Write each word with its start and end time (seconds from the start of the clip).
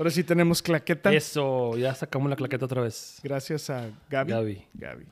Ahora 0.00 0.10
sí 0.10 0.24
tenemos 0.24 0.62
claqueta. 0.62 1.12
Eso, 1.12 1.76
ya 1.76 1.94
sacamos 1.94 2.30
la 2.30 2.34
claqueta 2.34 2.64
otra 2.64 2.80
vez. 2.80 3.20
Gracias 3.22 3.68
a 3.68 3.90
Gaby. 4.08 4.32
Gaby. 4.32 4.64
Gaby. 4.72 5.04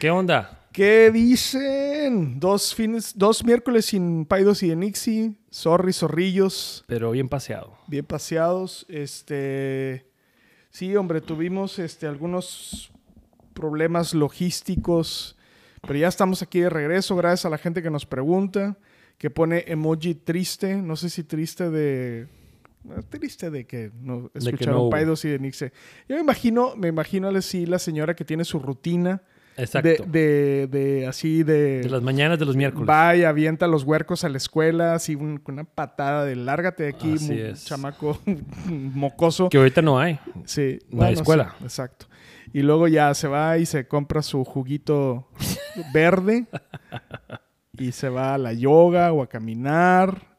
¿Qué 0.00 0.08
onda? 0.08 0.66
¿Qué 0.72 1.10
dicen? 1.10 2.40
Dos 2.40 2.74
fines, 2.74 3.12
dos 3.14 3.44
miércoles 3.44 3.84
sin 3.84 4.24
Paidos 4.24 4.62
y 4.62 4.70
Enixi. 4.70 5.36
Sorry, 5.50 5.92
zorrillos. 5.92 6.82
Pero 6.86 7.10
bien 7.10 7.28
paseado. 7.28 7.76
Bien 7.86 8.06
paseados. 8.06 8.86
Este. 8.88 10.06
Sí, 10.70 10.96
hombre, 10.96 11.20
tuvimos 11.20 11.78
este, 11.78 12.06
algunos 12.06 12.90
problemas 13.52 14.14
logísticos. 14.14 15.36
Pero 15.82 15.98
ya 15.98 16.08
estamos 16.08 16.40
aquí 16.40 16.60
de 16.60 16.70
regreso. 16.70 17.16
Gracias 17.16 17.44
a 17.44 17.50
la 17.50 17.58
gente 17.58 17.82
que 17.82 17.90
nos 17.90 18.06
pregunta. 18.06 18.78
Que 19.18 19.28
pone 19.28 19.62
emoji 19.66 20.14
triste. 20.14 20.74
No 20.76 20.96
sé 20.96 21.10
si 21.10 21.22
triste 21.22 21.68
de. 21.68 22.43
Triste 23.08 23.50
de 23.50 23.66
que 23.66 23.90
no 24.00 24.30
escucharon 24.34 24.84
no. 24.84 24.90
Paidos 24.90 25.24
y 25.24 25.32
Enixe. 25.32 25.72
Yo 26.08 26.16
me 26.16 26.22
imagino, 26.22 26.74
me 26.76 26.88
imagino 26.88 27.28
así 27.28 27.64
la 27.66 27.78
señora 27.78 28.14
que 28.14 28.24
tiene 28.24 28.44
su 28.44 28.58
rutina. 28.58 29.22
Exacto. 29.56 29.88
De, 30.06 30.66
de, 30.66 30.66
de 30.66 31.06
así 31.06 31.44
de... 31.44 31.80
De 31.82 31.88
las 31.88 32.02
mañanas 32.02 32.40
de 32.40 32.44
los 32.44 32.56
miércoles. 32.56 32.88
Va 32.90 33.14
y 33.14 33.22
avienta 33.22 33.68
los 33.68 33.84
huercos 33.84 34.24
a 34.24 34.28
la 34.28 34.36
escuela, 34.36 34.94
así 34.94 35.14
un- 35.14 35.38
con 35.38 35.54
una 35.54 35.62
patada 35.64 36.24
de 36.24 36.34
lárgate 36.34 36.82
de 36.82 36.88
aquí, 36.88 37.12
Así 37.14 37.38
es. 37.38 37.64
chamaco 37.64 38.18
mocoso. 38.66 39.48
Que 39.48 39.58
ahorita 39.58 39.80
no 39.80 39.98
hay. 39.98 40.18
Sí, 40.44 40.80
No 40.90 41.04
hay 41.04 41.14
escuela. 41.14 41.54
sí, 41.58 41.64
exacto. 41.64 42.06
Y 42.52 42.62
luego 42.62 42.88
ya 42.88 43.14
se 43.14 43.28
va 43.28 43.56
y 43.58 43.64
se 43.66 43.86
compra 43.86 44.22
su 44.22 44.44
juguito 44.44 45.28
verde 45.92 46.46
y 47.78 47.92
se 47.92 48.08
va 48.08 48.34
a 48.34 48.38
la 48.38 48.52
yoga 48.52 49.12
o 49.12 49.22
a 49.22 49.28
caminar 49.28 50.33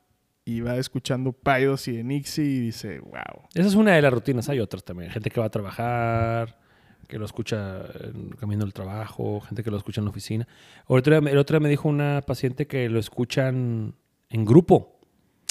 y 0.45 0.61
va 0.61 0.77
escuchando 0.77 1.31
Paidos 1.33 1.87
y 1.87 1.97
Enixi 1.97 2.41
y 2.43 2.59
dice, 2.59 2.99
wow. 2.99 3.47
Esa 3.53 3.67
es 3.67 3.73
una 3.75 3.93
de 3.93 4.01
las 4.01 4.13
rutinas. 4.13 4.47
Hay 4.49 4.59
otras 4.59 4.83
también. 4.83 5.09
Gente 5.11 5.31
que 5.31 5.39
va 5.39 5.47
a 5.47 5.49
trabajar, 5.49 6.59
que 7.07 7.17
lo 7.17 7.25
escucha 7.25 7.81
en 8.13 8.29
camino 8.39 8.63
al 8.63 8.71
trabajo, 8.73 9.41
gente 9.41 9.63
que 9.63 9.71
lo 9.71 9.77
escucha 9.77 10.01
en 10.01 10.05
la 10.05 10.11
oficina. 10.11 10.47
El 10.87 10.97
otro, 10.97 11.19
día, 11.19 11.31
el 11.31 11.37
otro 11.39 11.55
día 11.57 11.63
me 11.63 11.69
dijo 11.69 11.89
una 11.89 12.21
paciente 12.25 12.67
que 12.67 12.87
lo 12.89 12.99
escuchan 12.99 13.95
en 14.29 14.45
grupo. 14.45 14.91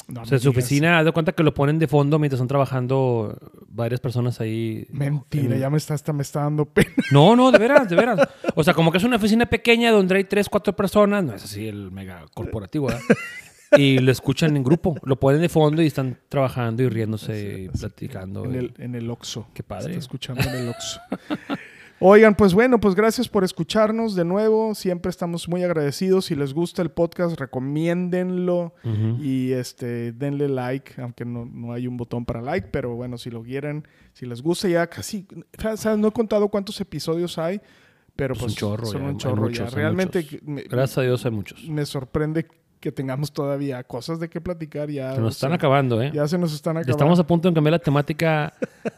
No 0.07 0.21
o 0.21 0.25
sea, 0.25 0.35
en 0.37 0.41
su 0.43 0.51
oficina, 0.51 0.99
haz 0.99 1.05
de 1.05 1.11
cuenta 1.11 1.31
que 1.31 1.41
lo 1.41 1.51
ponen 1.53 1.79
de 1.79 1.87
fondo 1.87 2.19
mientras 2.19 2.37
están 2.37 2.47
trabajando 2.47 3.37
varias 3.67 3.99
personas 3.99 4.39
ahí. 4.39 4.85
Mentira, 4.91 5.55
En- 5.55 5.59
ya 5.59 5.69
me 5.71 5.77
está, 5.77 5.95
hasta 5.95 6.13
me 6.13 6.21
está 6.21 6.41
dando 6.41 6.65
pena. 6.65 6.91
No, 7.11 7.35
no, 7.35 7.51
de 7.51 7.57
veras, 7.57 7.89
de 7.89 7.95
veras. 7.95 8.19
O 8.55 8.63
sea, 8.63 8.73
como 8.75 8.91
que 8.91 8.99
es 8.99 9.03
una 9.03 9.15
oficina 9.15 9.47
pequeña 9.47 9.91
donde 9.91 10.15
hay 10.15 10.23
tres, 10.25 10.47
cuatro 10.47 10.75
personas. 10.75 11.23
No 11.23 11.33
es 11.33 11.43
así 11.43 11.67
el 11.67 11.91
mega 11.91 12.23
corporativo, 12.35 12.85
¿verdad? 12.87 13.01
Y 13.77 13.99
lo 13.99 14.11
escuchan 14.11 14.55
en 14.55 14.63
grupo. 14.63 14.95
Lo 15.03 15.19
ponen 15.19 15.41
de 15.41 15.49
fondo 15.49 15.81
y 15.81 15.87
están 15.87 16.17
trabajando 16.29 16.83
y 16.83 16.89
riéndose 16.89 17.63
y 17.63 17.69
platicando. 17.69 18.45
En 18.45 18.55
el, 18.55 18.73
en 18.77 18.95
el 18.95 19.09
Oxxo. 19.09 19.47
Qué 19.53 19.63
padre. 19.63 19.91
Está 19.91 19.99
escuchando 19.99 20.41
en 20.43 20.55
el 20.55 20.69
Oxxo. 20.69 20.99
Oigan, 21.99 22.35
pues 22.35 22.53
bueno, 22.53 22.79
pues 22.79 22.93
gracias 22.93 23.29
por 23.29 23.45
escucharnos 23.45 24.15
de 24.15 24.25
nuevo. 24.25 24.75
Siempre 24.75 25.09
estamos 25.09 25.47
muy 25.47 25.63
agradecidos. 25.63 26.25
Si 26.25 26.35
les 26.35 26.53
gusta 26.53 26.81
el 26.81 26.91
podcast, 26.91 27.39
recomiéndenlo 27.39 28.73
y 29.21 29.53
este 29.53 30.11
denle 30.11 30.49
like, 30.49 31.01
aunque 31.01 31.23
no, 31.23 31.45
no 31.45 31.71
hay 31.71 31.87
un 31.87 31.95
botón 31.95 32.25
para 32.25 32.41
like, 32.41 32.67
pero 32.69 32.95
bueno, 32.95 33.17
si 33.17 33.29
lo 33.29 33.43
quieren, 33.43 33.87
si 34.13 34.25
les 34.25 34.41
gusta 34.41 34.67
ya 34.67 34.87
casi, 34.87 35.25
¿sabes? 35.57 35.97
no 35.97 36.09
he 36.09 36.11
contado 36.11 36.49
cuántos 36.49 36.79
episodios 36.81 37.37
hay, 37.37 37.61
pero 38.15 38.33
Pues 38.33 38.43
pues, 38.43 38.53
un 38.53 38.57
chorro 38.57 38.85
son 38.85 39.01
ya, 39.01 39.07
un 39.07 39.17
chorro 39.17 39.49
ya. 39.49 39.65
Realmente 39.67 40.27
me, 40.43 40.63
Gracias 40.63 40.97
a 40.97 41.01
Dios 41.03 41.25
hay 41.25 41.31
muchos. 41.31 41.63
me 41.69 41.85
sorprende 41.85 42.45
que 42.85 42.91
tengamos 42.91 43.31
todavía 43.31 43.83
cosas 43.83 44.19
de 44.19 44.29
qué 44.29 44.39
platicar 44.39 44.91
ya. 44.91 45.15
Se 45.15 45.19
nos 45.19 45.33
están 45.37 45.49
sea, 45.49 45.55
acabando, 45.55 46.03
¿eh? 46.03 46.11
Ya 46.13 46.27
se 46.27 46.37
nos 46.37 46.53
están 46.53 46.77
acabando. 46.77 46.91
Estamos 46.91 47.19
a 47.19 47.25
punto 47.25 47.47
de 47.49 47.55
cambiar 47.55 47.71
la 47.71 47.79
temática 47.79 48.53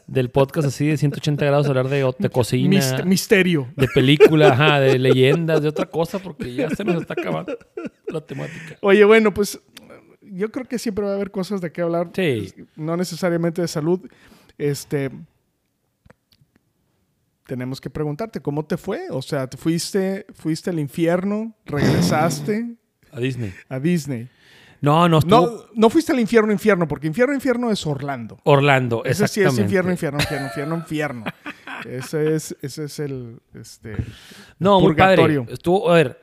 del 0.08 0.30
podcast 0.30 0.68
así 0.68 0.88
de 0.88 0.98
180 0.98 1.46
grados, 1.46 1.68
hablar 1.68 1.88
de, 1.88 2.14
de 2.20 2.30
cocina, 2.30 2.76
Mist- 2.78 3.06
misterio. 3.06 3.70
de 3.78 3.88
película, 3.88 4.50
ajá, 4.50 4.82
de 4.82 5.00
leyendas, 5.00 5.62
de 5.62 5.70
otra 5.70 5.86
cosa, 5.86 6.20
porque 6.20 6.54
ya 6.54 6.70
se 6.70 6.84
nos 6.84 7.00
está 7.02 7.14
acabando 7.14 7.58
la 8.08 8.20
temática. 8.20 8.76
Oye, 8.82 9.06
bueno, 9.06 9.34
pues 9.34 9.58
yo 10.22 10.52
creo 10.52 10.66
que 10.66 10.80
siempre 10.80 11.06
va 11.06 11.12
a 11.12 11.16
haber 11.16 11.32
cosas 11.32 11.62
de 11.62 11.72
qué 11.72 11.82
hablar. 11.82 12.10
Sí. 12.14 12.54
No 12.76 12.98
necesariamente 12.98 13.62
de 13.62 13.70
salud. 13.70 14.02
Este. 14.58 15.12
Tenemos 17.46 17.80
que 17.80 17.90
preguntarte, 17.90 18.42
¿cómo 18.42 18.66
te 18.66 18.76
fue? 18.76 19.04
O 19.12 19.22
sea, 19.22 19.48
¿te 19.48 19.56
fuiste, 19.56 20.26
fuiste 20.34 20.72
al 20.72 20.80
infierno? 20.80 21.54
¿Regresaste 21.66 22.76
A 23.12 23.20
Disney. 23.20 23.54
a 23.70 23.80
Disney? 23.80 24.30
No, 24.82 25.10
no, 25.10 25.18
estuvo 25.20 25.42
No, 25.42 25.64
no 25.74 25.90
fuiste 25.90 26.12
al 26.12 26.20
infierno, 26.20 26.52
infierno, 26.52 26.88
porque 26.88 27.08
infierno, 27.08 27.34
infierno 27.34 27.72
es 27.72 27.86
Orlando. 27.88 28.40
Orlando, 28.44 29.04
Ese 29.06 29.28
sí 29.28 29.42
exactamente. 29.42 29.62
es 29.62 29.66
infierno, 29.66 29.92
infierno, 29.92 30.20
infierno, 30.20 30.46
infierno, 30.48 30.76
infierno. 30.76 31.24
Ese 31.90 32.36
es, 32.36 32.56
ese 32.62 32.84
es 32.86 33.00
el, 33.00 33.40
este, 33.56 33.96
No, 34.60 34.80
muy 34.80 34.90
purgatorio. 34.90 35.42
padre. 35.44 35.54
Estuvo, 35.54 35.90
a 35.92 35.96
ver, 35.96 36.22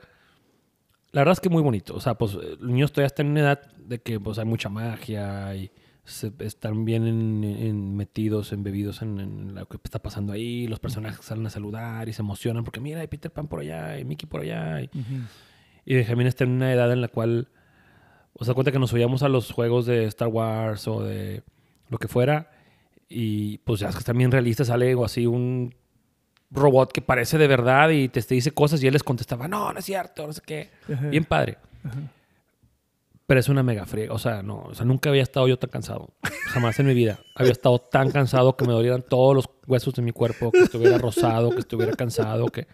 la 1.12 1.20
verdad 1.22 1.32
es 1.32 1.40
que 1.40 1.48
muy 1.48 1.62
bonito. 1.62 1.94
O 1.94 2.00
sea, 2.00 2.14
pues 2.14 2.34
los 2.34 2.60
niños 2.60 2.92
todavía 2.92 3.06
están 3.08 3.26
en 3.26 3.32
una 3.32 3.40
edad 3.40 3.60
de 3.76 4.00
que 4.00 4.18
pues 4.20 4.38
hay 4.38 4.44
mucha 4.44 4.68
magia 4.68 5.54
y 5.56 5.70
se- 6.04 6.32
están 6.40 6.84
bien 6.84 7.06
en- 7.06 7.44
en- 7.44 7.96
metidos, 7.96 8.52
embebidos 8.52 9.02
en, 9.02 9.18
en 9.20 9.54
lo 9.54 9.66
que 9.66 9.78
está 9.82 10.00
pasando 10.00 10.32
ahí. 10.32 10.66
Los 10.68 10.78
personajes 10.80 11.24
salen 11.24 11.46
a 11.46 11.50
saludar 11.50 12.08
y 12.08 12.12
se 12.12 12.22
emocionan 12.22 12.62
porque 12.64 12.80
mira, 12.80 13.00
hay 13.00 13.06
Peter 13.08 13.30
Pan 13.32 13.48
por 13.48 13.60
allá 13.60 13.98
y 13.98 14.04
Mickey 14.04 14.28
por 14.28 14.42
allá. 14.42 14.80
Y, 14.82 14.90
y 15.84 15.94
Benjamín 15.94 16.26
está 16.26 16.44
en 16.44 16.50
una 16.50 16.72
edad 16.72 16.92
en 16.92 17.00
la 17.00 17.08
cual, 17.08 17.48
o 18.32 18.44
sea, 18.44 18.54
cuenta 18.54 18.72
que 18.72 18.78
nos 18.78 18.92
oíamos 18.92 19.22
a 19.22 19.28
los 19.28 19.50
juegos 19.52 19.86
de 19.86 20.04
Star 20.06 20.28
Wars 20.28 20.88
o 20.88 21.02
de 21.02 21.42
lo 21.88 21.98
que 21.98 22.08
fuera. 22.08 22.50
Y 23.08 23.58
pues 23.58 23.80
ya 23.80 23.88
es 23.88 23.94
que 23.94 24.00
están 24.00 24.18
bien 24.18 24.32
realistas, 24.32 24.68
sale 24.68 24.94
o 24.94 25.04
así 25.04 25.26
un 25.26 25.74
robot 26.50 26.92
que 26.92 27.02
parece 27.02 27.36
de 27.36 27.46
verdad 27.46 27.90
y 27.90 28.08
te, 28.08 28.22
te 28.22 28.34
dice 28.34 28.52
cosas 28.52 28.82
y 28.82 28.86
él 28.86 28.92
les 28.92 29.02
contestaba, 29.02 29.48
no, 29.48 29.72
no 29.72 29.78
es 29.78 29.84
cierto, 29.84 30.26
no 30.26 30.32
sé 30.32 30.40
qué. 30.44 30.70
Ajá. 30.92 31.08
Bien 31.08 31.24
padre. 31.24 31.58
Pero 33.26 33.40
es 33.40 33.48
una 33.48 33.62
mega 33.62 33.86
friega. 33.86 34.12
O 34.12 34.18
sea, 34.18 34.42
no, 34.42 34.64
o 34.64 34.74
sea, 34.74 34.84
nunca 34.84 35.08
había 35.10 35.22
estado 35.22 35.48
yo 35.48 35.58
tan 35.58 35.70
cansado. 35.70 36.10
Jamás 36.46 36.78
en 36.78 36.86
mi 36.86 36.94
vida. 36.94 37.18
Había 37.34 37.52
estado 37.52 37.78
tan 37.78 38.10
cansado 38.10 38.56
que 38.56 38.66
me 38.66 38.72
dolieran 38.72 39.02
todos 39.02 39.34
los 39.34 39.48
huesos 39.66 39.94
de 39.94 40.02
mi 40.02 40.12
cuerpo, 40.12 40.52
que 40.52 40.60
estuviera 40.60 40.98
rosado, 40.98 41.50
que 41.50 41.60
estuviera 41.60 41.92
cansado, 41.92 42.46
que... 42.48 42.66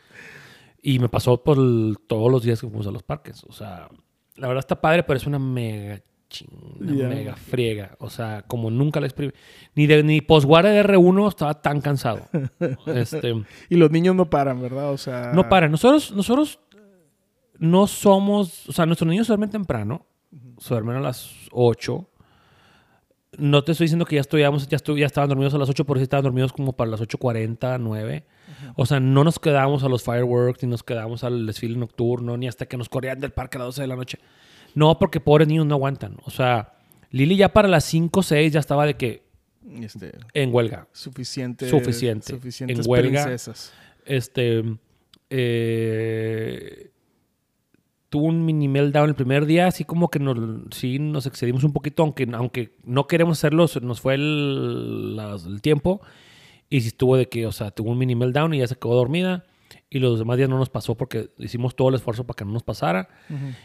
Y 0.83 0.99
me 0.99 1.09
pasó 1.09 1.43
por 1.43 1.59
el- 1.59 1.97
todos 2.07 2.31
los 2.33 2.43
días 2.43 2.61
que 2.61 2.67
fuimos 2.69 2.87
a 2.87 2.91
los 2.91 3.03
parques. 3.03 3.45
O 3.45 3.53
sea, 3.53 3.89
la 4.37 4.49
verdad 4.49 4.61
está 4.61 4.81
padre, 4.81 5.03
pero 5.03 5.17
es 5.19 5.27
una 5.27 5.39
mega 5.39 6.01
ching, 6.29 6.49
una 6.81 6.95
Ya. 6.95 7.09
mega 7.09 7.37
friega. 7.37 7.97
O 7.99 8.09
sea, 8.09 8.43
como 8.47 8.71
nunca 8.71 9.01
la 9.01 9.07
exprimí. 9.07 9.33
Ni 9.75 9.87
de 9.87 10.03
ni 10.03 10.21
postguarda 10.21 10.71
de 10.71 10.81
R1 10.85 11.29
estaba 11.29 11.61
tan 11.61 11.81
cansado. 11.81 12.23
Este, 12.87 13.35
Y 13.69 13.77
los 13.77 13.91
niños 13.91 14.15
no 14.15 14.31
paran, 14.31 14.61
¿verdad? 14.63 14.91
O 14.93 14.97
sea... 14.99 15.33
no 15.35 15.49
para. 15.49 15.69
Nosotros, 15.69 16.13
nosotros 16.13 16.61
no 17.59 17.87
somos. 17.87 18.69
O 18.69 18.73
sea, 18.73 18.87
nuestros 18.87 19.09
niños 19.11 19.27
se 19.27 19.33
duermen 19.33 19.51
temprano. 19.51 20.07
Se 20.59 20.73
duermen 20.75 20.97
a 20.97 21.01
las 21.01 21.31
8. 21.51 22.07
No 23.39 23.63
te 23.63 23.73
estoy 23.73 23.85
diciendo 23.85 24.05
que 24.05 24.17
ya 24.17 24.21
estudiamos, 24.23 24.67
ya, 24.69 24.77
estu- 24.79 24.99
ya 24.99 25.07
estaban 25.07 25.29
dormidos 25.29 25.55
a 25.55 25.59
las 25.59 25.69
8, 25.69 25.85
por 25.85 25.97
si 25.99 26.03
estaban 26.03 26.25
dormidos 26.25 26.53
como 26.53 26.73
para 26.73 26.91
las 26.91 27.01
8.40, 27.01 27.79
9. 27.79 28.25
O 28.77 28.87
sea, 28.87 28.99
no 29.01 29.23
nos 29.23 29.39
quedamos 29.39 29.85
a 29.85 29.89
los 29.89 30.03
fireworks, 30.03 30.63
ni 30.65 30.69
nos 30.69 30.83
quedamos 30.83 31.23
al 31.23 31.47
desfile 31.47 31.79
nocturno, 31.79 32.37
ni 32.37 32.49
hasta 32.49 32.67
que 32.67 32.77
nos 32.77 32.89
corrían 32.89 33.21
del 33.21 33.31
parque 33.31 33.57
a 33.57 33.61
las 33.61 33.69
12 33.69 33.83
de 33.83 33.87
la 33.87 33.97
noche. 33.97 34.19
No, 34.75 34.99
porque 34.99 35.21
pobres 35.21 35.47
niños 35.47 35.65
no 35.67 35.77
aguantan. 35.77 36.17
O 36.25 36.31
sea, 36.31 36.73
Lili 37.11 37.37
ya 37.37 37.51
para 37.53 37.69
las 37.69 37.85
5 37.85 38.23
6 38.23 38.53
ya 38.53 38.61
estaba 38.61 38.85
de 38.85 38.95
que 38.95 39.23
Este, 39.81 40.13
en 40.35 40.53
huelga. 40.53 40.89
suficiente. 40.93 41.69
Suficiente. 41.69 42.33
Suficientes 42.35 42.79
En 42.85 42.91
huelga. 42.91 43.23
princesas. 43.25 43.73
Este. 44.07 44.65
eh, 45.31 46.91
tuvo 48.11 48.25
un 48.27 48.45
mini 48.45 48.69
meltdown 48.69 49.09
el 49.09 49.15
primer 49.15 49.47
día, 49.47 49.69
así 49.69 49.85
como 49.85 50.11
que 50.11 50.19
nos, 50.19 50.37
sí 50.73 50.99
nos 50.99 51.27
excedimos 51.27 51.63
un 51.65 51.73
poquito, 51.73 52.03
aunque, 52.03 52.29
aunque 52.33 52.75
no 52.85 53.07
queremos 53.07 53.39
hacerlo, 53.39 53.67
nos 53.83 54.01
fue 54.01 54.15
el, 54.15 55.59
tiempo. 55.63 56.01
Y 56.69 56.81
sí 56.83 56.89
estuvo 56.89 57.17
de 57.17 57.29
que, 57.29 57.47
o 57.47 57.53
sea, 57.53 57.71
tuvo 57.71 57.91
un 57.91 57.99
mini 57.99 58.15
meltdown 58.15 58.53
y 58.55 58.59
ya 58.59 58.67
se 58.67 58.77
quedó 58.77 58.95
dormida. 58.95 59.45
y 59.89 59.99
los 59.99 60.19
demás 60.19 60.37
días 60.37 60.49
no 60.49 60.57
nos 60.59 60.69
pasó 60.71 60.97
porque 60.97 61.31
hicimos 61.39 61.75
todo 61.75 61.89
el 61.89 61.95
esfuerzo 61.97 62.25
para 62.25 62.37
que 62.37 62.45
no 62.45 62.53
nos 62.53 62.63
pasara. 62.63 63.09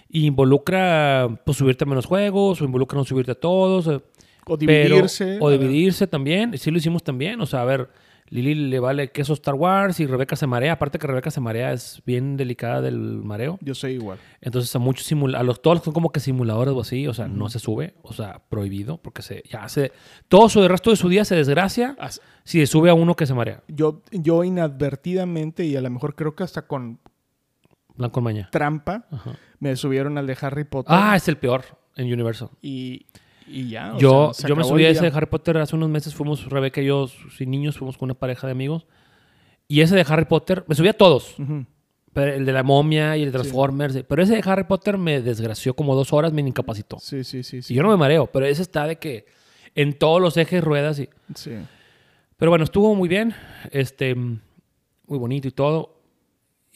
Y 0.10 0.26
involucra 0.26 1.42
pues 1.46 1.58
subirte 1.58 1.84
a 1.84 1.88
menos 1.88 2.06
juegos, 2.06 2.62
o 2.62 2.66
involucra 2.66 2.98
no 2.98 3.06
subirte 3.06 3.32
a 3.32 3.36
todos. 3.36 3.88
eh, 3.88 4.00
O 4.48 4.58
pero- 4.58 4.96
dividirse. 4.96 5.38
o 5.42 5.50
dividirse 5.52 6.08
también. 6.08 6.58
Sí 6.58 6.70
lo 6.72 6.78
hicimos 6.78 7.04
también. 7.04 7.42
O 7.42 7.46
sea, 7.46 7.62
a 7.62 7.66
ver, 7.66 7.90
Lili 8.36 8.70
le 8.70 8.80
vale 8.80 9.12
queso 9.12 9.34
Star 9.34 9.56
Wars 9.56 10.00
y 10.00 10.06
Rebeca 10.06 10.36
se 10.36 10.46
marea. 10.48 10.74
Aparte 10.74 11.00
que 11.00 11.08
Rebeca 11.08 11.32
se 11.32 11.40
marea, 11.42 11.72
es 11.74 12.02
bien 12.06 12.38
delicada 12.38 12.82
del 12.82 12.96
mareo. 13.24 13.58
Yo 13.62 13.74
soy 13.74 13.94
igual. 13.94 14.18
Entonces 14.42 14.76
a 14.76 14.80
muchos 14.80 15.06
simula 15.06 15.40
a 15.40 15.44
los 15.44 15.62
todos 15.62 15.82
son 15.84 15.94
como 15.94 16.12
que 16.12 16.20
simuladores 16.20 16.74
o 16.74 16.82
así, 16.82 17.08
o 17.08 17.14
sea, 17.14 17.28
no 17.28 17.50
se 17.50 17.60
sube, 17.60 17.96
o 18.04 18.14
sea, 18.14 18.42
prohibido, 18.50 18.98
porque 18.98 19.22
se 19.22 19.44
ya 19.50 19.68
se 19.70 19.92
todo 20.28 20.50
su 20.50 20.62
el 20.62 20.70
resto 20.70 20.90
de 20.92 20.96
su 20.96 21.10
día 21.10 21.26
se 21.26 21.36
desgracia 21.36 21.96
As- 22.00 22.22
si 22.44 22.60
se 22.60 22.68
sube 22.68 22.90
a 22.90 22.94
uno 22.94 23.16
que 23.16 23.26
se 23.26 23.34
marea. 23.34 23.64
Yo, 23.68 24.02
yo 24.12 24.44
inadvertidamente, 24.44 25.66
y 25.66 25.76
a 25.76 25.82
lo 25.82 25.90
mejor 25.90 26.16
creo 26.16 26.36
que 26.36 26.44
hasta 26.44 26.68
con 26.68 27.00
Blanco 27.96 28.22
maña. 28.22 28.50
trampa, 28.52 29.06
Ajá. 29.12 29.38
me 29.60 29.76
subieron 29.76 30.18
al 30.18 30.28
de 30.28 30.38
Harry 30.42 30.64
Potter. 30.66 30.94
Ah, 30.96 31.16
es 31.16 31.28
el 31.28 31.38
peor 31.38 31.64
en 31.96 32.12
Universal. 32.12 32.50
y, 32.62 33.06
y 33.48 33.70
ya. 33.70 33.96
o 33.96 34.00
yo 34.00 34.34
sea, 34.34 34.44
se 34.44 34.50
yo 34.50 34.56
me 34.56 34.64
subí 34.64 34.86
a 34.86 34.90
ese 34.90 35.10
de. 35.10 35.16
Harry 35.16 35.28
Potter 35.28 35.58
hace 35.58 35.76
unos 35.76 35.90
meses, 35.90 36.14
fuimos 36.14 36.46
Rebeca 36.46 36.82
y 36.82 36.86
yo, 36.86 37.08
sin 37.08 37.52
niños, 37.52 37.78
fuimos 37.78 37.98
con 37.98 38.08
una 38.08 38.16
pareja 38.16 38.48
de 38.48 38.52
amigos. 38.52 38.88
Y 39.68 39.82
ese 39.82 39.96
de 39.96 40.06
Harry 40.08 40.26
Potter, 40.26 40.64
me 40.68 40.76
subí 40.76 40.88
a 40.88 40.94
todos. 40.94 41.36
Pero 42.14 42.34
el 42.34 42.46
de 42.46 42.54
la 42.54 42.64
momia 42.64 43.18
y 43.18 43.24
el 43.24 43.32
de 43.32 43.40
Transformers. 43.40 44.04
Pero 44.08 44.24
ese 44.24 44.36
de 44.36 44.44
Harry 44.46 44.64
Potter 44.64 44.98
me 44.98 45.22
desgració 45.22 45.76
como 45.76 45.96
dos 45.96 46.14
horas, 46.14 46.32
me 46.32 46.42
incapacitó. 46.42 47.00
Sí, 47.00 47.24
sí, 47.24 47.44
sí. 47.44 47.62
sí. 47.62 47.74
Y 47.74 47.78
yo 47.78 47.84
no 47.84 47.90
me 47.90 47.98
mareo, 47.98 48.28
pero 48.28 48.46
ese 48.46 48.62
está 48.62 48.88
de 48.88 48.98
que 48.98 49.26
en 49.74 49.94
todos 49.94 50.22
los 50.22 50.38
ejes 50.38 50.64
ruedas 50.64 51.00
y... 51.00 51.10
Sí. 51.34 51.52
Pero 52.38 52.52
bueno, 52.52 52.66
estuvo 52.66 52.94
muy 52.96 53.08
bien, 53.08 53.34
este, 53.72 54.14
muy 54.16 54.40
bonito 55.08 55.48
y 55.48 55.52
todo. 55.52 55.95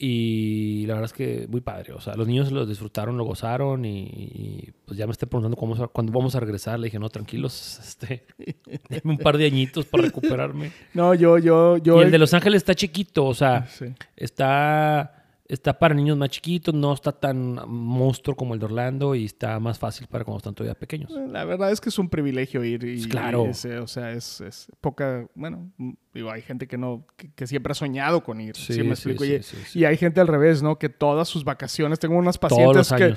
Y 0.02 0.86
la 0.86 0.94
verdad 0.94 1.10
es 1.10 1.12
que 1.12 1.46
muy 1.50 1.60
padre. 1.60 1.92
O 1.92 2.00
sea, 2.00 2.14
los 2.14 2.26
niños 2.26 2.50
lo 2.50 2.64
disfrutaron, 2.64 3.18
lo 3.18 3.24
gozaron 3.24 3.84
y, 3.84 4.04
y, 4.04 4.72
pues 4.86 4.96
ya 4.96 5.06
me 5.06 5.12
estoy 5.12 5.28
preguntando 5.28 5.58
cómo, 5.58 5.76
cuándo 5.88 6.10
vamos 6.10 6.34
a 6.34 6.40
regresar. 6.40 6.80
Le 6.80 6.86
dije, 6.86 6.98
no, 6.98 7.10
tranquilos, 7.10 7.78
este, 7.86 8.24
un 9.04 9.18
par 9.18 9.36
de 9.36 9.44
añitos 9.44 9.84
para 9.84 10.04
recuperarme. 10.04 10.72
No, 10.94 11.12
yo, 11.12 11.36
yo, 11.36 11.76
yo. 11.76 12.00
y 12.00 12.04
el 12.04 12.10
de 12.10 12.16
Los 12.16 12.32
Ángeles 12.32 12.60
está 12.62 12.74
chiquito, 12.74 13.26
o 13.26 13.34
sea, 13.34 13.66
Sí. 13.66 13.86
está, 14.16 15.19
está 15.50 15.78
para 15.78 15.94
niños 15.94 16.16
más 16.16 16.30
chiquitos, 16.30 16.72
no 16.72 16.92
está 16.92 17.12
tan 17.12 17.58
monstruo 17.68 18.36
como 18.36 18.54
el 18.54 18.60
de 18.60 18.66
Orlando 18.66 19.14
y 19.14 19.24
está 19.24 19.58
más 19.58 19.78
fácil 19.78 20.06
para 20.06 20.24
cuando 20.24 20.38
están 20.38 20.54
todavía 20.54 20.78
pequeños. 20.78 21.10
La 21.10 21.44
verdad 21.44 21.72
es 21.72 21.80
que 21.80 21.88
es 21.88 21.98
un 21.98 22.08
privilegio 22.08 22.64
ir 22.64 22.84
y, 22.84 23.08
claro. 23.08 23.46
y 23.46 23.50
ese, 23.50 23.78
o 23.78 23.86
sea, 23.86 24.12
es, 24.12 24.40
es 24.40 24.68
poca, 24.80 25.26
bueno, 25.34 25.70
mm, 25.76 25.92
digo, 26.14 26.30
hay 26.30 26.42
gente 26.42 26.68
que 26.68 26.78
no, 26.78 27.04
que, 27.16 27.32
que 27.32 27.46
siempre 27.46 27.72
ha 27.72 27.74
soñado 27.74 28.22
con 28.22 28.40
ir, 28.40 28.56
Sí, 28.56 28.74
sí, 28.74 28.82
me 28.82 28.90
explico, 28.90 29.24
sí, 29.24 29.40
y, 29.74 29.84
hay 29.84 29.96
gente 29.96 30.20
al 30.20 30.28
revés, 30.28 30.62
¿no? 30.62 30.78
Que 30.78 30.88
todas 30.88 31.28
sus 31.28 31.44
vacaciones, 31.44 31.98
tengo 31.98 32.16
unas 32.16 32.38
Todos 32.38 32.52
pacientes 32.52 32.92
que 32.92 33.14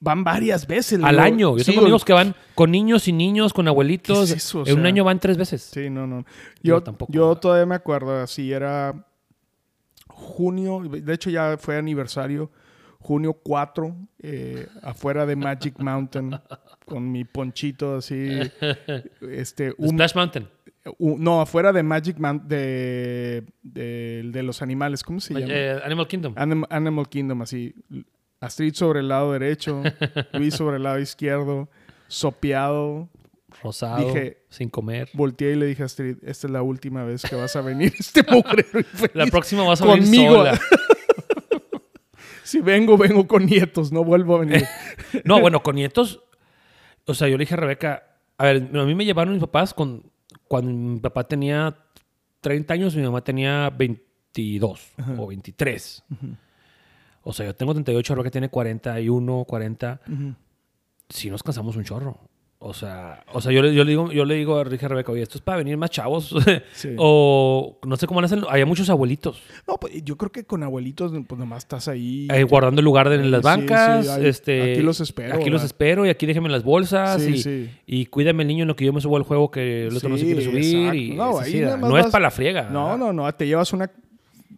van 0.00 0.24
varias 0.24 0.66
veces. 0.66 1.02
Al 1.02 1.16
digo, 1.16 1.22
año. 1.22 1.56
Yo 1.56 1.64
sí, 1.64 1.70
tengo 1.70 1.82
amigos 1.82 2.04
que 2.04 2.12
van 2.12 2.34
con 2.54 2.70
niños 2.70 3.08
y 3.08 3.12
niños, 3.12 3.52
con 3.52 3.68
abuelitos. 3.68 4.18
¿Qué 4.18 4.36
es 4.36 4.44
eso? 4.44 4.62
O 4.62 4.66
en 4.66 4.78
un 4.78 4.86
año 4.86 5.04
van 5.04 5.20
tres 5.20 5.36
veces. 5.36 5.62
Sí, 5.62 5.88
no, 5.88 6.06
no. 6.06 6.24
Yo 6.62 6.76
Yo, 6.76 6.82
tampoco. 6.82 7.12
yo 7.12 7.36
todavía 7.36 7.66
me 7.66 7.74
acuerdo, 7.74 8.20
así 8.20 8.52
era 8.52 9.05
junio, 10.16 10.80
de 10.82 11.12
hecho 11.14 11.30
ya 11.30 11.56
fue 11.58 11.76
aniversario, 11.76 12.50
junio 12.98 13.34
4, 13.34 13.94
eh, 14.22 14.66
afuera 14.82 15.26
de 15.26 15.36
Magic 15.36 15.78
Mountain, 15.78 16.38
con 16.86 17.12
mi 17.12 17.24
ponchito 17.24 17.96
así, 17.96 18.30
este, 19.30 19.74
un, 19.78 19.90
Splash 19.90 20.14
Mountain. 20.16 20.48
un- 20.98 21.22
no, 21.22 21.40
afuera 21.40 21.72
de 21.72 21.82
Magic 21.82 22.18
Mountain, 22.18 22.48
de, 22.48 23.44
de, 23.62 24.22
de 24.32 24.42
los 24.42 24.62
animales, 24.62 25.02
¿cómo 25.04 25.20
se 25.20 25.34
llama? 25.34 25.46
Eh, 25.54 25.78
Animal 25.84 26.08
Kingdom. 26.08 26.34
Anim- 26.34 26.66
Animal 26.70 27.08
Kingdom, 27.08 27.42
así. 27.42 27.74
Astrid 28.40 28.74
sobre 28.74 29.00
el 29.00 29.08
lado 29.08 29.32
derecho, 29.32 29.82
Luis 30.32 30.54
sobre 30.54 30.76
el 30.78 30.82
lado 30.82 30.98
izquierdo, 30.98 31.68
sopeado. 32.08 33.08
Rosado. 33.62 34.06
dije- 34.06 34.38
sin 34.48 34.68
comer. 34.68 35.08
Volteé 35.14 35.52
y 35.52 35.56
le 35.56 35.66
dije 35.66 35.82
a 35.82 35.86
Astrid, 35.86 36.16
esta 36.22 36.46
es 36.46 36.50
la 36.52 36.62
última 36.62 37.04
vez 37.04 37.22
que 37.22 37.34
vas 37.36 37.54
a 37.56 37.60
venir 37.62 37.92
este 37.98 38.22
mugrero 38.30 38.78
infeliz 38.80 39.14
La 39.14 39.26
próxima 39.26 39.62
vas 39.64 39.80
a 39.82 39.86
venir 39.86 40.02
conmigo. 40.04 40.34
sola. 40.36 40.60
si 42.44 42.60
vengo, 42.60 42.96
vengo 42.96 43.26
con 43.26 43.46
nietos, 43.46 43.92
no 43.92 44.04
vuelvo 44.04 44.36
a 44.36 44.40
venir. 44.40 44.64
No, 45.24 45.40
bueno, 45.40 45.62
con 45.62 45.74
nietos. 45.76 46.22
O 47.06 47.14
sea, 47.14 47.28
yo 47.28 47.36
le 47.36 47.42
dije 47.42 47.54
a 47.54 47.58
Rebeca. 47.58 48.02
A 48.38 48.44
ver, 48.44 48.68
a 48.74 48.84
mí 48.84 48.94
me 48.94 49.04
llevaron 49.04 49.32
mis 49.34 49.40
papás 49.42 49.72
con, 49.74 50.10
cuando 50.48 50.70
mi 50.72 51.00
papá 51.00 51.24
tenía 51.24 51.76
30 52.42 52.74
años 52.74 52.94
y 52.94 52.98
mi 52.98 53.04
mamá 53.04 53.22
tenía 53.24 53.70
22 53.70 54.92
o 55.16 55.26
23. 55.26 56.04
O 57.22 57.32
sea, 57.32 57.46
yo 57.46 57.54
tengo 57.56 57.72
38, 57.72 58.14
Rebeca 58.14 58.30
tiene 58.30 58.48
41, 58.50 59.44
40. 59.48 60.00
Sí 61.08 61.30
nos 61.30 61.42
cansamos 61.42 61.76
un 61.76 61.84
chorro. 61.84 62.20
O 62.68 62.74
sea, 62.74 63.22
o 63.32 63.40
sea 63.40 63.52
yo, 63.52 63.62
le, 63.62 63.72
yo 63.74 63.84
le 63.84 63.90
digo, 63.90 64.10
yo 64.10 64.24
le 64.24 64.34
digo 64.34 64.58
a 64.58 64.64
Rija 64.64 64.88
Rebeca, 64.88 65.12
oye, 65.12 65.22
esto 65.22 65.38
es 65.38 65.42
para 65.42 65.58
venir 65.58 65.76
más 65.76 65.90
chavos. 65.90 66.34
Sí. 66.74 66.90
o 66.98 67.78
no 67.86 67.96
sé 67.96 68.06
cómo 68.06 68.20
lo 68.20 68.26
hacen. 68.26 68.42
Hay 68.48 68.64
muchos 68.64 68.90
abuelitos 68.90 69.40
No, 69.68 69.76
pues 69.78 70.02
yo 70.04 70.16
creo 70.16 70.30
que 70.32 70.44
con 70.44 70.62
abuelitos, 70.62 71.12
pues 71.26 71.38
nomás 71.38 71.58
estás 71.64 71.88
ahí. 71.88 72.26
eh, 72.32 72.42
guardando 72.44 72.80
el 72.80 72.84
lugar 72.84 73.08
de- 73.08 73.16
en 73.16 73.30
las 73.30 73.42
bancas. 73.42 74.04
sí, 74.06 74.10
ahí- 74.12 74.26
este, 74.26 74.72
aquí 74.72 74.82
los 74.82 75.00
espero, 75.00 75.36
Aquí 75.36 75.48
los 75.50 75.62
espero 75.64 76.04
y 76.04 76.08
aquí 76.08 76.26
déjenme 76.26 76.48
las 76.48 76.64
bolsas. 76.64 77.22
Sí, 77.22 77.30
y, 77.34 77.38
sí. 77.42 77.70
y 77.86 78.06
cuídame 78.06 78.42
el 78.42 78.48
niño 78.48 78.62
en 78.62 78.68
lo 78.68 78.76
que 78.76 78.84
yo 78.84 78.92
me 78.92 79.00
subo 79.00 79.16
al 79.16 79.22
juego 79.22 79.50
que 79.50 79.86
el 79.86 79.96
otro 79.96 80.08
no 80.08 80.18
se 80.18 80.24
quiere 80.24 80.42
subir. 80.42 80.94
Y. 80.94 81.10
No, 81.14 81.40
es 81.40 81.46
ahí 81.46 81.60
nada 81.60 81.76
no 81.76 81.88
más 81.88 81.98
es 82.00 82.04
vas- 82.06 82.12
para 82.12 82.22
la 82.22 82.30
friega. 82.30 82.68
No, 82.70 82.96
no, 82.98 83.12
no, 83.12 83.32
te 83.34 83.46
llevas 83.46 83.72
una... 83.72 83.90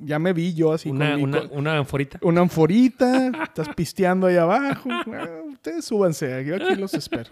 Ya 0.01 0.21
me 0.21 0.33
vi 0.33 0.55
yo 0.55 0.73
así 0.73 0.91
Una, 0.91 1.13
con 1.15 1.23
una, 1.25 1.43
una 1.51 1.77
anforita. 1.79 2.21
una 2.23 2.41
anforita, 2.43 3.33
estás 3.43 3.69
pisteando 3.75 4.29
ahí 4.29 4.37
abajo. 4.37 4.89
Ah, 4.93 5.29
Ustedes 5.53 5.85
súbanse, 5.85 6.45
yo 6.47 6.55
aquí 6.55 6.77
los 6.77 6.95
espero. 6.95 7.31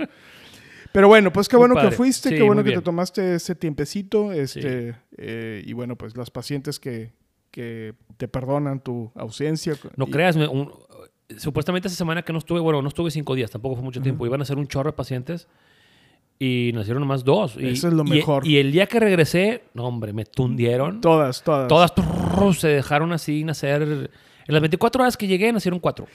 Pero 0.97 1.09
bueno, 1.09 1.31
pues 1.31 1.47
qué 1.47 1.59
bueno 1.59 1.75
que 1.75 1.91
fuiste, 1.91 2.31
Sí, 2.31 2.37
qué 2.37 2.43
bueno 2.43 2.65
que 2.65 2.73
te 2.73 2.81
tomaste 2.81 3.35
ese 3.35 3.55
tiempecito. 3.55 4.33
Este, 4.33 4.95
eh, 5.19 5.63
y 5.67 5.75
bueno, 5.75 5.95
pues 5.97 6.17
las 6.17 6.31
pacientes 6.31 6.81
que, 6.81 7.13
que 7.51 7.93
te 8.17 8.29
perdonan 8.29 8.81
tu 8.81 9.13
ausencia. 9.15 9.75
No 9.97 10.07
Y- 10.09 10.11
creas, 10.11 10.39
me- 10.39 10.49
un- 10.49 10.73
supuestamente 11.37 11.89
esa 11.89 11.99
semana 11.99 12.23
que 12.23 12.33
no 12.33 12.39
estuve, 12.39 12.61
bueno, 12.61 12.81
no 12.81 12.89
estuve 12.89 13.11
cinco 13.11 13.35
días, 13.35 13.51
tampoco 13.51 13.75
fue 13.75 13.85
mucho 13.85 14.01
tiempo. 14.01 14.25
Iban 14.25 14.41
a 14.41 14.47
ser 14.47 14.57
un 14.57 14.67
chorro 14.69 14.91
de 14.93 14.97
pacientes 14.97 15.49
y 16.39 16.71
nacieron 16.75 17.03
nomás 17.03 17.25
dos. 17.25 17.57
Y, 17.59 17.69
Eso 17.69 17.89
es 17.89 17.93
lo 17.95 18.03
y- 18.07 18.09
mejor. 18.11 18.47
Y, 18.47 18.57
el 18.57 18.73
día 18.73 18.87
que 18.87 18.99
regresé, 18.99 19.65
no, 19.75 19.85
hombre, 19.85 20.15
me 20.15 20.25
tundieron. 20.25 21.03
Todas, 21.03 21.43
todas. 21.43 21.69
Todas 21.69 21.95
trrr, 21.95 22.55
se 22.55 22.69
dejaron 22.69 23.13
así 23.13 23.45
nacer. 23.45 23.83
En 23.83 24.53
las 24.55 24.63
24 24.63 25.03
horas 25.03 25.17
que 25.19 25.27
llegué, 25.27 25.53
nacieron 25.53 25.79
cuatro. 25.79 26.07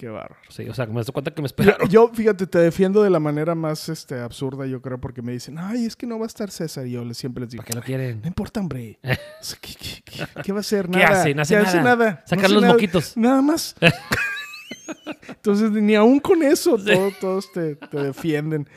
Qué 0.00 0.08
bárbaro. 0.08 0.36
Sí, 0.48 0.66
o 0.66 0.72
sea, 0.72 0.86
me 0.86 0.94
das 0.94 1.10
cuenta 1.10 1.30
que 1.34 1.42
me 1.42 1.46
esperaron. 1.46 1.86
yo, 1.90 2.08
fíjate, 2.14 2.46
te 2.46 2.58
defiendo 2.58 3.02
de 3.02 3.10
la 3.10 3.20
manera 3.20 3.54
más 3.54 3.90
este, 3.90 4.18
absurda, 4.18 4.64
yo 4.64 4.80
creo, 4.80 4.98
porque 4.98 5.20
me 5.20 5.32
dicen, 5.32 5.58
ay, 5.58 5.84
es 5.84 5.94
que 5.94 6.06
no 6.06 6.18
va 6.18 6.24
a 6.24 6.26
estar 6.26 6.50
César. 6.50 6.86
Y 6.86 6.92
yo 6.92 7.04
les- 7.04 7.18
siempre 7.18 7.42
les 7.42 7.50
digo, 7.50 7.62
¿Para 7.62 7.70
qué 7.72 7.76
lo 7.76 7.82
quieren? 7.84 8.20
no 8.22 8.28
importa, 8.28 8.60
hombre. 8.60 8.98
O 9.04 9.44
sea, 9.44 9.58
¿qué, 9.60 9.74
qué- 9.78 10.02
qué- 10.06 10.42
qué 10.42 10.52
va 10.52 10.58
a 10.58 10.60
hacer? 10.60 10.86
¿Qué 10.90 10.98
Nada. 11.00 11.20
hace? 11.20 11.34
No 11.34 11.42
hace 11.42 11.54
¿Qué 11.54 11.82
nada. 11.82 12.24
Sacar 12.26 12.46
hace 12.46 12.54
los 12.54 12.62
nada. 12.62 12.72
moquitos. 12.72 13.14
Nada 13.14 13.42
más. 13.42 13.76
Entonces, 15.28 15.70
ni 15.70 15.94
aún 15.94 16.18
con 16.20 16.42
eso, 16.42 16.76
todo- 16.76 17.10
todos 17.20 17.52
te, 17.52 17.76
te 17.76 17.96
defienden. 18.02 18.68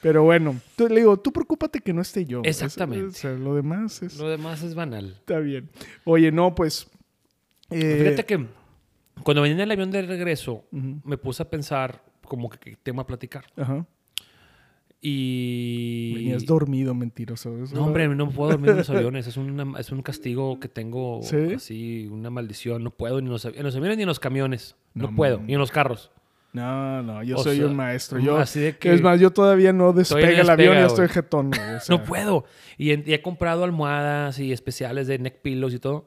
Pero 0.00 0.24
bueno, 0.24 0.60
le 0.78 0.96
digo, 0.96 1.16
tú 1.16 1.32
preocúpate 1.32 1.78
que 1.80 1.92
no 1.92 2.02
esté 2.02 2.24
yo. 2.24 2.42
Exactamente. 2.44 3.10
Es- 3.10 3.16
o 3.18 3.18
sea, 3.20 3.30
lo 3.32 3.54
demás 3.54 4.02
es- 4.02 4.16
Lo 4.16 4.28
demás 4.28 4.62
es 4.62 4.74
banal. 4.74 5.14
está 5.20 5.38
bien. 5.38 5.70
Oye, 6.04 6.32
no, 6.32 6.54
pues... 6.56 6.88
eh, 7.70 8.00
Fíjate 8.02 8.24
que 8.26 8.46
cuando 9.22 9.42
venía 9.42 9.54
en 9.56 9.60
el 9.60 9.70
avión 9.70 9.90
de 9.90 10.02
regreso, 10.02 10.64
Ujú. 10.72 11.00
me 11.04 11.16
puse 11.18 11.42
a 11.42 11.48
pensar 11.50 12.02
como 12.24 12.48
que 12.50 12.58
qué 12.58 12.76
tema 12.76 13.06
platicar. 13.06 13.44
Ajá. 13.56 13.86
Y... 15.04 16.14
Venías 16.14 16.46
dormido, 16.46 16.94
mentiroso. 16.94 17.62
Eso- 17.64 17.74
No, 17.74 17.84
hombre, 17.86 18.08
no 18.08 18.30
puedo 18.30 18.50
dormir 18.52 18.70
en 18.70 18.76
los 18.78 18.90
aviones. 18.90 19.26
Es, 19.26 19.36
una- 19.36 19.78
es 19.80 19.90
un 19.90 20.02
castigo 20.02 20.60
que 20.60 20.68
tengo 20.68 21.20
¿Sí? 21.22 21.54
así, 21.56 22.08
una 22.10 22.30
maldición. 22.30 22.84
No 22.84 22.90
puedo 22.92 23.20
ni 23.20 23.26
en 23.26 23.32
los, 23.32 23.44
en 23.44 23.62
los 23.62 23.74
aviones 23.74 23.96
ni 23.96 24.04
en 24.04 24.08
los 24.08 24.20
camiones. 24.20 24.76
No, 24.94 25.08
No, 25.10 25.16
puedo. 25.16 25.38
man. 25.38 25.46
Ni 25.48 25.54
en 25.54 25.58
los 25.58 25.72
carros. 25.72 26.10
No, 26.52 27.02
no, 27.02 27.22
yo 27.22 27.38
O 27.38 27.42
soy 27.42 27.56
sea, 27.56 27.66
un 27.66 27.74
maestro. 27.74 28.18
Yo, 28.20 28.36
así 28.36 28.60
de 28.60 28.76
que- 28.76 28.92
Es 28.92 29.00
más, 29.02 29.18
yo 29.18 29.30
todavía 29.30 29.72
no 29.72 29.92
despega 29.92 30.40
el 30.40 30.50
avión 30.50 30.76
y 30.76 30.80
estoy 30.82 31.08
jetón. 31.08 31.48
güey, 31.50 31.76
o 31.76 31.80
sea, 31.80 31.96
No 31.96 32.04
puedo. 32.04 32.44
Y 32.78 32.90
he 32.92 33.22
comprado 33.22 33.64
almohadas 33.64 34.38
y 34.38 34.52
especiales 34.52 35.06
de 35.08 35.18
neck 35.18 35.40
pillows 35.40 35.74
y 35.74 35.78
todo. 35.80 36.06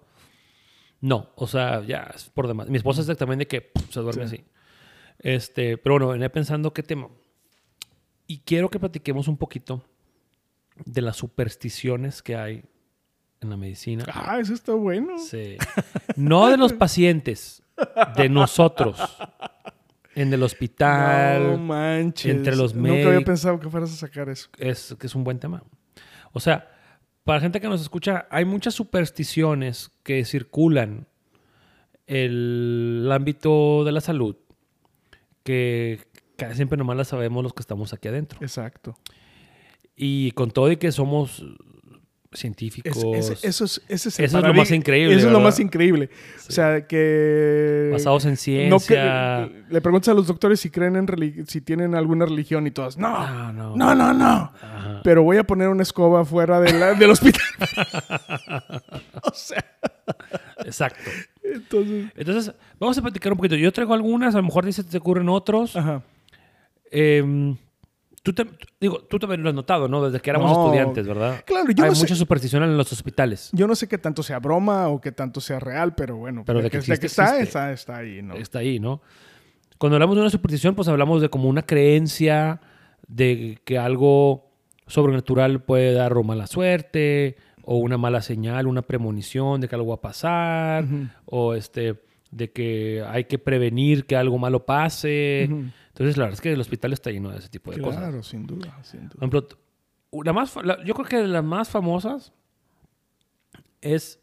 No, 1.01 1.29
o 1.35 1.47
sea, 1.47 1.81
ya 1.83 2.11
es 2.15 2.29
por 2.29 2.47
demás. 2.47 2.69
Mi 2.69 2.77
esposa 2.77 3.01
es 3.01 3.07
de 3.07 3.47
que 3.47 3.61
pff, 3.61 3.91
se 3.93 3.99
duerme 3.99 4.27
Sí. 4.27 4.35
así. 4.37 4.45
Este, 5.19 5.77
pero 5.77 5.95
bueno, 5.95 6.07
venía 6.09 6.31
pensando 6.31 6.73
qué 6.73 6.83
tema. 6.83 7.09
Y 8.27 8.39
quiero 8.39 8.69
que 8.69 8.79
platiquemos 8.79 9.27
un 9.27 9.37
poquito 9.37 9.83
de 10.85 11.01
las 11.01 11.17
supersticiones 11.17 12.21
que 12.21 12.35
hay 12.35 12.63
en 13.41 13.49
la 13.49 13.57
medicina. 13.57 14.03
Ah, 14.11 14.39
eso 14.39 14.53
está 14.53 14.73
bueno. 14.73 15.17
Sí. 15.19 15.57
No 16.15 16.47
de 16.49 16.57
los 16.57 16.73
pacientes, 16.73 17.61
de 18.17 18.29
nosotros. 18.29 18.99
En 20.15 20.33
el 20.33 20.41
hospital. 20.43 21.43
No 21.51 21.57
manches. 21.57 22.33
entre 22.33 22.55
los 22.55 22.73
Nunca 22.73 22.89
había 22.91 23.05
médicos. 23.05 23.23
pensado 23.25 23.59
que 23.59 23.69
fueras 23.69 23.91
a 23.93 23.95
sacar 23.95 24.29
eso. 24.29 24.49
es 24.57 24.95
que 24.99 25.07
es 25.07 25.15
un 25.15 25.23
buen 25.23 25.39
tema. 25.39 25.63
O 26.33 26.39
sea, 26.39 26.71
para 27.25 27.41
gente 27.41 27.59
que 27.59 27.67
nos 27.67 27.81
escucha, 27.81 28.27
hay 28.29 28.45
muchas 28.45 28.75
supersticiones 28.75 29.91
que 30.03 30.23
circulan 30.25 31.07
el 32.05 33.09
ámbito 33.11 33.83
de 33.83 33.91
la 33.91 33.99
salud, 33.99 34.35
que 35.43 35.99
casi 36.37 36.55
siempre 36.55 36.77
nomás 36.77 36.97
la 36.97 37.03
sabemos 37.03 37.43
los 37.43 37.53
que 37.53 37.61
estamos 37.61 37.93
aquí 37.93 38.07
adentro. 38.07 38.37
Exacto. 38.41 38.95
Y 39.95 40.31
con 40.31 40.51
todo 40.51 40.71
y 40.71 40.77
que 40.77 40.91
somos 40.91 41.43
científicos. 42.39 42.97
Es- 43.15 43.29
es- 43.29 43.43
eso 43.43 43.65
es, 43.65 43.81
ese 43.87 44.09
es, 44.09 44.19
el 44.19 44.25
Eso 44.25 44.37
es 44.39 44.43
lo 44.43 44.53
más 44.53 44.71
increíble, 44.71 45.15
Eso 45.15 45.27
es 45.27 45.31
lo 45.33 45.39
más 45.39 45.59
increíble. 45.59 46.09
O 46.47 46.51
sea, 46.51 46.85
que... 46.87 47.89
basados 47.91 48.25
en 48.25 48.31
No 48.31 48.37
ciencia. 48.79 49.49
que, 49.49 49.63
le 49.73 49.81
preguntas 49.81 50.09
a 50.09 50.13
los 50.13 50.27
doctores 50.27 50.59
si 50.59 50.69
creen 50.69 50.95
en 50.95 51.45
si 51.47 51.61
tienen 51.61 51.95
alguna 51.95 52.25
religión 52.25 52.67
y 52.67 52.71
todas. 52.71 52.97
No, 52.97 53.51
No, 53.51 53.53
no. 53.53 53.75
no, 53.75 53.95
no, 53.95 54.13
no. 54.13 54.25
Ajá. 54.61 55.01
Pero 55.03 55.23
voy 55.23 55.37
a 55.37 55.43
poner 55.43 55.69
una 55.69 55.83
escoba 55.83 56.23
fuera 56.25 56.59
de 56.59 56.73
la- 56.73 56.93
del 56.93 57.09
hospital. 57.11 57.41
o 59.23 59.33
sea, 59.33 59.63
Exacto. 60.65 61.09
entonces. 61.43 62.05
Entonces, 62.15 62.53
vamos 62.79 62.97
a 62.97 63.01
platicar 63.01 63.31
un 63.31 63.37
poquito. 63.37 63.55
Yo 63.55 63.71
traigo 63.71 63.93
algunas, 63.93 64.33
a 64.35 64.37
lo 64.37 64.43
mejor 64.43 64.65
dice 64.65 64.83
te 64.83 64.97
ocurren 64.97 65.29
otros. 65.29 65.75
Ajá. 65.75 66.01
Em, 66.91 67.55
tú, 68.25 68.33
te- 68.33 68.47
digo, 68.81 68.99
tú 69.03 69.19
también 69.19 69.43
lo 69.43 69.49
has 69.49 69.55
notado, 69.55 69.87
¿no? 69.87 70.03
Desde 70.03 70.19
que 70.19 70.29
éramos 70.31 70.51
No. 70.51 70.65
estudiantes, 70.65 71.07
¿verdad? 71.07 71.43
Claro, 71.45 71.69
yo 71.71 71.83
Hay 71.83 71.89
no 71.91 71.95
sé- 71.95 72.01
mucha 72.01 72.15
superstición 72.15 72.63
en 72.63 72.75
los 72.75 72.91
hospitales. 72.91 73.49
Yo 73.53 73.67
no 73.67 73.75
sé 73.75 73.87
qué 73.87 73.97
tanto 73.97 74.23
sea 74.23 74.39
broma 74.39 74.87
o 74.89 74.99
qué 74.99 75.11
tanto 75.11 75.39
sea 75.39 75.59
real, 75.59 75.93
pero 75.95 76.17
bueno, 76.17 76.43
Pero 76.45 76.61
de 76.61 76.69
que 76.69 76.79
de 76.79 76.85
que 76.85 76.91
existe, 76.93 77.05
está, 77.07 77.23
existe. 77.39 77.43
está, 77.43 77.71
está 77.71 77.97
ahí, 77.97 78.21
¿no? 78.21 78.33
Está 78.35 78.59
ahí, 78.59 78.79
¿no? 78.79 79.01
Cuando 79.77 79.95
hablamos 79.97 80.15
de 80.15 80.21
una 80.21 80.29
superstición, 80.31 80.73
pues 80.75 80.87
hablamos 80.87 81.21
de 81.21 81.29
como 81.29 81.47
una 81.49 81.61
creencia 81.61 82.59
de 83.07 83.59
que 83.63 83.77
algo 83.77 84.49
sobrenatural 84.87 85.61
puede 85.63 85.93
dar 85.93 86.13
o 86.17 86.23
mala 86.23 86.47
suerte, 86.47 87.37
o 87.63 87.77
una 87.77 87.97
mala 87.97 88.21
señal, 88.21 88.67
una 88.67 88.81
premonición 88.83 89.59
de 89.61 89.67
que 89.67 89.75
algo 89.75 89.89
va 89.89 89.95
a 89.95 90.01
pasar, 90.01 90.83
Ujú. 90.85 91.07
o 91.25 91.53
este, 91.55 91.95
de 92.31 92.51
que 92.51 93.03
hay 93.07 93.25
que 93.25 93.39
prevenir 93.39 94.05
que 94.05 94.15
algo 94.15 94.37
malo 94.37 94.65
pase. 94.65 95.47
Ujú. 95.51 95.63
Entonces, 95.95 96.17
la 96.17 96.25
verdad 96.25 96.33
es 96.33 96.41
que 96.41 96.51
el 96.51 96.59
hospital 96.59 96.91
está 96.93 97.09
lleno 97.09 97.31
de 97.31 97.37
ese 97.39 97.47
tipo 97.49 97.71
de 97.71 97.79
cosas. 97.81 98.01
Claro, 98.01 98.21
sin 98.21 98.45
duda, 98.45 98.77
sin 98.83 99.01
Por 99.01 99.09
duda. 99.09 99.17
ejemplo, 99.19 99.43
t- 99.45 99.55
la 100.25 100.33
más, 100.33 100.55
la- 100.63 100.83
yo 100.83 100.93
creo 100.93 101.05
que 101.07 101.25
las 101.25 101.43
más 101.43 101.69
famosas 101.69 102.33
es 103.81 104.19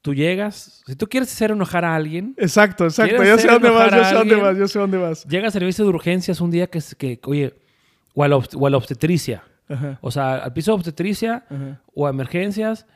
tú 0.00 0.14
llegas, 0.14 0.82
si 0.86 0.96
tú 0.96 1.06
quieres 1.08 1.32
hacer 1.32 1.50
enojar 1.50 1.84
a 1.84 1.94
alguien, 1.94 2.34
Exacto, 2.38 2.84
exacto. 2.84 3.16
¿Quieres 3.16 3.28
Yo 3.28 3.38
sé 3.38 3.48
dónde 3.52 3.70
vas, 3.70 3.90
yo 3.92 4.00
a 4.00 4.04
sé 4.04 4.14
dónde 4.14 4.34
vas, 4.36 4.56
yo 4.58 4.68
sé 4.68 4.78
dónde 4.78 4.98
vas. 4.98 5.24
llega 5.26 5.46
al 5.46 5.52
servicio 5.52 5.84
de 5.84 5.90
urgencias 5.90 6.40
un 6.40 6.50
día 6.50 6.66
que, 6.68 6.80
que 6.98 7.20
oye, 7.24 7.54
o 8.14 8.24
a 8.24 8.28
la, 8.28 8.36
obst- 8.36 8.56
o 8.58 8.66
a 8.66 8.70
la 8.70 8.76
obstetricia, 8.78 9.44
Ajá, 9.68 9.98
o 10.02 10.10
sea, 10.10 10.36
al 10.36 10.52
piso 10.52 10.72
de 10.72 10.74
obstetricia 10.76 11.44
ajá. 11.48 11.80
o 11.94 12.06
a 12.06 12.10
emergencias, 12.10 12.86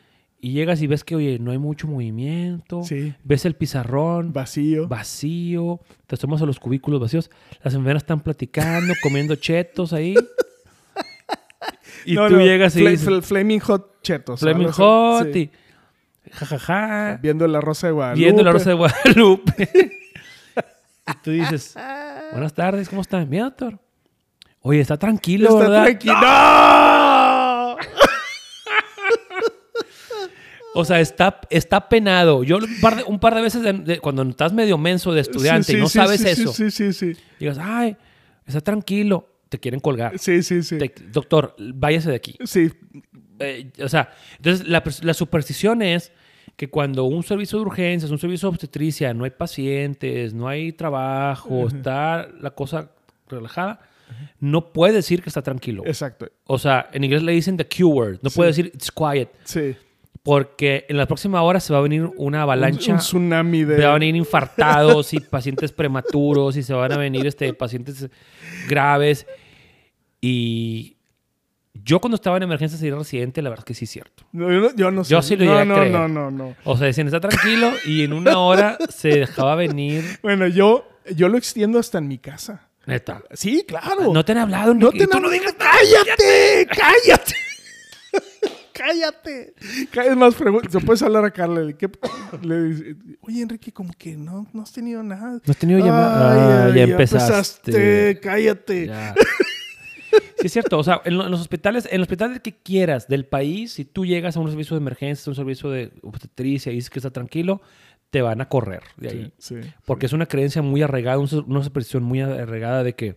y 0.40 0.52
llegas 0.52 0.80
y 0.82 0.86
ves 0.86 1.02
que, 1.04 1.16
oye, 1.16 1.38
no 1.40 1.50
hay 1.50 1.58
mucho 1.58 1.86
movimiento, 1.88 2.82
Sí. 2.84 3.14
ves 3.24 3.44
el 3.46 3.54
pizarrón 3.54 4.32
Vacío. 4.32 4.86
vacío, 4.88 5.80
te 6.06 6.14
asomas 6.14 6.42
a 6.42 6.46
los 6.46 6.60
cubículos 6.60 7.00
vacíos, 7.00 7.30
las 7.62 7.74
enfermeras 7.74 8.02
están 8.02 8.20
platicando, 8.20 8.94
comiendo 9.02 9.34
chetos 9.36 9.92
ahí. 9.92 10.14
Y 12.04 12.14
No, 12.14 12.28
tú 12.28 12.34
no, 12.36 12.40
llegas 12.44 12.76
y 12.76 12.80
Fla- 12.80 12.90
dices, 12.90 13.08
Fla- 13.08 13.22
Flaming 13.22 13.60
Hot 13.60 14.02
Chetos. 14.02 14.40
Flaming. 14.40 14.68
Hot 14.70 15.32
Sí. 15.32 15.50
y 16.26 16.30
jajaja, 16.30 17.18
Viendo 17.20 17.46
la 17.48 17.60
Rosa 17.60 17.88
de 17.88 17.92
Guadalupe. 17.94 18.20
viendo 18.24 18.42
la 18.44 18.52
Rosa 18.52 18.70
de 18.70 18.76
Guadalupe. 18.76 19.68
y 21.08 21.12
tú 21.24 21.30
dices, 21.32 21.74
buenas 22.32 22.52
tardes, 22.54 22.88
¿cómo 22.88 23.02
están? 23.02 23.28
Bien, 23.28 23.44
doctor. 23.44 23.78
Oye, 24.60 24.80
está 24.80 24.96
tranquilo, 24.96 25.48
Está 25.48 25.60
¿verdad? 25.60 25.84
tranquilo. 25.84 26.14
¡No! 26.14 26.85
O 30.76 30.84
sea, 30.84 31.00
está, 31.00 31.40
está 31.50 31.88
penado. 31.88 32.44
Yo 32.44 32.58
un 32.58 32.80
par 32.80 32.96
de, 32.96 33.02
un 33.04 33.18
par 33.18 33.34
de 33.34 33.40
veces, 33.42 33.62
de- 33.62 33.72
de- 33.72 33.98
cuando 33.98 34.22
estás 34.22 34.52
medio 34.52 34.76
menso 34.78 35.12
de 35.12 35.20
estudiante 35.22 35.72
Sí, 35.72 35.78
y 35.78 35.80
no 35.80 35.88
sabes 35.88 36.24
eso, 36.24 36.52
Sí, 36.52 36.70
sí, 36.70 36.92
sí. 36.92 37.12
digas, 37.40 37.58
ay, 37.60 37.96
está 38.46 38.60
tranquilo, 38.60 39.28
te 39.48 39.58
quieren 39.58 39.80
colgar. 39.80 40.18
Sí, 40.18 40.42
sí, 40.42 40.62
sí. 40.62 40.78
Te- 40.78 40.92
doctor, 41.12 41.54
váyase 41.58 42.10
de 42.10 42.16
aquí. 42.16 42.36
Sí, 42.44 42.70
Eh, 43.38 43.70
o 43.82 43.88
sea, 43.90 44.10
entonces 44.38 44.66
la, 44.66 44.82
pers- 44.82 45.02
la 45.02 45.12
superstición 45.12 45.82
es 45.82 46.10
que 46.56 46.70
cuando 46.70 47.04
un 47.04 47.22
servicio 47.22 47.58
de 47.58 47.66
urgencias, 47.66 48.10
un 48.10 48.18
servicio 48.18 48.48
de 48.48 48.50
obstetricia, 48.54 49.12
no 49.12 49.24
hay 49.24 49.30
pacientes, 49.30 50.32
no 50.32 50.48
hay 50.48 50.72
trabajo, 50.72 51.66
está 51.68 52.28
la 52.40 52.50
cosa 52.52 52.92
relajada, 53.28 53.80
no 54.40 54.72
puede 54.72 54.94
decir 54.94 55.20
que 55.22 55.28
está 55.28 55.42
tranquilo. 55.42 55.82
exacto. 55.84 56.30
O 56.46 56.58
sea, 56.58 56.88
en 56.94 57.04
inglés 57.04 57.22
le 57.22 57.32
dicen 57.32 57.58
the 57.58 57.66
Q 57.66 57.88
word, 57.88 58.18
no 58.22 58.30
Sí. 58.30 58.36
puede 58.36 58.48
decir 58.50 58.70
it's 58.74 58.90
quiet, 58.90 59.28
Sí. 59.44 59.76
Porque 60.26 60.86
en 60.88 60.96
la 60.96 61.06
próxima 61.06 61.40
hora 61.40 61.60
se 61.60 61.72
va 61.72 61.78
a 61.78 61.82
venir 61.82 62.10
una 62.16 62.42
avalancha. 62.42 62.90
Un, 62.90 62.94
un 62.94 62.98
tsunami 62.98 63.62
de. 63.62 63.76
Se 63.76 63.82
van 63.82 63.90
a 63.90 63.98
venir 64.00 64.16
infartados 64.16 65.14
y 65.14 65.20
pacientes 65.20 65.70
prematuros 65.70 66.56
y 66.56 66.64
se 66.64 66.74
van 66.74 66.90
a 66.90 66.96
venir 66.96 67.24
este, 67.28 67.54
pacientes 67.54 68.08
graves. 68.68 69.24
Y 70.20 70.96
yo 71.74 72.00
cuando 72.00 72.16
estaba 72.16 72.38
en 72.38 72.42
emergencias 72.42 72.82
y 72.82 72.88
era 72.88 72.98
residente, 72.98 73.40
la 73.40 73.50
verdad 73.50 73.62
es 73.62 73.66
que 73.66 73.74
sí 73.74 73.84
es 73.84 73.90
cierto. 73.92 74.24
No, 74.32 74.50
yo, 74.52 74.60
no, 74.62 74.74
yo 74.74 74.90
no 74.90 75.04
sé. 75.04 75.10
Yo 75.12 75.22
sí 75.22 75.36
lo 75.36 75.44
no, 75.44 75.50
llegué 75.52 75.60
a 75.60 75.64
no, 75.64 75.74
creer. 75.76 75.92
no, 75.92 76.08
no, 76.08 76.30
no. 76.32 76.56
O 76.64 76.76
sea, 76.76 76.88
decían, 76.88 77.06
está 77.06 77.20
tranquilo 77.20 77.70
y 77.84 78.02
en 78.02 78.12
una 78.12 78.40
hora 78.40 78.78
se 78.88 79.10
dejaba 79.10 79.54
venir. 79.54 80.02
Bueno, 80.22 80.48
yo, 80.48 80.88
yo 81.14 81.28
lo 81.28 81.38
extiendo 81.38 81.78
hasta 81.78 81.98
en 81.98 82.08
mi 82.08 82.18
casa. 82.18 82.68
Neta. 82.84 83.22
Sí, 83.32 83.64
claro. 83.66 84.12
No 84.12 84.24
te 84.24 84.32
han 84.32 84.38
hablado. 84.38 84.74
No 84.74 84.90
te 84.90 85.06
Tú 85.06 85.20
no 85.20 85.30
digas, 85.30 85.54
cállate, 85.56 86.66
cállate. 86.76 87.45
Cállate. 88.76 89.54
Es 90.04 90.16
más, 90.16 90.34
se 90.70 90.80
puedes 90.80 91.02
hablar 91.02 91.24
a 91.24 91.30
Carla. 91.30 91.60
le- 91.62 91.76
¿qué- 91.76 91.90
le 92.42 92.62
dice, 92.64 92.96
Oye, 93.22 93.42
Enrique, 93.42 93.72
como 93.72 93.92
que 93.96 94.16
no, 94.16 94.46
no 94.52 94.62
has 94.62 94.72
tenido 94.72 95.02
nada. 95.02 95.32
No 95.44 95.50
has 95.50 95.56
tenido 95.56 95.78
llamada. 95.80 96.32
Ay, 96.32 96.38
Ah, 96.38 96.64
ay, 96.66 96.74
ya 96.74 96.82
empezaste. 96.84 98.18
Cállate. 98.22 98.86
Ya. 98.86 99.14
Sí, 100.38 100.46
es 100.46 100.52
cierto. 100.52 100.78
O 100.78 100.84
sea, 100.84 101.00
en, 101.04 101.16
lo- 101.16 101.24
en 101.24 101.30
los 101.30 101.40
hospitales, 101.40 101.86
en 101.86 101.94
el 101.96 102.02
hospital 102.02 102.40
que 102.42 102.54
quieras 102.56 103.08
del 103.08 103.26
país, 103.26 103.72
si 103.72 103.84
tú 103.84 104.04
llegas 104.06 104.36
a 104.36 104.40
un 104.40 104.48
servicio 104.50 104.76
de 104.76 104.80
emergencia, 104.82 105.28
a 105.28 105.32
un 105.32 105.36
servicio 105.36 105.70
de 105.70 105.92
obstetricia 106.02 106.70
y 106.72 106.76
dices 106.76 106.90
que 106.90 106.98
está 106.98 107.10
tranquilo, 107.10 107.60
te 108.10 108.22
van 108.22 108.40
a 108.40 108.48
correr 108.48 108.82
de 108.96 109.08
ahí. 109.08 109.32
Sí, 109.38 109.56
sí. 109.62 109.68
Porque 109.84 110.06
es 110.06 110.12
una 110.12 110.26
creencia 110.26 110.62
muy 110.62 110.82
arraigada, 110.82 111.18
un- 111.18 111.44
una 111.48 111.62
superstición 111.64 112.02
muy 112.02 112.20
arraigada 112.20 112.84
de 112.84 112.94
que, 112.94 113.16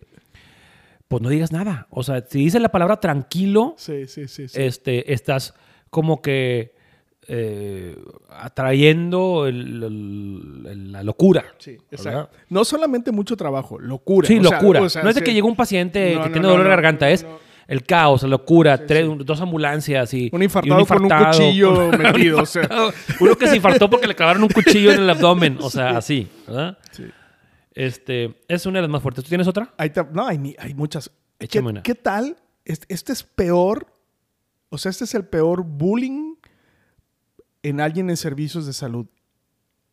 pues 1.10 1.20
no 1.24 1.28
digas 1.28 1.50
nada. 1.50 1.88
O 1.90 2.04
sea, 2.04 2.24
si 2.26 2.38
dices 2.38 2.62
la 2.62 2.68
palabra 2.68 3.00
tranquilo, 3.00 3.74
Sí, 3.76 4.06
sí, 4.06 4.28
sí. 4.28 4.46
sí. 4.46 4.62
este, 4.62 5.12
estás 5.12 5.54
como 5.90 6.22
que 6.22 6.72
eh, 7.32 7.96
atrayendo 8.30 9.46
el- 9.46 9.82
el- 9.84 10.66
el- 10.68 10.92
la 10.92 11.02
locura. 11.02 11.44
Sí, 11.58 11.76
exacto. 11.90 12.30
No 12.48 12.64
solamente 12.64 13.12
mucho 13.12 13.36
trabajo, 13.36 13.78
locura. 13.78 14.26
Sí, 14.26 14.38
O 14.38 14.44
sea, 14.44 14.58
locura. 14.60 14.80
o 14.82 14.88
sea, 14.88 15.02
no 15.02 15.08
es 15.10 15.14
de 15.14 15.22
que 15.22 15.32
llegó 15.34 15.46
un 15.48 15.54
paciente 15.56 16.14
No, 16.14 16.22
que 16.22 16.28
no, 16.28 16.32
tiene 16.32 16.46
no, 16.46 16.50
dolor 16.50 16.64
de 16.64 16.70
garganta, 16.70 17.08
es 17.10 17.24
el 17.68 17.84
caos, 17.84 18.22
la 18.24 18.28
locura, 18.30 18.76
Sí, 18.78 18.84
tres- 18.88 19.06
sí. 19.06 19.18
dos 19.24 19.40
ambulancias 19.40 20.12
y 20.14 20.28
Un 20.32 20.42
y 20.42 20.44
infartado 20.46 20.84
con 20.86 21.04
un 21.04 21.08
cuchillo 21.10 21.90
metido, 21.98 22.42
o 22.42 22.46
sea. 22.46 22.68
Uno 23.20 23.36
que 23.36 23.46
se 23.46 23.56
infartó 23.56 23.88
porque 23.88 24.08
le 24.08 24.14
clavaron 24.16 24.42
un 24.42 24.48
cuchillo 24.48 24.90
en 24.92 25.00
el 25.00 25.10
abdomen, 25.10 25.58
o 25.60 25.70
sea, 25.70 25.90
así, 25.98 26.26
¿verdad? 26.48 26.78
Sí. 26.90 27.04
Este, 27.72 28.40
es 28.48 28.66
una 28.66 28.78
de 28.78 28.82
las 28.82 28.90
más 28.90 29.02
fuertes. 29.02 29.24
¿Tú 29.24 29.28
tienes 29.28 29.46
otra? 29.46 29.74
No, 30.12 30.26
hay, 30.26 30.56
hay 30.58 30.74
muchas. 30.74 31.10
¿Qué, 31.38 31.60
una. 31.60 31.82
qué 31.82 31.94
tal? 31.94 32.36
Este, 32.64 32.92
este 32.92 33.12
es 33.12 33.22
peor. 33.22 33.86
O 34.68 34.78
sea, 34.78 34.90
este 34.90 35.04
es 35.04 35.14
el 35.14 35.24
peor 35.26 35.62
bullying 35.64 36.34
en 37.62 37.80
alguien 37.80 38.10
en 38.10 38.16
servicios 38.16 38.66
de 38.66 38.72
salud. 38.72 39.06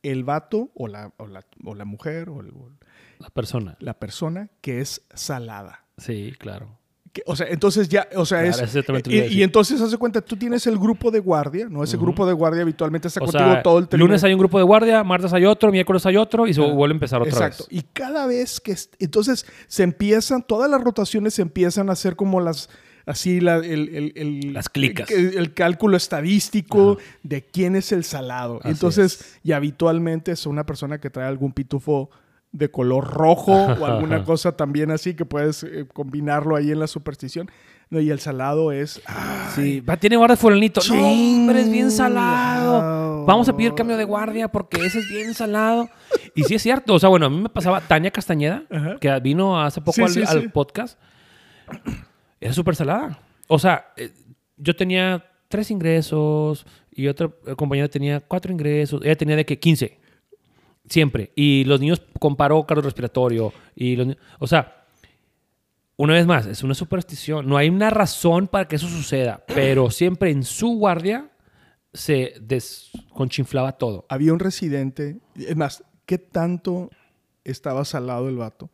El 0.03 0.23
vato 0.23 0.71
o 0.75 0.87
la, 0.87 1.13
o 1.17 1.27
la, 1.27 1.45
o 1.65 1.75
la 1.75 1.85
mujer 1.85 2.29
o 2.29 2.41
el- 2.41 2.49
o 2.51 2.71
La 3.19 3.29
persona. 3.29 3.75
la 3.79 3.97
persona 3.99 4.49
que 4.61 4.79
es 4.81 5.01
salada. 5.13 5.85
Sí, 5.97 6.33
claro. 6.37 6.76
Que- 7.17 7.23
o 7.25 7.35
sea, 7.35 7.47
entonces 7.49 7.89
ya, 7.89 8.07
o 8.15 8.25
sea, 8.27 8.43
Claro, 8.43 8.63
es... 8.99 9.07
y, 9.07 9.37
y 9.39 9.43
entonces, 9.43 9.81
hace 9.81 9.97
cuenta, 9.97 10.21
tú 10.21 10.35
tienes 10.37 10.67
el 10.67 10.77
grupo 10.77 11.09
de 11.09 11.19
guardia, 11.19 11.67
¿no? 11.67 11.83
Ese 11.83 11.97
grupo 11.97 12.27
de 12.27 12.33
guardia 12.33 12.61
habitualmente 12.61 13.07
está 13.07 13.21
O 13.21 13.25
contigo 13.25 13.43
sea, 13.53 13.63
todo 13.63 13.79
el 13.79 13.87
trimestre. 13.87 13.97
lunes 14.07 14.23
hay 14.23 14.33
un 14.33 14.39
grupo 14.39 14.59
de 14.59 14.63
guardia, 14.65 15.03
martes 15.03 15.33
hay 15.33 15.45
otro, 15.45 15.71
miércoles 15.71 16.05
hay 16.05 16.15
otro 16.17 16.45
y 16.45 16.53
se 16.53 16.61
vuelve 16.61 16.93
a 16.93 16.97
empezar 16.97 17.19
otra 17.21 17.31
Exacto. 17.33 17.65
vez. 17.69 17.79
Y 17.79 17.85
cada 17.91 18.27
vez 18.27 18.59
que... 18.59 18.75
Entonces 18.99 19.47
se 19.67 19.81
empiezan, 19.81 20.43
todas 20.43 20.69
las 20.69 20.79
rotaciones 20.83 21.33
se 21.33 21.41
empiezan 21.41 21.89
a 21.89 21.93
hacer 21.93 22.15
como 22.15 22.39
las... 22.39 22.69
Así 23.07 23.39
la- 23.39 23.55
el, 23.55 23.89
el- 23.95 24.13
el- 24.15 24.53
Las 24.53 24.67
clicas. 24.69 25.09
El, 25.09 25.37
el 25.37 25.53
cálculo 25.53 25.97
estadístico 25.97 26.97
de 27.23 27.41
quién 27.45 27.75
es 27.75 27.91
el 27.93 28.03
salado. 28.03 28.59
Así 28.61 28.69
Entonces, 28.71 29.37
y 29.43 29.53
habitualmente 29.53 30.33
es 30.33 30.45
una 30.45 30.65
persona 30.65 30.99
que 30.99 31.09
trae 31.09 31.25
algún 31.27 31.53
pitufo 31.53 32.09
de 32.51 32.69
color 32.71 33.05
rojo 33.05 33.51
o 33.53 33.85
alguna 33.85 34.23
cosa 34.23 34.55
también 34.57 34.89
así 34.91 35.13
que 35.15 35.25
puedes 35.25 35.63
eh, 35.63 35.85
combinarlo 35.93 36.55
ahí 36.55 36.71
en 36.71 36.79
la 36.79 36.87
superstición. 36.87 37.49
No, 37.89 38.01
y 38.01 38.09
el 38.09 38.19
salado 38.19 38.73
es... 38.73 39.01
ah, 39.07 39.49
Sí, 39.55 39.79
va, 39.79 39.95
tiene 39.95 40.17
guardia 40.17 40.35
fulanito. 40.35 40.81
No, 40.89 41.07
hombre, 41.09 41.61
es 41.61 41.71
bien 41.71 41.89
salado. 41.89 43.23
Vamos 43.25 43.47
a 43.47 43.55
pedir 43.55 43.73
cambio 43.75 43.95
de 43.95 44.03
guardia 44.03 44.49
porque 44.49 44.85
ese 44.85 44.99
es 44.99 45.09
bien 45.09 45.33
salado. 45.33 45.87
Y 46.35 46.43
sí 46.43 46.55
es 46.55 46.61
cierto. 46.61 46.95
O 46.95 46.99
sea, 46.99 47.07
bueno, 47.07 47.27
a 47.27 47.29
mí 47.29 47.37
me 47.41 47.47
pasaba 47.47 47.79
Tania 47.79 48.11
Castañeda, 48.11 48.63
Ajá. 48.69 48.97
que 48.99 49.17
vino 49.21 49.61
hace 49.61 49.79
poco 49.79 49.93
Sí, 49.93 50.01
al, 50.01 50.09
sí, 50.11 50.23
al 50.27 50.41
sí. 50.41 50.47
podcast. 50.49 50.99
Era 52.41 52.53
súper 52.53 52.75
salada. 52.75 53.19
O 53.47 53.57
sea, 53.57 53.93
eh, 53.95 54.11
yo 54.57 54.75
tenía 54.75 55.23
tres 55.47 55.71
ingresos 55.71 56.65
y 56.91 57.07
otra 57.07 57.29
compañera 57.55 57.87
tenía 57.87 58.19
cuatro 58.19 58.51
ingresos. 58.51 59.01
Ella 59.03 59.15
tenía 59.15 59.35
de 59.37 59.45
que 59.45 59.57
15. 59.59 59.97
Siempre. 60.89 61.31
Y 61.35 61.63
los 61.65 61.79
niños 61.79 62.01
con 62.19 62.35
paro 62.35 62.65
cardiorrespiratorio. 62.65 63.53
Y 63.75 63.95
los, 63.95 64.15
o 64.39 64.47
sea, 64.47 64.85
una 65.97 66.13
vez 66.13 66.25
más, 66.27 66.45
es 66.45 66.63
una 66.63 66.73
superstición. 66.73 67.47
No 67.47 67.57
hay 67.57 67.69
una 67.69 67.89
razón 67.89 68.47
para 68.47 68.67
que 68.67 68.77
eso 68.77 68.87
suceda. 68.87 69.43
Pero 69.47 69.89
siempre 69.91 70.31
en 70.31 70.43
su 70.43 70.77
guardia 70.77 71.29
se 71.93 72.35
desconchinflaba 72.41 73.73
todo. 73.73 74.05
Había 74.09 74.33
un 74.33 74.39
residente, 74.39 75.19
es 75.35 75.55
más, 75.55 75.83
¿qué 76.05 76.17
tanto 76.17 76.91
estaba 77.43 77.83
salado 77.85 78.29
el 78.29 78.37
vato? 78.37 78.69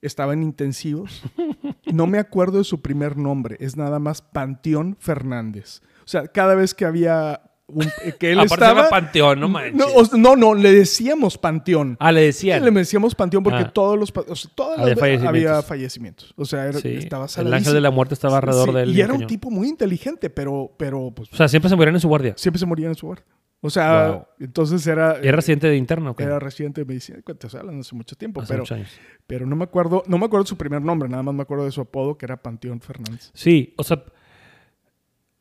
Estaba 0.00 0.32
en 0.32 0.42
intensivos. 0.42 1.22
No 1.92 2.08
me 2.08 2.18
acuerdo 2.18 2.58
de 2.58 2.64
su 2.64 2.80
primer 2.80 3.16
nombre, 3.16 3.56
es 3.60 3.76
nada 3.76 4.00
más 4.00 4.20
Panteón 4.20 4.96
Fernández. 4.98 5.80
O 5.98 6.08
sea, 6.08 6.26
cada 6.26 6.56
vez 6.56 6.74
que 6.74 6.86
había 6.86 7.42
un, 7.66 7.82
eh, 8.04 8.14
que 8.18 8.32
él 8.32 8.38
Aparte 8.40 8.54
estaba 8.64 8.88
Panteón, 8.90 9.40
no 9.40 9.48
manches. 9.48 9.74
No, 9.74 9.86
no, 10.18 10.36
no, 10.36 10.54
le 10.54 10.70
decíamos 10.72 11.38
Panteón. 11.38 11.96
Ah, 11.98 12.12
le 12.12 12.20
decían. 12.22 12.62
Le 12.64 12.70
decíamos 12.70 13.14
Panteón 13.14 13.42
porque 13.42 13.60
Ah. 13.62 13.70
todos 13.72 13.98
los 13.98 14.12
o 14.14 14.36
sea, 14.36 14.50
todas 14.54 14.78
Había 14.78 14.90
las- 14.90 15.00
fallecimientos. 15.00 15.28
había 15.50 15.62
fallecimientos. 15.62 16.34
O 16.36 16.44
sea, 16.44 16.66
era- 16.66 16.78
Sí, 16.78 16.88
estaba 16.96 17.24
el 17.24 17.30
saladísimo. 17.30 17.56
ángel 17.56 17.72
de 17.74 17.80
la 17.80 17.90
muerte 17.90 18.14
estaba 18.14 18.36
alrededor 18.36 18.68
Sí, 18.68 18.74
de 18.74 18.82
él. 18.82 18.96
Y 18.96 19.00
era 19.00 19.14
un 19.14 19.26
tipo 19.26 19.50
muy 19.50 19.68
inteligente, 19.68 20.28
pero, 20.30 20.72
pero 20.76 21.10
pues, 21.14 21.32
O 21.32 21.36
sea, 21.36 21.48
siempre 21.48 21.68
se 21.70 21.76
morían 21.76 21.94
en 21.94 22.00
su 22.00 22.08
guardia. 22.08 22.34
siempre 22.36 22.58
se 22.58 22.66
moría 22.66 22.88
en 22.88 22.94
su 22.94 23.06
hogar. 23.06 23.24
O 23.66 23.70
sea, 23.70 24.08
Wow. 24.10 24.26
entonces 24.40 24.86
era... 24.86 25.16
Era 25.22 25.36
residente 25.36 25.66
de 25.68 25.76
interno. 25.78 26.10
¿o 26.10 26.14
qué? 26.16 26.24
Era 26.24 26.38
residente 26.38 26.82
de 26.82 26.84
medicina. 26.84 27.18
Te 27.24 27.46
hablando 27.56 27.80
hace 27.80 27.94
mucho 27.96 28.14
tiempo, 28.14 28.42
Hace 28.42 28.52
pero, 28.52 28.60
muchos 28.64 28.76
años. 28.76 28.90
pero 29.26 29.46
no 29.46 29.56
me 29.56 29.64
acuerdo, 29.64 30.02
no 30.06 30.18
me 30.18 30.26
acuerdo 30.26 30.44
de 30.44 30.48
su 30.50 30.58
primer 30.58 30.82
nombre, 30.82 31.08
nada 31.08 31.22
más 31.22 31.34
me 31.34 31.40
acuerdo 31.40 31.64
de 31.64 31.70
su 31.70 31.80
apodo, 31.80 32.18
que 32.18 32.26
era 32.26 32.36
Panteón 32.42 32.82
Fernández. 32.82 33.30
Sí, 33.32 33.72
o 33.78 33.82
sea, 33.82 34.04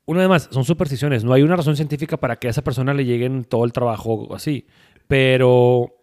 una 0.06 0.20
vez 0.20 0.30
más, 0.30 0.50
son 0.52 0.66
supersticiones. 0.66 1.24
No 1.24 1.34
hay 1.34 1.44
una 1.44 1.56
razón 1.56 1.76
científica 1.76 2.18
para 2.18 2.38
que 2.38 2.48
a 2.48 2.50
esa 2.52 2.62
persona 2.64 2.94
le 2.94 3.06
lleguen 3.06 3.46
todo 3.46 3.64
el 3.66 3.72
trabajo 3.72 4.34
así. 4.36 4.68
Pero 5.08 5.96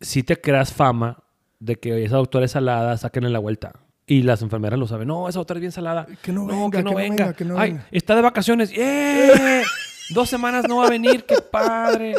si 0.00 0.22
te 0.22 0.40
creas 0.40 0.72
fama 0.72 1.22
de 1.58 1.76
que 1.76 2.04
esa 2.04 2.16
doctora 2.16 2.44
es 2.44 2.52
salada, 2.52 2.96
sáquenle 2.96 3.30
la 3.30 3.38
vuelta. 3.38 3.72
Y 4.06 4.22
las 4.22 4.42
enfermeras 4.42 4.78
lo 4.78 4.86
saben. 4.86 5.08
No, 5.08 5.28
esa 5.28 5.38
doctora 5.40 5.58
es 5.58 5.62
bien 5.62 5.72
salada. 5.72 6.06
Que 6.22 6.32
no 6.32 6.46
no, 6.46 6.70
venga, 6.70 6.78
que 6.78 6.82
no 6.84 6.90
que 6.90 6.96
venga. 6.96 7.24
venga, 7.24 7.36
que 7.36 7.44
no 7.44 7.58
Ay, 7.58 7.70
venga. 7.72 7.86
está 7.90 8.14
de 8.14 8.22
vacaciones. 8.22 8.70
¡Eh! 8.76 9.62
Dos 10.14 10.28
semanas 10.28 10.66
no 10.68 10.76
va 10.76 10.86
a 10.86 10.90
venir. 10.90 11.24
¡Qué 11.24 11.36
padre! 11.50 12.14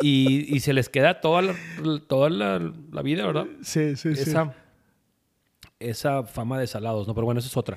Y, 0.00 0.54
y 0.54 0.60
se 0.60 0.72
les 0.72 0.88
queda 0.88 1.20
toda 1.20 1.42
la, 1.42 1.54
toda 2.08 2.30
la, 2.30 2.72
la 2.90 3.02
vida, 3.02 3.24
¿verdad? 3.26 3.46
Sí, 3.62 3.94
sí, 3.96 4.16
sí. 4.16 4.22
esa, 4.22 4.54
esa 5.78 6.24
fama 6.24 6.58
de 6.58 6.66
salados, 6.66 7.06
¿no? 7.06 7.14
Pero 7.14 7.26
bueno, 7.26 7.38
eso 7.38 7.48
es 7.48 7.56
otra. 7.56 7.76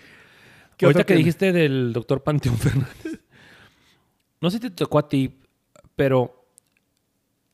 ¿Qué 0.77 0.85
Ahorita 0.85 1.03
que 1.03 1.07
tiene? 1.07 1.19
dijiste 1.19 1.51
del 1.51 1.91
doctor 1.91 2.23
Panteón 2.23 2.57
Fernández, 2.59 3.19
no 4.39 4.49
sé 4.51 4.57
si 4.57 4.61
te 4.61 4.69
tocó 4.69 4.99
a 4.99 5.09
ti, 5.09 5.39
pero 5.95 6.45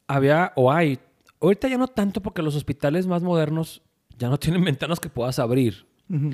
había 0.07 0.51
o 0.55 0.71
hay, 0.71 0.99
ahorita 1.41 1.67
ya 1.69 1.77
no 1.77 1.87
tanto 1.87 2.21
porque 2.21 2.41
los 2.41 2.55
hospitales 2.55 3.07
más 3.07 3.23
modernos 3.23 3.81
ya 4.17 4.29
no 4.29 4.37
tienen 4.39 4.63
ventanas 4.63 4.99
que 4.99 5.09
puedas 5.09 5.39
abrir. 5.39 5.87
Ujú. 6.09 6.31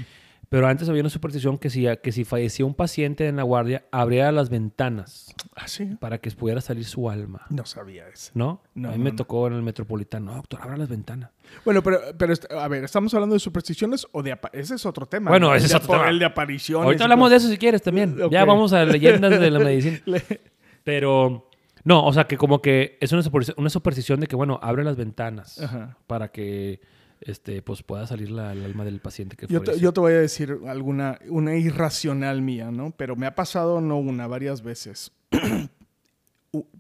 Pero 0.49 0.65
antes 0.67 0.89
había 0.89 1.01
una 1.03 1.11
superstición 1.11 1.59
que 1.59 1.69
si, 1.69 1.85
que 2.01 2.11
si 2.11 2.25
fallecía 2.25 2.65
un 2.65 2.73
paciente 2.73 3.27
en 3.27 3.35
la 3.35 3.43
guardia, 3.43 3.85
abría 3.91 4.31
las 4.31 4.49
ventanas 4.49 5.35
Ah, 5.55 5.67
sí. 5.67 5.95
para 5.99 6.17
que 6.17 6.31
pudiera 6.31 6.59
salir 6.59 6.85
su 6.85 7.07
alma. 7.07 7.45
No 7.51 7.67
sabía 7.67 8.07
eso. 8.07 8.31
¿No? 8.33 8.63
No, 8.73 8.89
a 8.89 8.91
mí 8.93 8.97
no, 8.97 9.03
me 9.03 9.09
no. 9.11 9.15
tocó 9.15 9.45
en 9.45 9.53
el 9.53 9.61
metropolitano. 9.61 10.31
No, 10.31 10.37
doctor, 10.37 10.59
abra 10.63 10.75
las 10.77 10.89
ventanas. 10.89 11.29
Bueno, 11.65 11.83
pero, 11.83 11.99
pero 12.17 12.33
est- 12.33 12.51
a 12.51 12.67
ver, 12.67 12.83
¿estamos 12.83 13.13
hablando 13.13 13.33
de 13.35 13.39
supersticiones 13.39 14.07
o 14.11 14.23
de... 14.23 14.35
Ese 14.53 14.73
es 14.73 14.85
otro 14.87 15.05
tema. 15.05 15.29
Bueno, 15.29 15.49
¿no? 15.49 15.55
ese 15.55 15.67
es 15.67 15.75
otro 15.75 15.93
tema. 15.93 16.09
El 16.09 16.17
de 16.17 16.25
apariciones. 16.25 16.83
Ahorita 16.85 17.03
hablamos 17.03 17.29
de 17.29 17.35
eso 17.35 17.47
si 17.47 17.57
quieres 17.59 17.83
también. 17.83 18.17
Ya 18.31 18.43
vamos 18.43 18.73
a 18.73 18.83
leyendas 18.85 19.39
de 19.39 19.51
la 19.51 19.59
medicina. 19.59 19.99
Pero, 20.83 21.47
no, 21.83 22.03
o 22.05 22.13
sea, 22.13 22.25
que 22.25 22.37
como 22.37 22.61
que 22.61 22.97
es 23.01 23.11
una, 23.11 23.21
superstición, 23.21 23.59
una 23.59 23.69
superstición 23.69 24.19
de 24.19 24.27
que, 24.27 24.35
bueno, 24.35 24.59
abre 24.63 24.83
las 24.83 24.95
ventanas 24.97 25.59
Ajá. 25.61 25.97
para 26.07 26.29
que 26.31 26.79
este, 27.21 27.61
pues 27.61 27.83
pueda 27.83 28.07
salir 28.07 28.31
la, 28.31 28.53
el 28.53 28.63
alma 28.63 28.85
del 28.85 28.99
paciente 28.99 29.35
que 29.35 29.47
Yo 29.47 29.61
te, 29.61 29.79
yo 29.79 29.91
te 29.93 29.99
voy 29.99 30.13
a 30.13 30.19
decir 30.19 30.59
alguna, 30.67 31.19
una 31.27 31.55
irracional 31.55 32.41
mía, 32.41 32.71
¿no? 32.71 32.91
Pero 32.91 33.15
me 33.15 33.25
ha 33.25 33.35
pasado 33.35 33.81
no 33.81 33.97
una, 33.97 34.27
varias 34.27 34.61
veces. 34.61 35.11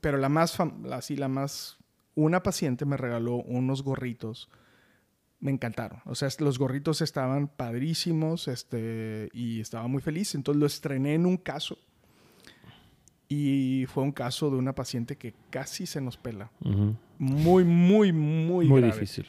Pero 0.01 0.17
la 0.17 0.29
más, 0.29 0.57
así 0.91 1.15
la 1.15 1.27
más, 1.27 1.77
una 2.15 2.41
paciente 2.41 2.85
me 2.85 2.97
regaló 2.97 3.35
unos 3.35 3.83
gorritos. 3.83 4.49
Me 5.41 5.51
encantaron. 5.51 6.01
O 6.05 6.15
sea, 6.15 6.27
los 6.39 6.57
gorritos 6.59 7.01
estaban 7.01 7.47
padrísimos 7.47 8.47
este, 8.47 9.29
y 9.31 9.61
estaba 9.61 9.87
muy 9.87 10.01
feliz. 10.01 10.35
Entonces 10.35 10.59
lo 10.59 10.65
estrené 10.65 11.13
en 11.13 11.25
un 11.25 11.37
caso. 11.37 11.77
Y 13.29 13.85
fue 13.93 14.03
un 14.03 14.11
caso 14.11 14.49
de 14.49 14.57
una 14.57 14.73
paciente 14.73 15.15
que 15.15 15.35
casi 15.51 15.85
se 15.85 16.01
nos 16.01 16.17
pela. 16.17 16.51
Ujú. 16.65 16.95
Muy, 17.19 17.63
muy, 17.63 18.11
muy, 18.11 18.67
Muy 18.67 18.81
grave. 18.81 18.93
difícil. 18.93 19.27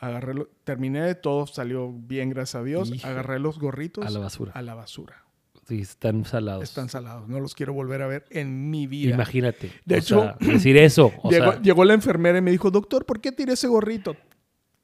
Agarré 0.00 0.34
lo- 0.34 0.48
terminé 0.64 1.02
de 1.02 1.14
todo, 1.14 1.46
salió 1.46 1.92
bien, 1.92 2.30
gracias 2.30 2.60
a 2.60 2.64
Dios. 2.64 2.90
Hijo. 2.90 3.06
Agarré 3.06 3.38
los 3.38 3.58
gorritos 3.58 4.04
A 4.06 4.10
la 4.10 4.18
basura. 4.18 4.52
a 4.54 4.62
la 4.62 4.74
basura. 4.74 5.24
Sí, 5.68 5.80
están 5.82 6.24
salados. 6.24 6.64
Están 6.64 6.88
salados, 6.88 7.28
no 7.28 7.38
los 7.38 7.54
quiero 7.54 7.72
volver 7.72 8.02
a 8.02 8.06
ver 8.08 8.24
en 8.30 8.70
mi 8.70 8.86
vida. 8.88 9.14
Imagínate. 9.14 9.70
De 9.84 9.98
hecho, 9.98 10.20
sea, 10.22 10.36
decir 10.40 10.76
eso. 10.76 11.12
O 11.22 11.30
llegó, 11.30 11.52
sea, 11.52 11.62
llegó 11.62 11.84
la 11.84 11.94
enfermera 11.94 12.38
y 12.38 12.42
me 12.42 12.50
dijo, 12.50 12.70
doctor, 12.72 13.04
¿por 13.06 13.20
qué 13.20 13.30
tiré 13.30 13.52
ese 13.52 13.68
gorrito? 13.68 14.16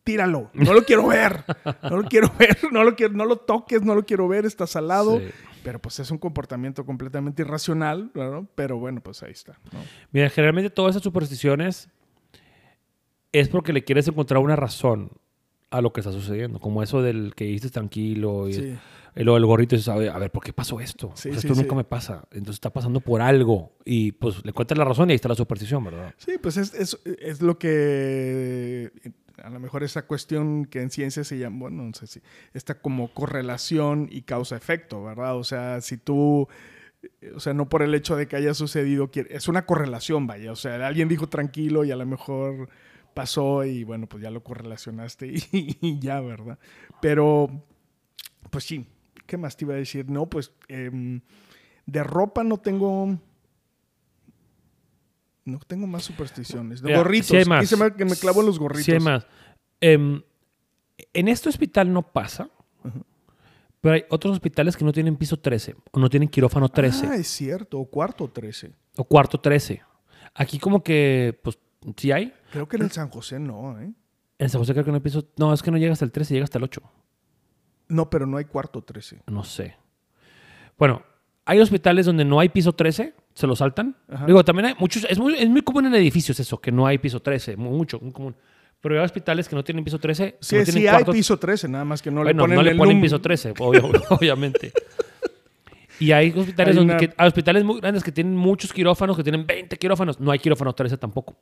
Tíralo, 0.04 0.50
no 0.54 0.72
lo 0.72 0.84
quiero 0.84 1.08
ver, 1.08 1.42
no 1.82 1.96
lo 1.96 2.04
quiero 2.08 2.30
ver, 2.38 2.56
no 2.70 2.84
lo, 2.84 2.94
quiero, 2.94 3.14
no 3.14 3.24
lo 3.24 3.38
toques, 3.38 3.82
no 3.82 3.96
lo 3.96 4.04
quiero 4.06 4.28
ver, 4.28 4.46
está 4.46 4.66
salado. 4.68 5.18
sí. 5.18 5.26
Pero 5.64 5.80
pues 5.80 5.98
es 5.98 6.12
un 6.12 6.18
comportamiento 6.18 6.86
completamente 6.86 7.42
irracional, 7.42 8.12
¿no? 8.14 8.46
Pero 8.54 8.78
bueno, 8.78 9.00
pues 9.00 9.24
ahí 9.24 9.32
está. 9.32 9.58
¿no? 9.72 9.80
Mira, 10.12 10.30
generalmente 10.30 10.70
todas 10.70 10.90
esas 10.92 11.02
supersticiones 11.02 11.88
es 13.40 13.48
porque 13.48 13.72
le 13.72 13.84
quieres 13.84 14.08
encontrar 14.08 14.42
una 14.42 14.56
razón 14.56 15.10
a 15.70 15.80
lo 15.80 15.92
que 15.92 16.00
está 16.00 16.12
sucediendo. 16.12 16.58
Como 16.60 16.82
eso 16.82 17.02
del 17.02 17.34
que 17.34 17.44
dijiste 17.44 17.70
tranquilo 17.70 18.48
y 18.48 18.52
Sí. 18.54 18.78
el 19.14 19.46
gorrito 19.46 19.74
y 19.74 19.78
dices, 19.78 19.88
a 19.88 19.96
ver, 19.96 20.10
a 20.10 20.18
ver, 20.18 20.30
¿por 20.30 20.44
qué 20.44 20.52
pasó 20.52 20.80
esto? 20.80 21.10
Sí, 21.14 21.30
O 21.30 21.32
sea, 21.32 21.40
sí, 21.42 21.48
esto 21.48 21.60
nunca 21.60 21.74
me 21.74 21.84
pasa. 21.84 22.26
Entonces 22.30 22.54
está 22.56 22.70
pasando 22.72 23.00
por 23.00 23.20
algo. 23.22 23.72
Y 23.84 24.12
pues 24.12 24.44
le 24.44 24.52
cuentas 24.52 24.78
la 24.78 24.84
razón 24.84 25.08
y 25.08 25.12
ahí 25.12 25.16
está 25.16 25.28
la 25.28 25.34
superstición, 25.34 25.82
¿verdad? 25.84 26.14
Sí, 26.18 26.32
pues 26.40 26.56
es, 26.56 26.72
es, 26.74 26.98
es 27.20 27.42
lo 27.42 27.58
que 27.58 28.90
a 29.42 29.50
lo 29.50 29.60
mejor 29.60 29.82
esa 29.82 30.06
cuestión 30.06 30.64
que 30.64 30.80
en 30.80 30.90
ciencia 30.90 31.24
se 31.24 31.38
llama, 31.38 31.58
bueno, 31.58 31.82
no 31.82 31.92
sé 31.94 32.06
si, 32.06 32.20
esta 32.54 32.80
como 32.80 33.12
correlación 33.12 34.08
y 34.10 34.22
causa-efecto, 34.22 35.02
¿verdad? 35.04 35.36
O 35.36 35.44
sea, 35.44 35.80
si 35.82 35.98
tú, 35.98 36.48
eh, 37.20 37.32
o 37.34 37.40
sea, 37.40 37.52
no 37.52 37.68
por 37.68 37.82
el 37.82 37.94
hecho 37.94 38.16
de 38.16 38.28
que 38.28 38.36
haya 38.36 38.54
sucedido, 38.54 39.10
es 39.28 39.48
una 39.48 39.66
correlación, 39.66 40.26
vaya, 40.26 40.52
o 40.52 40.56
sea, 40.56 40.86
alguien 40.86 41.08
dijo 41.08 41.28
tranquilo 41.28 41.84
y 41.84 41.90
a 41.90 41.96
lo 41.96 42.06
mejor 42.06 42.68
pasó 43.16 43.64
y 43.64 43.82
bueno, 43.82 44.06
pues 44.06 44.22
ya 44.22 44.30
lo 44.30 44.44
correlacionaste 44.44 45.26
y, 45.26 45.42
y 45.80 45.98
ya, 45.98 46.20
¿verdad? 46.20 46.58
Pero, 47.00 47.48
pues 48.50 48.64
sí, 48.64 48.86
¿qué 49.26 49.38
más 49.38 49.56
te 49.56 49.64
iba 49.64 49.72
a 49.72 49.78
decir? 49.78 50.08
No, 50.10 50.26
pues 50.26 50.52
em, 50.68 51.22
de 51.86 52.04
ropa 52.04 52.44
no 52.44 52.58
tengo... 52.58 53.18
No 55.46 55.58
tengo 55.66 55.86
más 55.86 56.02
supersticiones. 56.02 56.82
De 56.82 56.88
Mira, 56.88 56.98
gorritos. 56.98 57.28
sí 57.28 57.36
hay 57.36 57.44
más. 57.44 57.58
Aquí 57.60 57.66
se 57.68 57.76
me, 57.76 57.94
que 57.94 58.04
me 58.04 58.16
clavo 58.16 58.40
en 58.40 58.46
los 58.46 58.58
gorritos. 58.58 58.84
Sí, 58.84 58.92
hay 58.92 59.00
más. 59.00 59.26
Em, 59.80 60.20
en 61.14 61.28
este 61.28 61.48
hospital 61.48 61.92
no 61.92 62.02
pasa, 62.02 62.50
pero 63.80 63.94
hay 63.94 64.04
otros 64.10 64.32
hospitales 64.32 64.76
que 64.76 64.84
no 64.84 64.92
tienen 64.92 65.16
piso 65.16 65.38
13 65.38 65.76
o 65.92 66.00
no 66.00 66.10
tienen 66.10 66.28
quirófano 66.28 66.68
13 66.68 67.06
Ah, 67.06 67.16
es 67.16 67.28
cierto. 67.28 67.78
O 67.78 67.86
cuarto 67.86 68.28
13. 68.28 68.72
o 68.96 69.04
cuarto 69.04 69.38
13. 69.38 69.82
Aquí 70.34 70.58
como 70.58 70.82
que, 70.82 71.38
pues, 71.44 71.58
sí 71.96 72.12
hay. 72.12 72.32
Creo 72.52 72.68
que 72.68 72.76
en 72.76 72.82
el 72.82 72.90
San 72.90 73.08
José 73.10 73.38
no, 73.38 73.80
¿eh? 73.80 73.92
En 74.38 74.48
San 74.50 74.60
José 74.60 74.72
creo 74.72 74.84
que 74.84 74.90
no 74.90 74.96
hay 74.96 75.00
piso... 75.02 75.24
No, 75.38 75.52
es 75.52 75.62
que 75.62 75.70
no 75.70 75.78
llega 75.78 75.92
hasta 75.92 76.04
el 76.04 76.12
13, 76.12 76.34
llega 76.34 76.44
hasta 76.44 76.58
el 76.58 76.64
8. 76.64 76.82
No, 77.88 78.10
pero 78.10 78.26
no 78.26 78.36
hay 78.36 78.44
cuarto 78.44 78.82
13. 78.82 79.22
No 79.28 79.44
sé. 79.44 79.76
Bueno, 80.78 81.02
hay 81.44 81.60
hospitales 81.60 82.04
donde 82.06 82.24
no 82.24 82.38
hay 82.40 82.48
piso 82.50 82.72
13, 82.74 83.14
se 83.34 83.46
lo 83.46 83.56
saltan. 83.56 83.96
Ajá. 84.10 84.26
Digo, 84.26 84.44
también 84.44 84.66
hay 84.66 84.74
muchos, 84.78 85.06
es 85.08 85.18
muy, 85.18 85.34
es 85.34 85.48
muy 85.48 85.62
común 85.62 85.86
en 85.86 85.94
edificios 85.94 86.38
eso, 86.40 86.60
que 86.60 86.70
no 86.72 86.86
hay 86.86 86.98
piso 86.98 87.20
13, 87.20 87.56
mu- 87.56 87.70
mucho, 87.70 87.98
muy 88.00 88.12
común. 88.12 88.36
Pero 88.80 88.98
hay 88.98 89.04
hospitales 89.04 89.48
que 89.48 89.56
no 89.56 89.64
tienen 89.64 89.84
piso 89.84 89.98
13. 89.98 90.32
que 90.32 90.38
Sí, 90.40 90.56
no 90.58 90.64
sí 90.66 90.86
hay 90.86 91.04
piso 91.04 91.38
13, 91.38 91.68
nada 91.68 91.84
más 91.84 92.02
que 92.02 92.10
no 92.10 92.22
bueno, 92.22 92.30
le 92.30 92.34
ponen 92.42 92.56
no 92.56 92.62
le 92.62 92.70
el 92.72 92.76
ponen 92.76 93.00
piso 93.00 93.20
13, 93.20 93.54
obvio- 93.54 93.90
obviamente. 94.10 94.72
Y 95.98 96.12
hay 96.12 96.28
hospitales, 96.36 96.72
Hay 96.72 96.76
donde 96.78 96.92
una- 96.92 97.00
que- 97.00 97.14
hay 97.16 97.26
hospitales 97.28 97.64
muy 97.64 97.80
grandes 97.80 98.04
que 98.04 98.12
tienen 98.12 98.36
muchos 98.36 98.70
quirófanos, 98.72 99.16
que 99.16 99.22
tienen 99.22 99.46
20 99.46 99.78
quirófanos. 99.78 100.20
No 100.20 100.30
hay 100.30 100.38
quirófano 100.38 100.74
13 100.74 100.98
tampoco. 100.98 101.36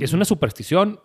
Es 0.00 0.12
una 0.12 0.24
superstición 0.24 1.00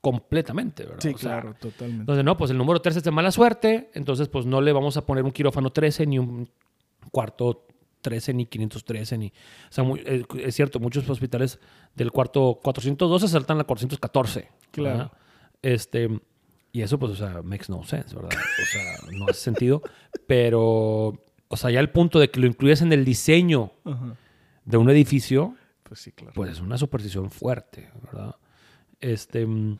completamente, 0.00 0.84
¿verdad? 0.84 1.00
Sí, 1.00 1.08
O 1.14 1.18
sea, 1.18 1.40
claro, 1.40 1.54
totalmente. 1.60 2.00
entonces, 2.02 2.24
no, 2.24 2.36
pues 2.36 2.50
el 2.50 2.58
número 2.58 2.80
13 2.80 2.98
es 2.98 3.04
de 3.04 3.10
mala 3.10 3.30
suerte, 3.30 3.90
entonces 3.94 4.28
pues 4.28 4.44
no 4.46 4.60
le 4.60 4.72
vamos 4.72 4.96
a 4.96 5.06
poner 5.06 5.24
un 5.24 5.30
quirófano 5.30 5.70
13 5.70 6.06
ni 6.06 6.18
un 6.18 6.48
cuarto 7.10 7.66
13 8.02 8.34
ni 8.34 8.46
513 8.46 9.18
ni... 9.18 9.28
O 9.28 9.32
sea, 9.72 9.84
muy- 9.84 10.00
eh, 10.04 10.24
es 10.40 10.54
cierto, 10.54 10.78
muchos 10.80 11.08
hospitales 11.08 11.58
del 11.94 12.10
cuarto 12.12 12.58
412 12.62 13.28
saltan 13.28 13.56
la 13.58 13.64
414. 13.64 14.48
Claro. 14.70 14.96
¿verdad? 14.98 15.12
Este, 15.62 16.10
y 16.72 16.82
eso 16.82 16.98
pues, 16.98 17.12
o 17.12 17.16
sea, 17.16 17.40
makes 17.42 17.66
no 17.70 17.82
sense, 17.84 18.14
¿verdad? 18.14 18.30
O 18.32 18.66
sea, 18.72 19.18
no 19.18 19.24
hace 19.28 19.40
sentido, 19.40 19.82
pero... 20.26 21.14
O 21.48 21.56
sea, 21.56 21.70
ya 21.70 21.78
el 21.80 21.90
punto 21.90 22.18
de 22.18 22.30
que 22.30 22.40
lo 22.40 22.46
incluyes 22.46 22.82
en 22.82 22.92
el 22.92 23.04
diseño 23.04 23.70
Ajá. 23.84 24.16
de 24.64 24.76
un 24.76 24.90
edificio, 24.90 25.54
Pues 25.94 26.02
sí, 26.02 26.10
claro. 26.10 26.32
pues 26.34 26.50
es 26.50 26.60
una 26.60 26.76
superstición 26.76 27.30
fuerte, 27.30 27.88
¿verdad? 28.02 28.34
Este. 29.00 29.46
mm, 29.46 29.78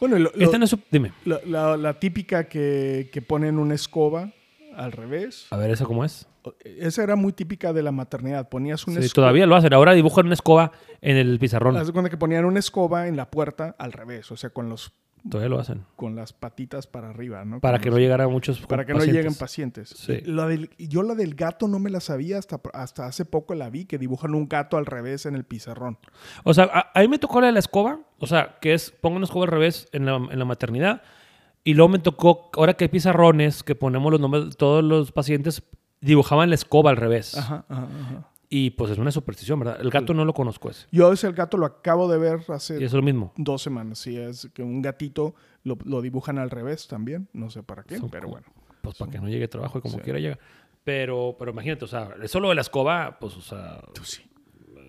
Bueno, 0.00 0.18
lo- 0.18 0.34
esta 0.34 0.58
no 0.58 0.64
es 0.64 0.76
Dime. 0.90 1.12
la, 1.24 1.38
la- 1.46 1.76
la 1.76 2.00
típica 2.00 2.48
que, 2.48 3.08
que 3.12 3.22
ponen 3.22 3.56
una 3.60 3.76
escoba 3.76 4.32
al 4.74 4.90
revés. 4.90 5.46
A 5.50 5.56
ver, 5.56 5.70
¿esa 5.70 5.84
cómo 5.84 6.04
es? 6.04 6.26
Esa 6.64 7.04
era 7.04 7.14
muy 7.14 7.32
típica 7.32 7.72
de 7.72 7.84
la 7.84 7.92
maternidad. 7.92 8.48
Ponías 8.48 8.84
una 8.88 8.98
Sí, 9.00 9.06
escoba. 9.06 9.26
todavía 9.26 9.46
lo 9.46 9.54
hacen. 9.54 9.72
Ahora 9.74 9.92
dibujan 9.92 10.24
una 10.26 10.34
escoba 10.34 10.72
en 11.02 11.16
el 11.18 11.38
pizarrón. 11.38 11.76
Haz 11.76 11.92
cuenta 11.92 12.10
que 12.10 12.16
ponían 12.16 12.44
una 12.46 12.58
escoba 12.58 13.06
en 13.06 13.14
la 13.16 13.30
puerta 13.30 13.76
al 13.78 13.92
revés, 13.92 14.28
o 14.32 14.36
sea, 14.36 14.50
con 14.50 14.68
los 14.68 14.92
Todavía 15.28 15.48
lo 15.48 15.58
hacen. 15.60 15.84
con 15.96 16.16
las 16.16 16.32
patitas 16.32 16.86
para 16.86 17.10
arriba, 17.10 17.44
¿no? 17.44 17.60
Para 17.60 17.78
que 17.78 17.86
los- 17.90 17.94
no 17.96 18.00
llegara 18.00 18.26
muchos 18.28 18.60
para 18.66 18.84
que 18.86 18.92
pacientes. 18.94 19.14
no 19.14 19.20
lleguen 19.22 19.38
pacientes. 19.38 19.88
Sí. 19.90 20.20
La 20.24 20.46
del- 20.46 20.70
yo 20.78 21.02
la 21.02 21.14
del 21.14 21.34
gato 21.34 21.68
no 21.68 21.78
me 21.78 21.90
la 21.90 22.00
sabía 22.00 22.38
hasta, 22.38 22.60
hasta 22.72 23.06
hace 23.06 23.24
poco 23.24 23.54
la 23.54 23.68
vi, 23.70 23.84
que 23.84 23.98
dibujan 23.98 24.34
un 24.34 24.48
gato 24.48 24.76
al 24.76 24.86
revés 24.86 25.26
en 25.26 25.34
el 25.34 25.44
pizarrón. 25.44 25.98
O 26.44 26.54
sea, 26.54 26.64
a, 26.72 26.90
a 26.94 27.00
mí 27.00 27.08
me 27.08 27.18
tocó 27.18 27.40
la 27.40 27.48
de 27.48 27.52
la 27.52 27.58
escoba. 27.58 28.00
O 28.18 28.26
sea, 28.26 28.58
que 28.60 28.72
es 28.74 28.90
pongan 28.90 29.18
una 29.18 29.24
escoba 29.24 29.44
al 29.44 29.50
revés 29.50 29.88
en 29.92 30.06
la, 30.06 30.16
en 30.16 30.38
la 30.38 30.44
maternidad. 30.44 31.02
Y 31.64 31.74
luego 31.74 31.90
me 31.90 31.98
tocó, 31.98 32.50
ahora 32.56 32.74
que 32.74 32.84
hay 32.84 32.88
pizarrones, 32.88 33.62
que 33.62 33.74
ponemos 33.74 34.10
los 34.10 34.20
nombres 34.20 34.46
de 34.50 34.52
todos 34.56 34.82
los 34.82 35.12
pacientes, 35.12 35.62
dibujaban 36.00 36.48
la 36.48 36.54
escoba 36.54 36.88
al 36.90 36.96
revés. 36.96 37.36
Ajá, 37.36 37.66
ajá, 37.68 37.82
ajá. 38.02 38.29
Y 38.52 38.70
pues 38.70 38.90
es 38.90 38.98
una 38.98 39.12
superstición, 39.12 39.60
¿verdad? 39.60 39.80
El 39.80 39.90
gato 39.90 40.12
no 40.12 40.24
lo 40.24 40.34
conozco 40.34 40.70
ese. 40.70 40.86
Yo 40.90 41.12
ese 41.12 41.28
el 41.28 41.34
gato 41.34 41.56
lo 41.56 41.66
acabo 41.66 42.10
de 42.10 42.18
ver 42.18 42.40
Y 42.48 42.52
hace 42.52 42.74
eso 42.78 42.84
es 42.84 42.92
lo 42.94 43.02
mismo. 43.02 43.32
dos 43.36 43.62
semanas. 43.62 44.00
Sí, 44.00 44.16
es 44.16 44.50
que 44.52 44.62
un 44.64 44.82
gatito 44.82 45.36
lo, 45.62 45.78
lo 45.84 46.02
dibujan 46.02 46.36
al 46.38 46.50
revés 46.50 46.88
también. 46.88 47.28
No 47.32 47.48
sé 47.48 47.62
para 47.62 47.84
qué, 47.84 47.98
Son 47.98 48.10
pero 48.10 48.28
bueno. 48.28 48.46
Pues 48.82 48.96
para 48.96 49.10
que 49.12 49.20
no 49.20 49.28
llegue 49.28 49.46
trabajo 49.46 49.78
y 49.78 49.82
como 49.82 49.98
Sí. 49.98 50.00
quiera 50.02 50.18
llega. 50.18 50.38
Pero, 50.82 51.36
pero 51.38 51.52
imagínate, 51.52 51.84
o 51.84 51.88
sea, 51.88 52.08
eso 52.22 52.40
lo 52.40 52.48
de 52.48 52.56
la 52.56 52.62
escoba, 52.62 53.18
pues, 53.20 53.36
o 53.36 53.40
sea, 53.42 53.80
sí. 54.02 54.22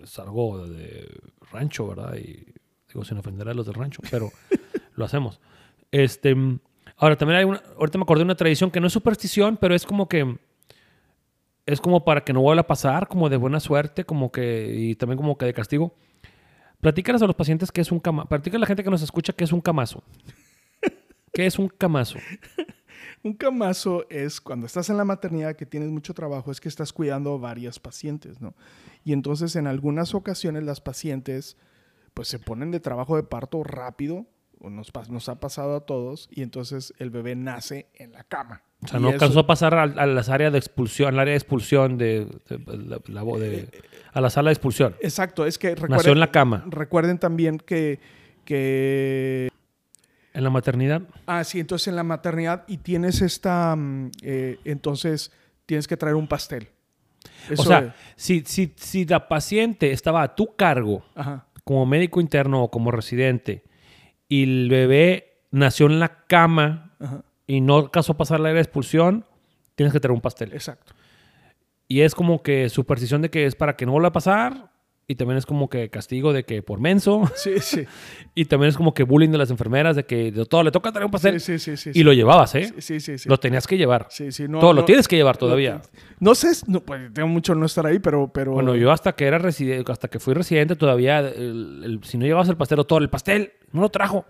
es 0.02 0.18
algo 0.18 0.66
de 0.66 1.06
rancho, 1.52 1.86
¿verdad? 1.86 2.16
Y 2.16 2.44
digo, 2.88 3.04
sin 3.04 3.18
ofender 3.18 3.48
a 3.48 3.54
los 3.54 3.66
del 3.66 3.74
rancho, 3.76 4.00
pero 4.10 4.30
lo 4.96 5.04
hacemos. 5.04 5.40
Este, 5.92 6.34
ahora 6.96 7.16
también 7.16 7.38
hay 7.38 7.44
una, 7.44 7.62
ahorita 7.78 7.98
me 7.98 8.02
acordé 8.02 8.20
de 8.20 8.24
una 8.24 8.34
tradición 8.34 8.70
que 8.72 8.80
no 8.80 8.86
es 8.88 8.92
superstición, 8.92 9.56
pero 9.56 9.74
es 9.74 9.84
como 9.86 10.08
que 10.08 10.38
es 11.66 11.80
como 11.80 12.04
para 12.04 12.24
que 12.24 12.32
no 12.32 12.40
vuelva 12.40 12.62
a 12.62 12.66
pasar, 12.66 13.08
como 13.08 13.28
de 13.28 13.36
buena 13.36 13.60
suerte, 13.60 14.04
como 14.04 14.32
que 14.32 14.74
y 14.76 14.94
también 14.94 15.16
como 15.16 15.36
que 15.36 15.46
de 15.46 15.54
castigo. 15.54 15.94
Platícales 16.80 17.22
a 17.22 17.26
los 17.26 17.36
pacientes 17.36 17.70
que 17.70 17.80
es 17.80 17.92
un 17.92 18.00
camazo. 18.00 18.28
Platícale 18.28 18.58
a 18.58 18.60
la 18.60 18.66
gente 18.66 18.82
que 18.82 18.90
nos 18.90 19.02
escucha 19.02 19.32
que 19.32 19.44
es 19.44 19.52
un 19.52 19.60
camazo. 19.60 20.02
¿Qué 21.32 21.46
es 21.46 21.58
un 21.58 21.68
camazo? 21.68 22.18
Un 23.24 23.34
camazo 23.34 24.04
es 24.10 24.40
cuando 24.40 24.66
estás 24.66 24.90
en 24.90 24.96
la 24.96 25.04
maternidad 25.04 25.54
que 25.54 25.64
tienes 25.64 25.90
mucho 25.90 26.12
trabajo, 26.12 26.50
es 26.50 26.60
que 26.60 26.68
estás 26.68 26.92
cuidando 26.92 27.34
a 27.34 27.38
varias 27.38 27.78
pacientes, 27.78 28.40
¿no? 28.40 28.54
Y 29.04 29.12
entonces 29.12 29.54
en 29.54 29.68
algunas 29.68 30.14
ocasiones 30.14 30.64
las 30.64 30.80
pacientes 30.80 31.56
pues 32.14 32.26
se 32.26 32.40
ponen 32.40 32.72
de 32.72 32.80
trabajo 32.80 33.16
de 33.16 33.22
parto 33.22 33.62
rápido, 33.62 34.26
nos, 34.70 35.28
ha 35.28 35.40
pasado 35.40 35.76
a 35.76 35.80
todos, 35.86 36.28
y 36.30 36.42
entonces 36.42 36.94
el 36.98 37.10
bebé 37.10 37.34
nace 37.34 37.88
en 37.94 38.12
la 38.12 38.24
cama. 38.24 38.62
O 38.84 38.88
sea, 38.88 38.98
no 39.00 39.08
alcanzó 39.08 39.40
a 39.40 39.46
pasar 39.46 39.74
a, 39.74 39.86
las 39.86 40.28
áreas 40.28 40.52
de 40.52 40.58
expulsión, 40.58 41.14
al 41.14 41.20
área 41.20 41.32
de 41.32 41.38
expulsión 41.38 41.98
de, 41.98 42.26
de- 42.48 42.58
la- 42.76 43.00
la- 43.06 43.38
de- 43.38 43.68
a 44.12 44.20
la 44.20 44.28
sala 44.30 44.50
de 44.50 44.54
expulsión. 44.54 44.96
Exacto, 45.00 45.46
es 45.46 45.56
que 45.58 45.70
Nació 45.70 45.86
recuerden, 45.86 46.12
en 46.14 46.20
la 46.20 46.30
cama. 46.30 46.64
recuerden 46.68 47.18
también 47.18 47.58
que, 47.58 48.00
que 48.44 49.48
En 50.34 50.44
la 50.44 50.50
maternidad. 50.50 51.02
Ah, 51.26 51.44
sí, 51.44 51.60
entonces 51.60 51.88
en 51.88 51.96
la 51.96 52.02
maternidad 52.02 52.64
y 52.66 52.78
tienes 52.78 53.22
esta, 53.22 53.74
mm, 53.76 54.10
eh, 54.22 54.58
entonces 54.64 55.30
tienes 55.66 55.86
que 55.86 55.96
traer 55.96 56.16
un 56.16 56.26
pastel. 56.26 56.68
o 57.56 57.62
sea, 57.62 57.78
es. 57.78 57.92
si, 58.16 58.42
si, 58.46 58.72
si 58.76 59.04
la 59.04 59.28
paciente 59.28 59.92
estaba 59.92 60.22
a 60.22 60.34
tu 60.34 60.56
cargo 60.56 61.04
Ajá. 61.14 61.46
como 61.64 61.86
médico 61.86 62.20
interno 62.20 62.62
o 62.64 62.70
como 62.70 62.90
residente 62.90 63.62
y 64.32 64.44
el 64.44 64.70
bebé 64.70 65.42
nació 65.50 65.84
en 65.84 66.00
la 66.00 66.24
cama 66.24 66.94
Ajá. 66.98 67.22
y 67.46 67.60
no 67.60 67.76
alcanzó 67.76 68.12
a 68.12 68.16
pasar 68.16 68.40
la 68.40 68.58
expulsión, 68.58 69.26
tienes 69.74 69.92
que 69.92 70.00
traer 70.00 70.14
un 70.14 70.22
pastel. 70.22 70.54
Exacto. 70.54 70.94
Y 71.86 72.00
es 72.00 72.14
como 72.14 72.42
que 72.42 72.70
superstición 72.70 73.20
de 73.20 73.28
que 73.28 73.44
es 73.44 73.54
para 73.54 73.76
que 73.76 73.84
no 73.84 73.92
vuelva 73.92 74.08
a 74.08 74.12
pasar 74.12 74.71
y 75.08 75.16
también 75.16 75.36
es 75.36 75.46
como 75.46 75.68
que 75.68 75.90
castigo 75.90 76.32
de 76.32 76.44
que 76.44 76.62
por 76.62 76.80
menso 76.80 77.22
Sí, 77.34 77.58
sí. 77.60 77.84
y 78.34 78.44
también 78.46 78.68
es 78.70 78.76
como 78.76 78.94
que 78.94 79.02
bullying 79.02 79.30
de 79.30 79.38
las 79.38 79.50
enfermeras 79.50 79.96
de 79.96 80.04
que 80.04 80.30
de 80.32 80.46
todo 80.46 80.62
le 80.62 80.70
toca 80.70 80.90
traer 80.92 81.04
un 81.06 81.10
pastel 81.10 81.40
Sí, 81.40 81.58
sí, 81.58 81.76
sí, 81.76 81.92
sí, 81.92 81.98
y 82.00 82.02
lo 82.04 82.12
llevabas, 82.12 82.54
¿eh? 82.54 82.72
Sí, 82.78 83.00
sí, 83.00 83.18
sí. 83.18 83.28
Lo 83.28 83.38
tenías 83.38 83.66
que 83.66 83.76
llevar. 83.76 84.06
Sí, 84.10 84.30
sí, 84.32 84.46
no, 84.48 84.60
todo 84.60 84.72
lo 84.72 84.84
tienes 84.84 85.08
que 85.08 85.16
llevar 85.16 85.36
todavía. 85.36 85.82
No, 86.20 86.34
sé, 86.34 86.48
no, 86.68 86.80
pues 86.80 87.12
tengo 87.12 87.28
mucho 87.28 87.54
no 87.54 87.66
estar 87.66 87.84
ahí, 87.86 87.98
pero... 87.98 88.30
pero 88.32 88.52
Bueno, 88.52 88.76
yo 88.76 88.90
hasta 88.92 89.12
que 89.12 89.24
era 89.26 89.38
residente, 89.38 89.90
hasta 89.90 90.08
que 90.08 90.18
fui 90.20 90.34
residente 90.34 90.76
todavía, 90.76 91.18
el- 91.20 91.82
el- 91.84 92.00
si 92.04 92.16
no 92.18 92.24
llevabas 92.24 92.48
el 92.48 92.56
pastel, 92.56 92.84
todo 92.86 93.00
el 93.00 93.10
pastel, 93.10 93.52
no 93.72 93.80
lo 93.82 93.88
trajo. 93.88 94.24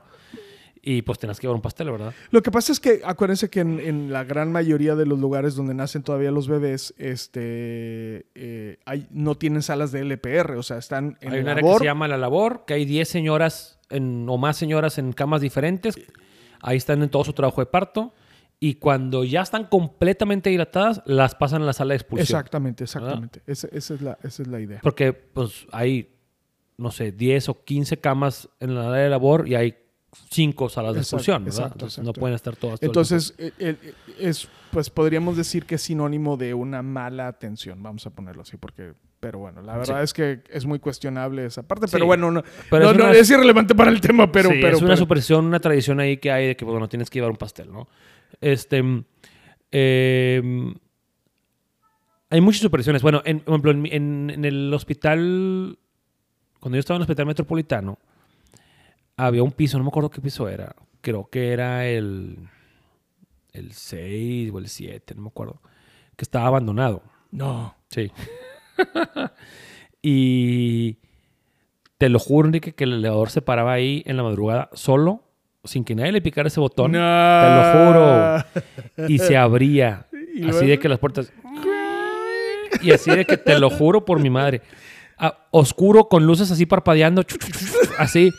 Y 0.85 1.03
pues 1.03 1.18
tenías 1.21 1.38
que 1.38 1.47
llevar 1.47 1.55
un 1.55 1.62
pastel, 1.62 1.90
¿verdad? 1.92 2.12
Lo 2.33 2.42
que 2.42 2.51
pasa 2.51 2.73
es 2.73 2.81
que 2.81 3.03
acuérdense 3.05 3.49
que 3.49 3.61
en, 3.61 3.79
en 3.79 4.12
la 4.12 4.25
gran 4.25 4.51
mayoría 4.51 4.97
de 4.97 5.07
los 5.07 5.18
lugares 5.21 5.55
donde 5.55 5.75
nacen 5.75 6.03
todavía 6.03 6.33
los 6.33 6.49
bebés, 6.49 6.92
este, 6.99 8.27
eh, 8.35 8.79
hay, 8.85 9.07
no 9.11 9.37
tienen 9.37 9.62
salas 9.62 9.92
de 9.92 10.01
LPR, 10.01 10.57
o 10.57 10.62
sea, 10.62 10.79
están 10.79 11.18
en 11.21 11.33
Hay 11.33 11.40
un 11.40 11.49
área 11.49 11.57
que 11.57 11.62
labor. 11.62 11.79
se 11.79 11.85
llama 11.85 12.09
La 12.09 12.16
Labor, 12.18 12.64
que 12.66 12.75
hay 12.75 12.85
10 12.85 13.09
señoras 13.09 13.79
en- 13.90 14.27
o 14.29 14.37
más 14.38 14.57
señoras 14.57 14.99
en 14.99 15.12
camas 15.12 15.40
diferentes. 15.40 15.95
Ahí 16.61 16.77
están 16.77 17.03
en 17.03 17.09
todo 17.11 17.25
su 17.25 17.33
trabajo 17.33 17.61
de 17.61 17.66
parto. 17.66 18.12
Y 18.61 18.75
cuando 18.75 19.25
ya 19.25 19.42
están 19.42 19.64
completamente 19.66 20.49
dilatadas, 20.51 21.03
las 21.05 21.35
pasan 21.35 21.62
a 21.62 21.64
la 21.64 21.73
sala 21.73 21.90
de 21.95 21.97
expulsión. 21.97 22.23
Exactamente, 22.38 22.85
exactamente. 22.85 23.42
Esa, 23.47 23.66
esa 23.73 23.95
es 23.95 24.03
la, 24.03 24.18
esa 24.23 24.42
es 24.42 24.49
la 24.49 24.61
idea. 24.61 24.79
Porque 24.83 25.12
pues 25.12 25.66
hay, 25.73 26.14
no 26.77 26.92
sé, 26.92 27.11
10 27.11 27.49
o 27.49 27.64
15 27.64 27.99
camas 27.99 28.49
en 28.61 28.75
la 28.77 28.88
área 28.88 29.03
de 29.05 29.11
labor 29.11 29.49
y 29.49 29.57
hay 29.57 29.75
5 30.31 30.68
salas 30.68 30.94
de 30.94 31.01
Exacto, 31.01 31.16
expulsión, 31.16 31.44
¿verdad? 31.44 31.59
exacto, 31.59 31.75
Entonces, 31.75 31.98
exacto. 31.98 32.18
no 32.18 32.20
pueden 32.20 32.35
estar 32.35 32.57
todas. 32.57 32.83
el 32.83 32.87
Entonces, 32.87 33.35
eh, 33.38 33.53
eh, 33.59 33.94
es, 34.18 34.46
pues 34.70 34.90
podríamos 34.90 35.37
decir 35.37 35.64
que 35.64 35.77
es 35.77 35.83
sinónimo 35.83 36.37
de 36.37 36.53
una 36.55 36.83
mala 36.83 37.29
atención, 37.29 37.83
vamos 37.83 38.07
a 38.07 38.11
ponerlo 38.11 38.42
así, 38.42 38.57
porque, 38.59 38.92
pero 39.20 39.38
bueno, 39.38 39.62
la 39.62 39.77
verdad 39.79 39.98
Sí. 39.98 40.05
es 40.05 40.12
que 40.12 40.42
es 40.51 40.66
muy 40.66 40.79
cuestionable 40.81 41.46
esa 41.46 41.62
parte, 41.62 41.87
Sí. 41.88 41.92
pero 41.92 42.05
bueno, 42.07 42.31
no, 42.31 42.42
Pero 42.70 42.85
no- 42.85 42.90
es 42.90 42.96
no, 42.98 43.05
una- 43.05 43.12
es 43.14 43.31
irrelevante 43.31 43.75
para 43.75 43.90
el 43.90 44.01
tema, 44.03 44.31
pero, 44.31 44.51
sí, 44.51 44.59
pero, 44.61 44.77
es 44.77 44.83
una 44.83 44.88
pero- 44.88 44.96
superstición, 44.98 45.46
una 45.46 45.61
tradición 45.61 45.98
ahí 46.01 46.18
que 46.18 46.31
hay 46.31 46.48
de 46.48 46.57
que, 46.57 46.64
bueno, 46.66 46.88
tienes 46.90 47.09
que 47.09 47.18
llevar 47.18 47.31
un 47.31 47.38
pastel, 47.38 47.72
¿no? 47.72 47.88
Este. 48.40 48.83
eh, 49.70 50.42
hay 52.29 52.40
muchas 52.40 52.61
supersticiones. 52.62 53.01
Bueno, 53.03 53.22
en, 53.25 53.40
por 53.40 53.55
ejemplo, 53.55 53.70
en- 53.72 54.31
en 54.31 54.44
el 54.44 54.72
hospital, 54.75 55.79
cuando 56.61 56.77
yo 56.77 56.81
estaba 56.81 56.96
en 56.96 57.01
el 57.01 57.03
hospital 57.05 57.27
metropolitano, 57.27 57.98
había 59.16 59.42
un 59.42 59.53
piso, 59.53 59.79
no 59.79 59.85
me 59.85 59.88
acuerdo 59.88 60.11
qué 60.11 60.20
piso 60.20 60.48
era. 60.48 60.75
Creo 61.01 61.29
que 61.29 61.53
era 61.53 61.87
el, 61.87 62.48
el 63.53 63.72
6 63.72 64.51
o 64.53 64.59
el 64.59 64.68
7, 64.68 65.14
no 65.14 65.22
me 65.22 65.29
acuerdo. 65.29 65.61
Que 66.16 66.25
estaba 66.25 66.46
abandonado. 66.46 67.03
no. 67.31 67.75
Sí. 67.88 68.11
y 70.03 70.96
te 71.98 72.09
lo 72.09 72.18
juro, 72.18 72.48
Enrique, 72.48 72.72
que 72.72 72.85
el 72.85 72.94
elevador 72.94 73.31
se 73.31 73.42
paraba 73.42 73.72
ahí 73.72 74.03
en 74.07 74.16
la 74.16 74.22
madrugada 74.22 74.70
solo, 74.72 75.22
sin 75.62 75.85
que 75.85 75.94
nadie 75.94 76.11
le 76.11 76.20
picara 76.20 76.48
ese 76.48 76.59
botón. 76.59 76.92
No. 76.92 76.98
Te 76.98 77.48
lo 77.55 77.87
juro. 77.87 79.09
Y 79.09 79.18
se 79.18 79.37
abría. 79.37 80.07
¿Y 80.35 80.48
así 80.48 80.66
de 80.66 80.79
que 80.79 80.88
las 80.88 80.98
puertas. 80.98 81.33
Y 82.81 82.90
así 82.90 83.11
de 83.11 83.25
que 83.25 83.37
te 83.37 83.59
lo 83.59 83.70
juro 83.70 84.05
por 84.05 84.18
mi 84.18 84.31
madre. 84.31 84.62
Ah, 85.18 85.46
oscuro, 85.51 86.09
con 86.09 86.27
luces 86.27 86.51
así 86.51 86.66
parpadeando. 86.66 87.22
Así. 87.98 88.33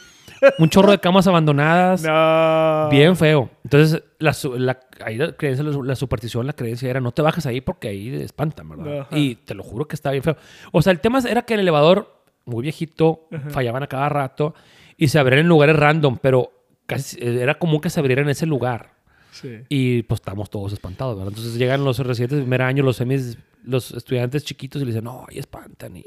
Un 0.60 0.70
chorro 0.70 0.92
de 0.92 1.00
camas 1.00 1.28
abandonadas. 1.28 2.04
No. 2.04 2.90
Bien 2.90 3.16
feo. 3.16 3.50
Entonces, 3.64 4.04
la, 4.20 4.36
la, 4.58 4.80
ahí 5.04 5.18
la, 5.18 5.34
creencia, 5.34 5.64
la, 5.64 5.96
superstición, 5.96 6.48
la 6.48 6.54
creencia 6.54 6.90
era 6.90 7.00
no 7.00 7.12
te 7.12 7.22
bajes 7.22 7.46
ahí 7.46 7.62
porque 7.62 7.90
ahí 7.90 8.12
te 8.12 8.24
espantan, 8.24 8.70
¿verdad? 8.70 9.02
Ajá. 9.02 9.18
Y 9.18 9.36
te 9.36 9.54
lo 9.56 9.64
juro 9.64 9.88
que 9.88 9.96
está 9.96 10.12
bien 10.12 10.24
feo. 10.24 10.38
O 10.72 10.82
sea, 10.82 10.92
el 10.92 11.00
tema 11.00 11.20
era 11.20 11.44
que 11.44 11.54
el 11.54 11.62
elevador, 11.62 12.22
muy 12.46 12.62
viejito, 12.64 13.28
fallaban 13.50 13.84
a 13.84 13.88
cada 13.88 14.10
rato 14.10 14.54
y 14.98 15.08
se 15.08 15.20
abrían 15.20 15.42
en 15.42 15.48
lugares 15.48 15.76
random, 15.76 16.18
pero 16.22 16.52
casi 16.86 17.18
era 17.22 17.56
común 17.56 17.82
que 17.82 17.90
se 17.90 18.00
abriera 18.00 18.22
en 18.22 18.30
ese 18.30 18.46
lugar. 18.46 18.94
Sí. 19.34 19.60
Y 19.70 20.04
pues 20.04 20.22
estamos 20.22 20.50
todos 20.50 20.72
espantados, 20.74 21.16
¿verdad? 21.18 21.30
Entonces 21.32 21.56
llegan 21.56 21.84
los 21.84 21.98
residentes 22.00 22.38
de 22.38 22.44
primer 22.44 22.62
año, 22.62 22.84
los 22.84 22.96
semis, 22.98 23.38
los 23.66 23.92
estudiantes 23.92 24.44
chiquitos 24.46 24.82
y 24.82 24.86
le 24.86 24.92
dicen, 24.92 25.04
no, 25.04 25.26
ahí 25.30 25.40
espantan. 25.40 25.98
Y, 25.98 26.04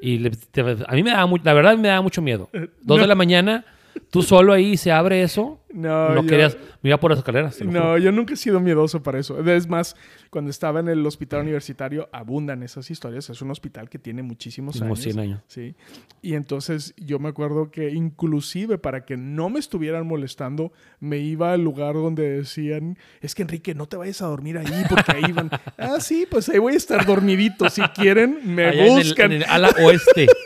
y 0.00 0.18
le- 0.18 0.30
te- 0.30 0.60
a 0.62 0.92
mí 0.94 1.02
me 1.02 1.10
da 1.10 1.24
mucho, 1.26 1.44
la 1.44 1.52
verdad 1.52 1.76
me 1.76 1.88
da 1.88 2.00
mucho 2.00 2.20
miedo. 2.22 2.48
Dos 2.82 3.00
de 3.00 3.06
la 3.06 3.14
mañana, 3.14 3.64
tú 4.10 4.22
solo 4.22 4.52
ahí 4.52 4.76
se 4.76 4.92
abre 4.92 5.22
eso. 5.22 5.58
No, 5.72 6.10
No, 6.14 6.20
yo- 6.22 6.28
querías, 6.28 6.56
me 6.82 6.90
iba 6.90 7.00
por 7.00 7.10
las 7.12 7.18
escaleras. 7.20 7.58
No, 7.62 7.96
yo 7.96 8.12
nunca 8.12 8.34
he 8.34 8.36
sido 8.36 8.60
miedoso 8.60 9.02
para 9.02 9.18
eso. 9.18 9.40
Es 9.50 9.66
más, 9.68 9.96
cuando 10.28 10.50
estaba 10.50 10.80
en 10.80 10.88
el 10.88 11.06
hospital 11.06 11.40
universitario, 11.40 12.10
abundan 12.12 12.62
esas 12.62 12.90
historias. 12.90 13.30
Es 13.30 13.40
un 13.40 13.50
hospital 13.50 13.88
que 13.88 13.98
tiene 13.98 14.22
muchísimos 14.22 14.74
Como 14.74 14.86
años. 14.92 15.00
100 15.00 15.18
años. 15.18 15.40
Sí. 15.46 15.74
Y 16.20 16.34
entonces 16.34 16.92
yo 16.98 17.18
me 17.18 17.30
acuerdo 17.30 17.70
que 17.70 17.88
inclusive 17.90 18.76
para 18.76 19.06
que 19.06 19.16
no 19.16 19.48
me 19.48 19.58
estuvieran 19.60 20.06
molestando, 20.06 20.72
me 21.00 21.16
iba 21.18 21.54
al 21.54 21.62
lugar 21.64 21.94
donde 21.94 22.28
decían, 22.28 22.98
es 23.22 23.34
que 23.34 23.40
Enrique, 23.42 23.74
no 23.74 23.86
te 23.88 23.96
vayas 23.96 24.20
a 24.20 24.26
dormir 24.26 24.58
ahí 24.58 24.84
porque 24.90 25.12
ahí 25.12 25.32
van. 25.32 25.48
ah, 25.78 26.00
sí, 26.00 26.26
pues 26.30 26.50
ahí 26.50 26.58
voy 26.58 26.74
a 26.74 26.76
estar 26.76 27.06
dormidito. 27.06 27.70
Si 27.70 27.80
quieren, 27.94 28.40
me 28.44 28.66
Allá 28.66 28.86
en 28.86 28.92
el- 28.92 29.04
buscan. 29.04 29.32
En 29.32 29.42
el, 29.42 29.48
ala 29.48 29.70
oeste. 29.82 30.26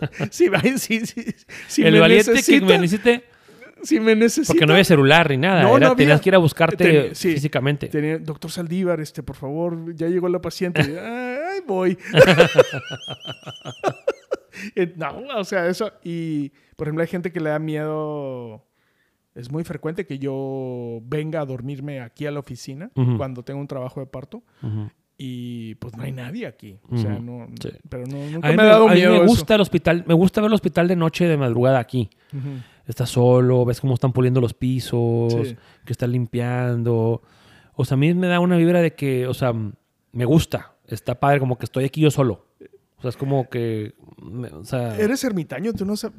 va- 0.48 0.60
sí, 0.78 1.06
sí, 1.06 1.24
si 1.68 1.82
el 1.82 1.92
me 1.94 2.00
valiente 2.00 2.30
que 2.30 2.36
necesita, 2.36 2.66
me 2.66 2.78
necesite, 2.78 3.24
si 3.82 4.00
me 4.00 4.14
necesita. 4.16 4.52
porque 4.54 4.66
no 4.66 4.72
había 4.72 4.84
celular 4.84 5.30
ni 5.30 5.36
nada. 5.36 5.62
No, 5.62 5.76
era- 5.76 5.86
no 5.86 5.92
había. 5.92 5.96
Tenías 5.96 6.20
que 6.20 6.28
ir 6.30 6.34
a 6.34 6.38
buscarte 6.38 6.76
Ten- 6.76 7.14
sí. 7.14 7.32
físicamente. 7.32 7.88
Tenía, 7.88 8.18
doctor 8.18 8.50
Saldívar, 8.50 9.00
este, 9.00 9.22
por 9.22 9.36
favor, 9.36 9.94
ya 9.94 10.08
llegó 10.08 10.28
la 10.28 10.40
paciente. 10.40 10.80
Ay, 11.00 11.60
voy. 11.66 11.98
Eh, 14.74 14.94
no, 14.96 15.18
o 15.36 15.44
sea, 15.44 15.66
eso. 15.68 15.92
Y, 16.02 16.50
por 16.76 16.86
ejemplo, 16.86 17.02
hay 17.02 17.08
gente 17.08 17.30
que 17.30 17.40
le 17.40 17.50
da 17.50 17.58
miedo. 17.58 18.64
Es 19.34 19.50
muy 19.50 19.64
frecuente 19.64 20.06
que 20.06 20.18
yo 20.18 21.00
venga 21.02 21.42
a 21.42 21.44
dormirme 21.44 22.00
aquí 22.00 22.24
a 22.24 22.30
la 22.30 22.40
oficina 22.40 22.90
Ujú. 22.94 23.18
cuando 23.18 23.42
tengo 23.42 23.60
un 23.60 23.66
trabajo 23.68 24.00
de 24.00 24.06
parto 24.06 24.42
Ujú. 24.62 24.90
Y 25.18 25.74
pues 25.76 25.96
no 25.96 26.02
hay 26.02 26.12
nadie 26.12 26.46
aquí. 26.46 26.78
O 26.90 26.96
sea, 26.98 27.18
no. 27.18 27.46
Sí. 27.60 27.70
Pero 27.88 28.06
no, 28.06 28.16
nunca 28.30 28.48
A 28.48 28.50
mí 28.50 28.56
me 28.56 28.62
me, 28.62 28.68
ha 28.68 28.72
dado 28.72 28.88
a 28.88 28.94
mí 28.94 29.00
me 29.00 29.16
eso. 29.16 29.24
gusta 29.26 29.54
el 29.54 29.60
hospital, 29.62 30.04
me 30.06 30.14
gusta 30.14 30.40
ver 30.40 30.48
el 30.48 30.54
hospital 30.54 30.88
de 30.88 30.96
noche 30.96 31.26
de 31.26 31.36
madrugada 31.36 31.78
aquí. 31.78 32.10
Ujú. 32.32 32.48
Estás 32.86 33.10
solo, 33.10 33.64
ves 33.64 33.80
cómo 33.80 33.94
están 33.94 34.12
puliendo 34.12 34.40
los 34.40 34.54
pisos, 34.54 35.32
Sí. 35.32 35.56
que 35.84 35.92
están 35.92 36.12
limpiando. 36.12 37.22
O 37.74 37.84
sea, 37.84 37.94
a 37.96 37.98
mí 37.98 38.12
me 38.14 38.26
da 38.28 38.40
una 38.40 38.56
vibra 38.56 38.80
de 38.80 38.94
que, 38.94 39.26
o 39.26 39.34
sea, 39.34 39.52
me 40.12 40.24
gusta. 40.24 40.74
Está 40.86 41.18
padre, 41.18 41.40
como 41.40 41.58
que 41.58 41.64
estoy 41.64 41.84
aquí 41.84 42.00
yo 42.00 42.10
solo. 42.10 42.46
O 42.98 43.02
sea, 43.02 43.10
es 43.10 43.16
como 43.16 43.48
que, 43.48 43.94
me- 44.22 44.48
o 44.48 44.64
sea, 44.64 44.96
¿Eres 44.98 45.24
ermitaño? 45.24 45.72
¿Tú 45.72 45.84
no 45.84 45.96
sabes? 45.96 46.16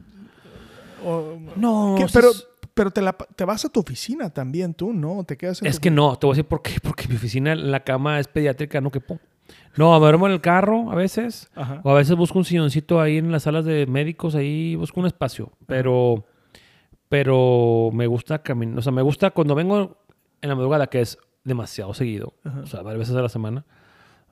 o- 1.05 1.37
no, 1.55 1.95
¿Qué? 1.97 2.03
o 2.03 2.07
sea, 2.07 2.21
Pero, 2.21 2.31
es- 2.31 2.47
pero 2.77 2.91
te, 2.91 3.01
la, 3.01 3.11
te 3.11 3.43
vas 3.43 3.65
a 3.65 3.69
tu 3.69 3.81
oficina 3.81 4.29
también 4.29 4.73
tú, 4.73 4.93
¿no? 4.93 5.25
Te 5.25 5.35
quedas 5.35 5.61
en 5.61 5.67
Es 5.67 5.75
tu- 5.75 5.81
que 5.81 5.91
no, 5.91 6.15
te 6.17 6.25
voy 6.27 6.33
a 6.33 6.35
decir 6.35 6.47
por 6.47 6.61
qué. 6.61 6.75
Porque 6.81 7.09
mi 7.09 7.15
oficina, 7.15 7.53
la 7.55 7.81
cama 7.81 8.19
es 8.21 8.27
pediátrica, 8.29 8.79
no 8.79 8.89
quepo. 8.91 9.19
No, 9.75 9.91
me 9.93 9.99
duermo 9.99 10.27
en 10.27 10.33
el 10.33 10.41
carro 10.41 10.89
a 10.91 10.95
veces. 10.95 11.49
Ajá. 11.55 11.81
O 11.83 11.91
a 11.91 11.95
veces 11.95 12.15
busco 12.15 12.37
un 12.39 12.45
silloncito 12.45 13.01
ahí 13.01 13.17
en 13.17 13.31
las 13.31 13.43
salas 13.43 13.65
de 13.65 13.85
médicos, 13.87 14.33
ahí 14.35 14.75
busco 14.77 14.99
un 15.01 15.07
espacio. 15.07 15.51
Pero, 15.65 16.25
pero 17.09 17.89
me 17.93 18.07
gusta 18.07 18.39
caminar. 18.43 18.79
O 18.79 18.81
sea, 18.81 18.91
me 18.91 19.01
gusta 19.01 19.31
cuando 19.31 19.55
vengo 19.55 19.97
en 20.41 20.49
la 20.49 20.55
madrugada, 20.55 20.87
que 20.87 21.01
es 21.01 21.17
demasiado 21.43 21.93
seguido. 21.93 22.33
Ajá. 22.43 22.59
O 22.61 22.65
sea, 22.67 22.81
varias 22.81 22.99
veces 22.99 23.15
a 23.15 23.21
la 23.21 23.29
semana. 23.29 23.65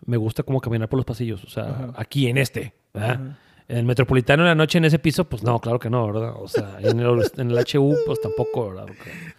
Me 0.05 0.17
gusta 0.17 0.43
como 0.43 0.60
caminar 0.62 0.89
por 0.89 0.97
los 0.97 1.05
pasillos. 1.05 1.43
O 1.43 1.49
sea, 1.49 1.63
Ajá. 1.69 1.93
aquí 1.95 2.27
en 2.27 2.38
este. 2.38 2.73
¿verdad? 2.93 3.38
En 3.67 3.78
el 3.78 3.86
metropolitano 3.86 4.43
en 4.43 4.47
la 4.49 4.56
noche 4.56 4.78
en 4.78 4.86
ese 4.86 4.99
piso, 4.99 5.28
pues 5.28 5.41
no, 5.41 5.60
claro 5.60 5.80
que 5.80 5.89
no, 5.89 6.06
¿verdad? 6.06 6.34
O 6.38 6.47
sea, 6.47 6.78
en 6.82 6.99
el, 6.99 7.23
en 7.38 7.49
el 7.51 7.58
HU, 7.58 7.95
pues 8.06 8.21
tampoco, 8.21 8.69
¿verdad? 8.69 8.86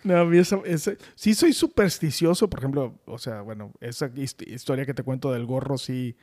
No, 0.03 0.17
a 0.19 0.25
mí 0.25 0.39
esa- 0.39 0.61
esa- 0.65 0.95
sí 1.15 1.33
soy 1.35 1.53
supersticioso, 1.53 2.51
por 2.51 2.59
ejemplo, 2.61 2.95
o 3.07 3.19
sea, 3.19 3.43
bueno, 3.43 3.73
esa 3.81 4.09
hist- 4.11 4.47
historia 4.47 4.85
que 4.85 4.95
te 4.95 5.05
cuento 5.05 5.33
del 5.33 5.47
gorro, 5.47 5.79
sí. 5.79 6.17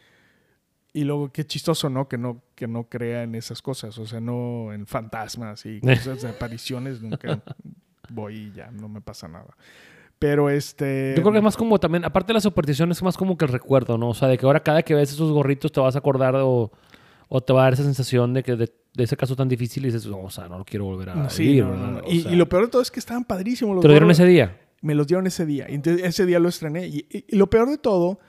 Y 0.91 1.05
luego, 1.05 1.31
qué 1.31 1.45
chistoso, 1.45 1.89
¿no? 1.89 2.07
Que 2.09 2.17
no, 2.17 2.41
que 2.55 2.67
no 2.67 2.83
crea 2.89 3.23
en 3.23 3.35
esas 3.35 3.61
cosas, 3.61 3.97
o 3.97 4.05
sea, 4.05 4.19
no 4.19 4.73
en 4.73 4.85
fantasmas 4.85 5.65
y 5.65 5.79
cosas 5.81 6.21
de 6.21 6.29
apariciones, 6.29 7.01
nunca 7.01 7.41
voy 8.09 8.35
y 8.35 8.51
ya, 8.51 8.69
no 8.69 8.89
me 8.89 8.99
pasa 9.01 9.27
nada. 9.29 9.55
Pero 10.19 10.49
este... 10.49 11.13
Yo 11.15 11.21
creo 11.23 11.31
que 11.31 11.37
es 11.39 11.43
más 11.43 11.57
como 11.57 11.79
también, 11.79 12.05
aparte 12.05 12.27
de 12.27 12.35
la 12.35 12.41
superstición, 12.41 12.91
es 12.91 13.01
más 13.01 13.17
como 13.17 13.37
que 13.37 13.45
el 13.45 13.51
recuerdo, 13.51 13.97
¿no? 13.97 14.09
O 14.09 14.13
sea, 14.13 14.27
de 14.27 14.37
que 14.37 14.45
ahora 14.45 14.61
cada 14.61 14.83
que 14.83 14.93
ves 14.93 15.11
esos 15.13 15.31
gorritos 15.31 15.71
te 15.71 15.79
vas 15.79 15.95
a 15.95 15.99
acordar 15.99 16.35
o, 16.35 16.71
o 17.29 17.41
te 17.41 17.53
va 17.53 17.61
a 17.61 17.63
dar 17.65 17.73
esa 17.73 17.83
sensación 17.83 18.33
de 18.33 18.43
que 18.43 18.55
de, 18.55 18.71
de 18.93 19.03
ese 19.03 19.17
caso 19.17 19.35
tan 19.35 19.47
difícil 19.47 19.83
y 19.83 19.87
dices, 19.87 20.05
no, 20.05 20.19
o 20.21 20.29
sea, 20.29 20.47
no 20.47 20.57
lo 20.57 20.65
quiero 20.65 20.85
volver 20.85 21.09
a 21.09 21.29
Sí, 21.29 21.43
vivir, 21.43 21.65
Y, 22.07 22.21
sea, 22.21 22.31
y 22.31 22.35
lo 22.35 22.47
peor 22.49 22.63
de 22.65 22.69
todo 22.69 22.81
es 22.81 22.91
que 22.91 22.99
estaban 22.99 23.23
padrísimos 23.23 23.75
los 23.75 23.81
¿Te 23.81 23.87
lo 23.87 23.93
dieron 23.93 24.11
ese 24.11 24.25
día? 24.25 24.59
Me 24.81 24.95
los 24.95 25.07
dieron 25.07 25.25
ese 25.27 25.45
día. 25.45 25.65
Entonces, 25.69 26.05
ese 26.05 26.25
día 26.25 26.39
lo 26.39 26.49
estrené. 26.49 26.87
Y, 26.87 27.05
y- 27.09 27.25
y 27.29 27.35
lo 27.37 27.49
peor 27.49 27.69
de 27.69 27.77
todo, 27.77 28.19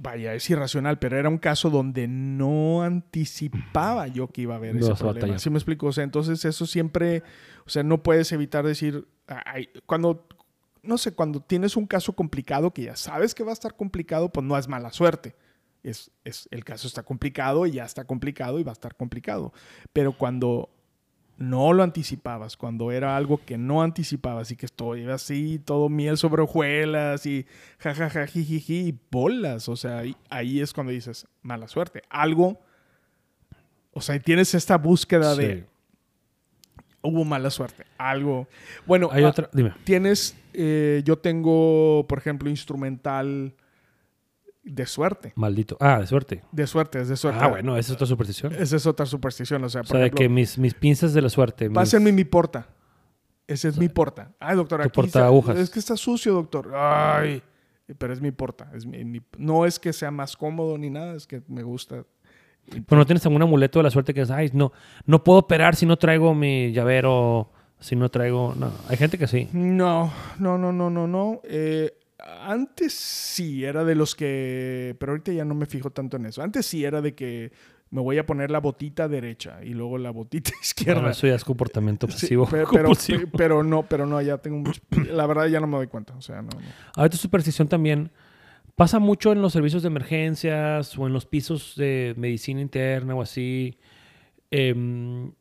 vaya, 0.00 0.34
es 0.34 0.48
irracional, 0.50 0.98
pero 0.98 1.18
era 1.18 1.28
un 1.28 1.38
caso 1.38 1.70
donde 1.70 2.08
no 2.08 2.82
anticipaba 2.82 4.06
yo 4.08 4.28
que 4.28 4.42
iba 4.42 4.54
a 4.54 4.56
haber 4.56 4.74
No 4.74 4.80
ese 4.80 4.94
problema. 4.94 5.38
¿Sí 5.38 5.50
me 5.50 5.56
explico? 5.58 5.86
O 5.86 5.92
sea, 5.92 6.04
entonces 6.04 6.44
eso 6.44 6.66
siempre, 6.66 7.22
o 7.66 7.70
sea, 7.70 7.82
no 7.82 8.02
puedes 8.02 8.32
evitar 8.32 8.64
decir, 8.66 9.06
ay, 9.26 9.68
cuando, 9.86 10.26
no 10.82 10.98
sé, 10.98 11.12
cuando 11.12 11.40
tienes 11.40 11.76
un 11.76 11.86
caso 11.86 12.14
complicado 12.14 12.72
que 12.72 12.82
ya 12.84 12.96
sabes 12.96 13.34
que 13.34 13.44
va 13.44 13.50
a 13.50 13.54
estar 13.54 13.74
complicado, 13.76 14.30
pues 14.30 14.44
no 14.46 14.56
es 14.56 14.68
mala 14.68 14.92
suerte. 14.92 15.34
Es, 15.86 16.10
es, 16.24 16.48
el 16.50 16.64
caso 16.64 16.88
está 16.88 17.02
complicado 17.04 17.64
y 17.66 17.72
ya 17.72 17.84
está 17.84 18.04
complicado 18.04 18.58
y 18.58 18.64
va 18.64 18.72
a 18.72 18.74
estar 18.74 18.96
complicado. 18.96 19.52
Pero 19.92 20.12
cuando 20.12 20.68
no 21.38 21.72
lo 21.72 21.82
anticipabas, 21.82 22.56
cuando 22.56 22.90
era 22.92 23.16
algo 23.16 23.40
que 23.44 23.58
no 23.58 23.82
anticipabas 23.82 24.50
y 24.50 24.56
que 24.56 24.66
estoy 24.66 25.04
así, 25.08 25.60
todo 25.64 25.88
miel 25.88 26.16
sobre 26.16 26.42
hojuelas 26.42 27.26
y 27.26 27.46
jajaja, 27.78 28.26
jijiji, 28.26 28.88
y 28.88 28.98
bolas. 29.10 29.68
O 29.68 29.76
sea, 29.76 29.98
ahí, 29.98 30.16
ahí 30.30 30.60
es 30.60 30.72
cuando 30.72 30.92
dices, 30.92 31.26
mala 31.42 31.68
suerte. 31.68 32.02
Algo, 32.08 32.58
o 33.92 34.00
sea, 34.00 34.18
tienes 34.18 34.54
esta 34.54 34.78
búsqueda 34.78 35.34
Sí. 35.34 35.42
de, 35.42 35.66
hubo 37.02 37.24
mala 37.24 37.50
suerte. 37.50 37.84
Algo. 37.98 38.48
Bueno, 38.86 39.08
Hay 39.12 39.24
ah, 39.24 39.28
otra, 39.28 39.50
dime. 39.52 39.72
tienes, 39.84 40.36
eh, 40.52 41.02
yo 41.04 41.16
tengo, 41.18 42.06
por 42.08 42.18
ejemplo, 42.18 42.50
instrumental 42.50 43.54
de 44.66 44.84
suerte. 44.86 45.32
Maldito. 45.36 45.76
Ah, 45.80 46.00
de 46.00 46.06
suerte. 46.06 46.42
De 46.52 46.66
suerte, 46.66 47.00
es 47.00 47.08
de 47.08 47.16
suerte. 47.16 47.40
Ah, 47.42 47.46
bueno, 47.48 47.76
esa 47.76 47.92
es 47.92 47.94
otra 47.94 48.06
superstición. 48.06 48.52
Esa 48.52 48.76
es 48.76 48.86
otra 48.86 49.06
superstición. 49.06 49.62
O 49.64 49.68
sea, 49.68 49.80
O 49.82 49.84
por 49.84 49.92
sea, 49.92 50.00
de 50.00 50.10
que 50.10 50.28
mis, 50.28 50.58
mis 50.58 50.74
pinzas 50.74 51.14
de 51.14 51.22
la 51.22 51.28
suerte. 51.28 51.68
mis- 51.68 51.74
Pásenme 51.76 52.12
mi 52.12 52.24
porta. 52.24 52.68
Ese 53.46 53.68
es 53.68 53.78
mi 53.78 53.88
porta. 53.88 54.32
Ay, 54.40 54.56
doctor, 54.56 54.80
tu 54.80 54.88
aquí 54.88 54.94
porta 54.94 55.08
está- 55.08 55.26
agujas. 55.26 55.56
Es 55.56 55.70
que 55.70 55.78
está 55.78 55.96
sucio, 55.96 56.34
doctor. 56.34 56.72
Ay, 56.74 57.42
pero 57.96 58.12
es 58.12 58.20
mi 58.20 58.32
porta. 58.32 58.68
Es 58.74 58.84
mi- 58.86 59.04
mi- 59.04 59.22
no 59.38 59.64
es 59.66 59.78
que 59.78 59.92
sea 59.92 60.10
más 60.10 60.36
cómodo 60.36 60.76
ni 60.76 60.90
nada, 60.90 61.14
es 61.14 61.26
que 61.28 61.42
me 61.46 61.62
gusta. 61.62 62.04
Pero 62.68 62.96
no 62.98 63.06
tienes 63.06 63.24
algún 63.24 63.40
amuleto 63.42 63.78
de 63.78 63.84
la 63.84 63.90
suerte 63.90 64.12
que 64.12 64.22
es, 64.22 64.30
ay, 64.32 64.50
no, 64.52 64.72
no 65.04 65.22
puedo 65.22 65.38
operar 65.38 65.76
si 65.76 65.86
no 65.86 65.96
traigo 65.96 66.34
mi 66.34 66.72
llavero, 66.72 67.52
si 67.78 67.94
no 67.94 68.08
traigo. 68.08 68.52
No, 68.56 68.72
hay 68.88 68.96
gente 68.96 69.16
que 69.16 69.28
sí. 69.28 69.48
No, 69.52 70.12
no, 70.40 70.58
no, 70.58 70.72
no, 70.72 70.90
no, 70.90 71.06
no. 71.06 71.40
Eh, 71.44 71.96
antes 72.18 72.92
sí 72.94 73.64
era 73.64 73.84
de 73.84 73.94
los 73.94 74.14
que, 74.14 74.96
pero 74.98 75.12
ahorita 75.12 75.32
ya 75.32 75.44
no 75.44 75.54
me 75.54 75.66
fijo 75.66 75.90
tanto 75.90 76.16
en 76.16 76.26
eso. 76.26 76.42
Antes 76.42 76.66
sí 76.66 76.84
era 76.84 77.00
de 77.02 77.14
que 77.14 77.52
me 77.90 78.00
voy 78.00 78.18
a 78.18 78.26
poner 78.26 78.50
la 78.50 78.58
botita 78.58 79.06
derecha 79.08 79.62
y 79.62 79.70
luego 79.70 79.98
la 79.98 80.10
botita 80.10 80.50
izquierda. 80.62 81.00
Bueno, 81.00 81.12
eso 81.12 81.26
ya 81.26 81.34
es 81.34 81.44
comportamiento 81.44 82.08
Sí, 82.10 82.36
pe- 82.36 82.42
pero, 82.50 82.66
compulsivo. 82.66 83.20
pe- 83.20 83.28
pero 83.36 83.62
no, 83.62 83.82
pero 83.84 84.06
no, 84.06 84.20
ya 84.22 84.38
tengo 84.38 84.58
mucho. 84.58 84.80
La 85.12 85.26
verdad 85.26 85.46
ya 85.46 85.60
no 85.60 85.66
me 85.66 85.76
doy 85.76 85.86
cuenta. 85.86 86.14
O 86.16 86.20
sea, 86.22 86.36
no. 86.42 86.48
no. 86.48 86.58
Ahorita 86.94 87.16
superstición 87.16 87.68
también 87.68 88.10
pasa 88.74 88.98
mucho 88.98 89.32
en 89.32 89.40
los 89.40 89.52
servicios 89.52 89.82
de 89.82 89.88
emergencias 89.88 90.98
o 90.98 91.06
en 91.06 91.12
los 91.12 91.26
pisos 91.26 91.74
de 91.76 92.14
medicina 92.16 92.60
interna 92.60 93.14
o 93.14 93.22
así. 93.22 93.78
Eh, 94.50 94.74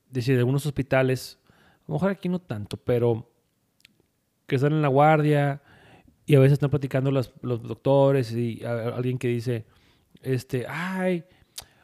decir, 0.10 0.34
de 0.36 0.40
algunos 0.40 0.66
hospitales, 0.66 1.40
a 1.50 1.84
lo 1.88 1.94
mejor 1.96 2.12
aquí 2.12 2.28
no 2.30 2.40
tanto, 2.40 2.78
pero 2.78 3.30
que 4.48 4.56
están 4.56 4.74
en 4.74 4.82
la 4.82 4.88
guardia 4.88 5.62
y 6.26 6.36
a 6.36 6.40
veces 6.40 6.54
están 6.54 6.70
platicando 6.70 7.12
los, 7.12 7.32
los 7.42 7.62
doctores 7.64 8.32
y 8.34 8.64
a- 8.64 8.72
a- 8.72 8.96
alguien 8.96 9.18
que 9.18 9.28
dice, 9.28 9.66
este, 10.22 10.66
ay, 10.68 11.24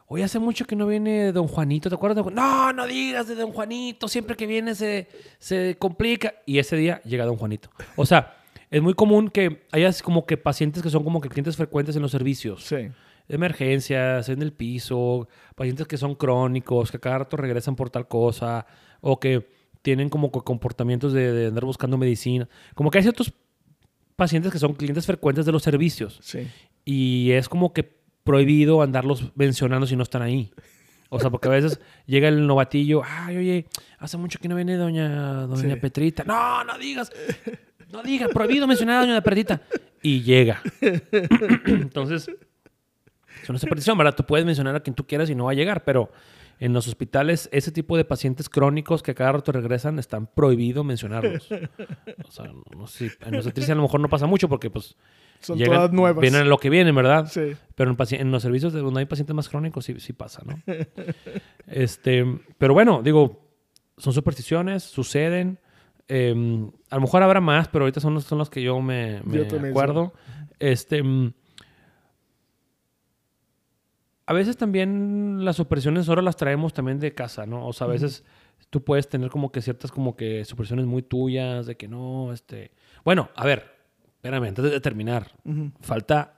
hoy 0.08 0.21
hace 0.23 0.39
mucho 0.39 0.65
que 0.65 0.75
no 0.75 0.88
viene 0.88 1.32
don 1.32 1.47
Juanito, 1.47 1.89
¿te 1.89 1.95
acuerdas? 1.95 2.17
de 2.17 2.21
Juan-?" 2.23 2.36
No, 2.36 2.73
no 2.73 2.88
digas 2.88 3.27
de 3.27 3.36
don 3.36 3.51
Juanito, 3.51 4.08
siempre 4.08 4.36
que 4.36 4.47
viene 4.47 4.75
se, 4.75 5.08
se 5.39 5.75
complica. 5.80 6.34
Y 6.45 6.58
ese 6.60 6.75
día 6.75 7.01
llega 7.04 7.25
don 7.25 7.38
Juanito. 7.38 7.69
O 7.95 8.06
sea, 8.06 8.36
es 8.69 8.82
muy 8.82 8.93
común 8.93 9.30
que 9.30 9.63
haya 9.71 9.91
como 10.04 10.25
que 10.25 10.38
pacientes 10.38 10.82
que 10.82 10.89
son 10.89 11.04
como 11.04 11.21
que 11.21 11.30
clientes 11.30 11.56
frecuentes 11.56 11.95
en 11.95 12.01
los 12.01 12.12
servicios. 12.12 12.63
Sí. 12.63 12.89
Emergencias, 13.36 14.27
en 14.30 14.41
el 14.41 14.51
piso, 14.54 15.27
pacientes 15.56 15.88
que 15.88 15.97
son 15.97 16.15
crónicos, 16.15 16.91
que 16.91 16.99
cada 16.99 17.19
rato 17.19 17.38
regresan 17.38 17.75
por 17.75 17.89
tal 17.89 18.08
cosa, 18.08 18.65
o 18.99 19.19
que 19.19 19.47
tienen 19.82 20.10
como 20.10 20.32
comportamientos 20.32 21.13
de, 21.13 21.32
de 21.32 21.47
andar 21.47 21.65
buscando 21.65 21.97
medicina. 21.97 22.47
Como 22.75 22.91
que 22.91 22.97
hay 22.97 23.04
ciertos 23.04 23.34
pacientes 24.22 24.52
que 24.52 24.60
son 24.60 24.74
clientes 24.76 25.08
frecuentes 25.08 25.48
de 25.48 25.52
los 25.52 25.64
servicios. 25.64 26.20
Sí. 26.22 26.48
Y 26.86 27.32
es 27.32 27.50
como 27.50 27.74
que 27.74 27.98
prohibido 28.24 28.84
andarlos 28.84 29.32
mencionando 29.34 29.88
si 29.88 29.96
no 29.96 30.04
están 30.04 30.22
ahí. 30.22 30.54
O 31.10 31.20
sea, 31.20 31.32
porque 31.32 31.48
a 31.48 31.52
veces 31.52 31.80
llega 32.06 32.28
el 32.28 32.46
novatillo, 32.46 33.02
ay, 33.04 33.38
oye, 33.38 33.66
hace 33.98 34.18
mucho 34.18 34.38
que 34.38 34.48
no 34.48 34.56
viene 34.56 34.76
doña, 34.76 35.48
doña 35.48 35.74
Sí. 35.74 35.80
Petrita. 35.80 36.24
No, 36.24 36.64
no 36.64 36.78
digas, 36.78 37.12
no 37.92 38.04
digas, 38.04 38.30
prohibido 38.32 38.68
mencionar 38.68 38.98
a 38.98 39.08
doña 39.08 39.22
Petrita. 39.22 39.60
Y 40.04 40.22
llega. 40.22 40.62
Entonces, 41.66 42.30
es 43.42 43.50
una 43.50 43.58
superstición, 43.58 43.98
¿verdad? 43.98 44.14
Tú 44.16 44.24
puedes 44.24 44.46
mencionar 44.46 44.76
a 44.76 44.82
quien 44.82 44.94
tú 44.96 45.08
quieras 45.08 45.32
y 45.32 45.36
no 45.36 45.46
va 45.46 45.52
a 45.52 45.56
llegar, 45.56 45.84
pero 45.84 46.12
en 46.62 46.74
los 46.74 46.88
hospitales, 46.88 47.50
ese 47.52 47.71
tipo 47.71 47.97
de 47.97 48.06
pacientes 48.06 48.47
crónicos 48.47 49.02
que 49.02 49.15
cada 49.15 49.32
rato 49.32 49.52
regresan, 49.52 49.97
están 49.97 50.28
prohibido 50.28 50.84
mencionarlos. 50.84 51.50
O 52.28 52.32
sea, 52.32 52.45
no, 52.45 52.63
no 52.78 52.88
sé, 52.88 53.12
en 53.26 53.32
los 53.36 53.47
a 53.47 53.76
lo 53.76 53.82
mejor 53.82 54.00
no 54.00 54.08
pasa 54.08 54.28
mucho 54.28 54.47
porque, 54.47 54.69
pues, 54.69 54.95
Son 55.39 55.58
llegan- 55.58 55.76
todas 55.78 55.91
nuevas. 55.91 56.21
Vienen 56.21 56.47
lo 56.47 56.58
que 56.60 56.69
vienen, 56.69 56.93
¿verdad? 56.95 57.28
Sí. 57.30 57.54
Pero 57.76 57.89
en, 57.91 57.97
en 58.21 58.32
los 58.32 58.43
servicios 58.43 58.74
de 58.74 58.80
donde 58.80 59.00
hay 59.00 59.06
pacientes 59.08 59.36
más 59.36 59.50
crónicos 59.50 59.86
sí, 59.86 60.00
sí 60.00 60.13
pasa, 60.13 60.43
¿no? 60.45 60.56
este, 61.67 62.26
pero 62.58 62.74
bueno, 62.74 63.02
digo, 63.04 63.39
son 63.97 64.13
supersticiones, 64.13 64.84
suceden. 64.84 65.60
eh, 66.08 66.34
a 66.89 66.95
lo 66.95 67.02
mejor 67.02 67.24
habrá 67.24 67.41
más, 67.41 67.67
pero 67.69 67.86
ahorita 67.86 68.00
son 68.00 68.13
los, 68.13 68.24
son 68.26 68.38
los 68.38 68.50
que 68.50 68.62
yo 68.62 68.80
me, 68.82 69.21
me 69.24 69.45
Yo 69.45 69.58
acuerdo. 69.69 70.13
Este, 70.60 71.02
mm, 71.02 71.34
a 74.32 74.34
veces 74.34 74.56
también 74.56 75.44
las 75.44 75.58
supresiones 75.58 76.08
ahora 76.08 76.22
las 76.22 76.38
traemos 76.38 76.74
también 76.74 77.02
de 77.02 77.13
casa, 77.13 77.46
¿no? 77.46 77.67
O 77.67 77.74
sea, 77.74 77.88
a 77.88 77.89
veces 77.89 78.24
tú 78.70 78.82
puedes 78.82 79.10
tener 79.10 79.30
como 79.30 79.52
que 79.52 79.62
ciertas 79.62 79.91
como 79.91 80.15
que 80.15 80.46
supresiones 80.46 80.86
muy 80.86 81.02
tuyas, 81.02 81.65
de 81.65 81.76
que 81.76 81.89
no, 81.89 82.32
este... 82.32 82.72
Bueno, 83.04 83.30
a 83.36 83.46
ver, 83.46 83.76
espérame, 84.06 84.46
antes 84.46 84.63
de 84.63 84.80
terminar, 84.80 85.34
falta 85.82 86.38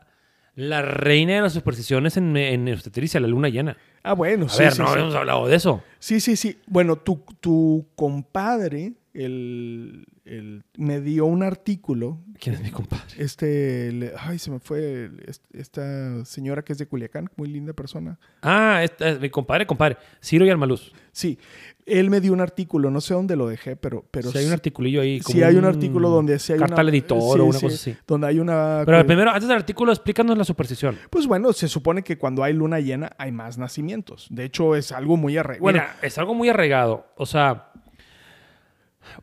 la 0.55 0.81
reina 0.81 1.35
de 1.35 1.41
las 1.41 1.53
supersticiones 1.53 2.17
en, 2.17 2.35
en 2.35 2.67
obstetricia, 2.73 3.19
la 3.19 3.27
luna 3.27 3.49
llena. 3.49 3.77
Ah, 4.01 4.13
bueno, 4.13 4.47
A 4.47 4.49
sí, 4.49 4.63
ver, 4.63 4.71
sí, 4.71 4.79
no 4.81 4.87
sí. 4.87 4.93
habíamos 4.93 5.13
hablado 5.13 5.47
de 5.47 5.55
eso. 5.55 5.83
Sí, 5.99 6.19
sí, 6.19 6.35
sí. 6.35 6.59
Bueno, 6.65 6.95
tu, 6.95 7.23
tu 7.39 7.89
compadre, 7.95 8.93
el, 9.13 10.07
el- 10.25 10.63
me 10.77 11.01
dio 11.01 11.25
un 11.25 11.43
artículo. 11.43 12.19
¿Quién 12.39 12.55
es 12.55 12.61
mi 12.61 12.71
compadre? 12.71 13.03
Este, 13.17 13.91
le- 13.91 14.11
ay, 14.17 14.39
se 14.39 14.51
me 14.51 14.59
fue 14.59 15.09
esta 15.53 16.23
señora 16.25 16.63
que 16.63 16.73
es 16.73 16.79
de 16.79 16.87
Culiacán, 16.87 17.29
muy 17.35 17.49
linda 17.49 17.73
persona. 17.73 18.17
Ah, 18.41 18.81
esta 18.83 19.09
es 19.09 19.19
mi 19.19 19.29
compadre, 19.29 19.65
compadre. 19.67 19.97
Ciro 20.23 20.45
y 20.45 20.49
Almaluz. 20.49 20.93
Sí, 21.11 21.37
él 21.85 22.09
me 22.09 22.21
dio 22.21 22.33
un 22.33 22.41
artículo, 22.41 22.89
no 22.89 22.99
sé 23.01 23.13
dónde 23.13 23.35
lo 23.35 23.47
dejé, 23.47 23.75
pero, 23.75 24.05
pero 24.09 24.31
si 24.31 24.37
hay 24.39 24.45
un 24.45 24.49
sí- 24.49 24.53
articulillo 24.55 25.01
ahí. 25.01 25.19
sí 25.19 25.33
como 25.33 25.45
hay 25.45 25.55
un 25.55 25.65
artículo 25.65 26.09
donde 26.09 26.39
sí 26.39 26.53
hay 26.53 26.59
Carta 26.59 26.75
una- 26.75 26.81
al 26.81 26.89
editor 26.89 27.19
sí, 27.21 27.39
o 27.39 27.45
una 27.45 27.59
sí, 27.59 27.65
cosa 27.65 27.75
así. 27.75 27.95
donde 28.07 28.27
hay 28.27 28.39
una. 28.39 28.83
Pero 28.85 29.05
primero, 29.05 29.29
antes 29.29 29.47
del 29.47 29.57
artículo, 29.57 29.91
explícanos 29.91 30.37
la 30.37 30.43
superstición. 30.43 30.97
Pues 31.09 31.27
bueno, 31.27 31.53
se 31.53 31.67
supone 31.67 32.01
que 32.03 32.17
cuando 32.17 32.43
hay 32.43 32.53
luna 32.53 32.79
llena 32.79 33.11
hay 33.17 33.31
más 33.31 33.57
nacimientos. 33.57 34.27
De 34.31 34.45
hecho, 34.45 34.75
es 34.75 34.91
algo 34.91 35.17
muy 35.17 35.37
arraigado. 35.37 35.61
Bueno, 35.63 35.79
Mira, 35.81 35.97
es 36.01 36.17
algo 36.17 36.33
muy 36.33 36.49
arraigado. 36.49 37.07
O 37.15 37.25
sea, 37.27 37.69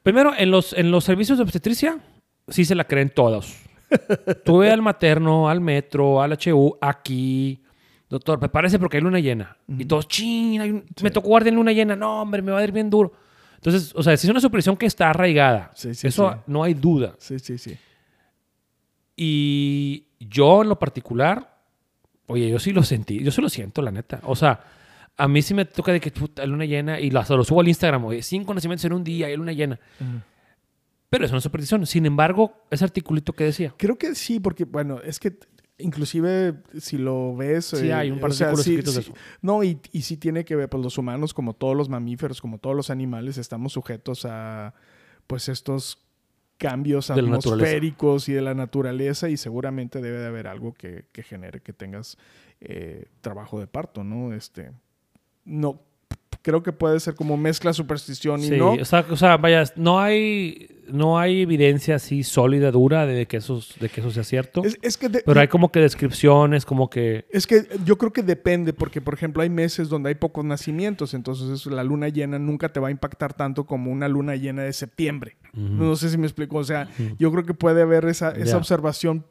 primero, 0.03 0.33
en 0.37 0.51
los, 0.51 0.73
en 0.73 0.91
los 0.91 1.05
servicios 1.05 1.39
de 1.39 1.45
obstetricia, 1.45 1.99
sí 2.49 2.65
se 2.65 2.75
la 2.75 2.85
creen 2.85 3.11
todos. 3.11 3.57
Tú 4.45 4.59
ve 4.59 4.71
al 4.71 4.83
materno, 4.83 5.49
al 5.49 5.61
metro, 5.61 6.23
al 6.23 6.33
HU, 6.35 6.77
aquí. 6.81 7.63
Doctor, 8.09 8.39
prepárese 8.41 8.79
porque 8.79 8.97
hay 8.99 9.03
luna 9.03 9.19
llena. 9.21 9.57
Y 9.69 9.85
todos, 9.85 10.07
ching, 10.09 10.61
un- 10.61 10.85
me 11.03 11.11
tocó 11.11 11.29
guardar 11.29 11.49
en 11.49 11.55
luna 11.57 11.73
llena. 11.73 11.95
No, 11.97 12.23
hombre, 12.23 12.43
me 12.43 12.51
va 12.53 12.59
a 12.59 12.65
ir 12.65 12.73
bien 12.73 12.91
duro. 12.91 13.13
Entonces, 13.57 13.93
o 13.95 14.03
sea, 14.03 14.17
si 14.17 14.27
es 14.27 14.31
una 14.31 14.41
superstición 14.41 14.77
que 14.77 14.87
está 14.87 15.11
arraigada, 15.11 15.71
Sí, 15.75 15.95
sí, 15.95 16.07
eso 16.09 16.31
sí. 16.33 16.39
no 16.47 16.63
hay 16.65 16.75
duda. 16.75 17.15
sí, 17.19 17.39
sí, 17.39 17.59
sí. 17.59 17.77
Y 19.17 20.07
yo 20.19 20.63
en 20.63 20.69
lo 20.69 20.79
particular, 20.79 21.59
oye, 22.27 22.49
yo 22.49 22.59
sí 22.59 22.73
lo 22.73 22.83
sentí, 22.83 23.23
yo 23.23 23.31
sí 23.31 23.41
lo 23.43 23.49
siento, 23.49 23.83
la 23.83 23.91
neta. 23.91 24.21
O 24.25 24.35
sea, 24.37 24.61
a 25.21 25.29
mí 25.29 25.43
sí 25.43 25.53
me 25.55 25.67
toca 25.67 25.93
de 25.93 26.01
que 26.01 26.11
puta, 26.11 26.47
luna 26.47 26.65
llena 26.65 26.99
y 26.99 27.11
lo, 27.11 27.23
subo 27.25 27.61
al 27.61 27.69
Instagram, 27.69 28.05
oye, 28.07 28.23
cinco 28.23 28.55
nacimientos 28.55 28.85
en 28.87 28.95
un 28.95 29.05
día, 29.05 29.27
hay 29.27 29.37
luna 29.37 29.53
llena. 29.53 29.79
Pero 31.11 31.25
es 31.25 31.31
una 31.31 31.41
superstición. 31.41 31.85
Sin 31.87 32.07
embargo, 32.07 32.65
ese 32.71 32.85
articulito 32.85 33.33
que 33.33 33.45
decía. 33.45 33.75
Creo 33.77 33.99
que 33.99 34.15
sí, 34.15 34.41
porque, 34.41 34.65
bueno, 34.65 35.01
es 35.03 35.19
que 35.19 35.39
inclusive 35.79 36.63
si 36.79 36.99
lo 36.99 37.35
ves... 37.37 37.67
Sí, 37.67 37.89
eh, 37.89 37.93
hay 37.93 38.11
un 38.11 38.21
par 38.21 38.31
de 38.31 38.35
o 38.35 38.37
sea, 38.37 38.57
sí- 38.57 38.71
escritos 38.71 38.95
de 38.95 39.03
sí- 39.03 39.11
eso. 39.11 39.21
No, 39.43 39.63
y, 39.63 39.79
y 39.93 40.03
sí 40.03 40.17
tiene 40.17 40.45
que 40.45 40.57
ver, 40.57 40.69
pues 40.69 40.83
los 40.83 40.97
humanos, 40.99 41.35
como 41.35 41.55
todos 41.55 41.77
los 41.77 41.89
mamíferos, 41.89 42.41
como 42.41 42.59
todos 42.59 42.77
los 42.77 42.91
animales, 42.91 43.39
estamos 43.39 43.73
sujetos 43.73 44.25
a, 44.25 44.75
pues, 45.27 45.49
estos 45.49 45.99
cambios 46.59 47.09
De 47.09 47.15
atmosféricos 47.15 48.29
y 48.29 48.35
de 48.35 48.43
la 48.43 48.55
naturaleza 48.55 49.29
y 49.31 49.37
seguramente 49.37 50.01
debe 50.01 50.19
de 50.19 50.27
haber 50.27 50.47
algo 50.47 50.75
que, 50.75 51.07
que 51.13 51.23
genere 51.23 51.61
que 51.61 51.73
tengas 51.73 52.19
eh, 52.61 53.07
trabajo 53.23 53.59
de 53.59 53.67
parto, 53.67 54.05
¿no? 54.05 54.35
Este, 54.35 54.71
no, 55.45 55.83
creo 56.43 56.63
que 56.63 56.73
puede 56.73 56.99
ser 57.01 57.15
como 57.15 57.37
mezcla 57.37 57.73
superstición 57.73 58.41
y 58.41 58.49
Sí, 58.49 58.57
no. 58.57 58.73
o, 58.73 58.85
sea, 58.85 59.05
o 59.11 59.17
sea, 59.17 59.37
vaya, 59.37 59.65
no 59.77 60.01
hay, 60.01 60.69
no 60.91 61.19
hay 61.19 61.43
evidencia 61.43 61.97
así 61.97 62.23
sólida, 62.23 62.71
dura 62.71 63.05
de 63.05 63.27
que 63.27 63.37
eso, 63.37 63.63
de 63.79 63.89
que 63.91 64.01
eso 64.01 64.11
sea 64.11 64.25
cierto. 64.25 64.65
Es, 64.65 64.79
es 64.81 64.97
que 64.97 65.09
de- 65.11 65.23
pero 65.25 65.39
hay 65.41 65.49
como 65.49 65.71
que 65.71 65.81
descripciones, 65.81 66.65
como 66.65 66.89
que... 66.89 67.27
Es 67.31 67.47
que 67.47 67.67
yo 67.85 67.99
creo 67.99 68.13
que 68.13 68.23
depende, 68.23 68.73
porque 68.73 69.01
por 69.03 69.13
ejemplo 69.15 69.43
hay 69.43 69.51
meses 69.51 69.89
donde 69.91 70.09
hay 70.09 70.15
pocos 70.15 70.45
nacimientos, 70.45 71.13
entonces 71.13 71.67
la 71.67 71.85
luna 71.85 72.09
llena 72.09 72.39
nunca 72.39 72.71
te 72.71 72.81
va 72.81 72.89
a 72.89 72.91
impactar 72.91 73.35
tanto 73.35 73.67
como 73.67 73.91
una 73.93 74.09
luna 74.09 74.35
llena 74.37 74.63
de 74.63 74.73
septiembre. 74.73 75.37
No 75.53 75.95
sé 75.97 76.09
si 76.11 76.17
me 76.17 76.27
explico, 76.27 76.57
o 76.59 76.65
sea, 76.65 76.89
yo 77.19 77.31
creo 77.33 77.45
que 77.45 77.55
puede 77.55 77.83
haber 77.83 78.07
esa, 78.07 78.31
esa 78.31 78.57
observación. 78.57 79.27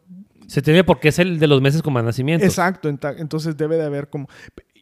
Se 0.48 0.62
tiene 0.64 0.84
porque 0.84 1.10
es 1.10 1.20
el 1.20 1.38
de 1.40 1.46
los 1.48 1.62
meses 1.62 1.82
con 1.84 1.94
más 1.94 2.04
nacimientos. 2.04 2.48
Exacto, 2.50 2.90
entonces 2.90 3.56
debe 3.56 3.78
de 3.78 3.84
haber 3.86 4.10
como... 4.10 4.28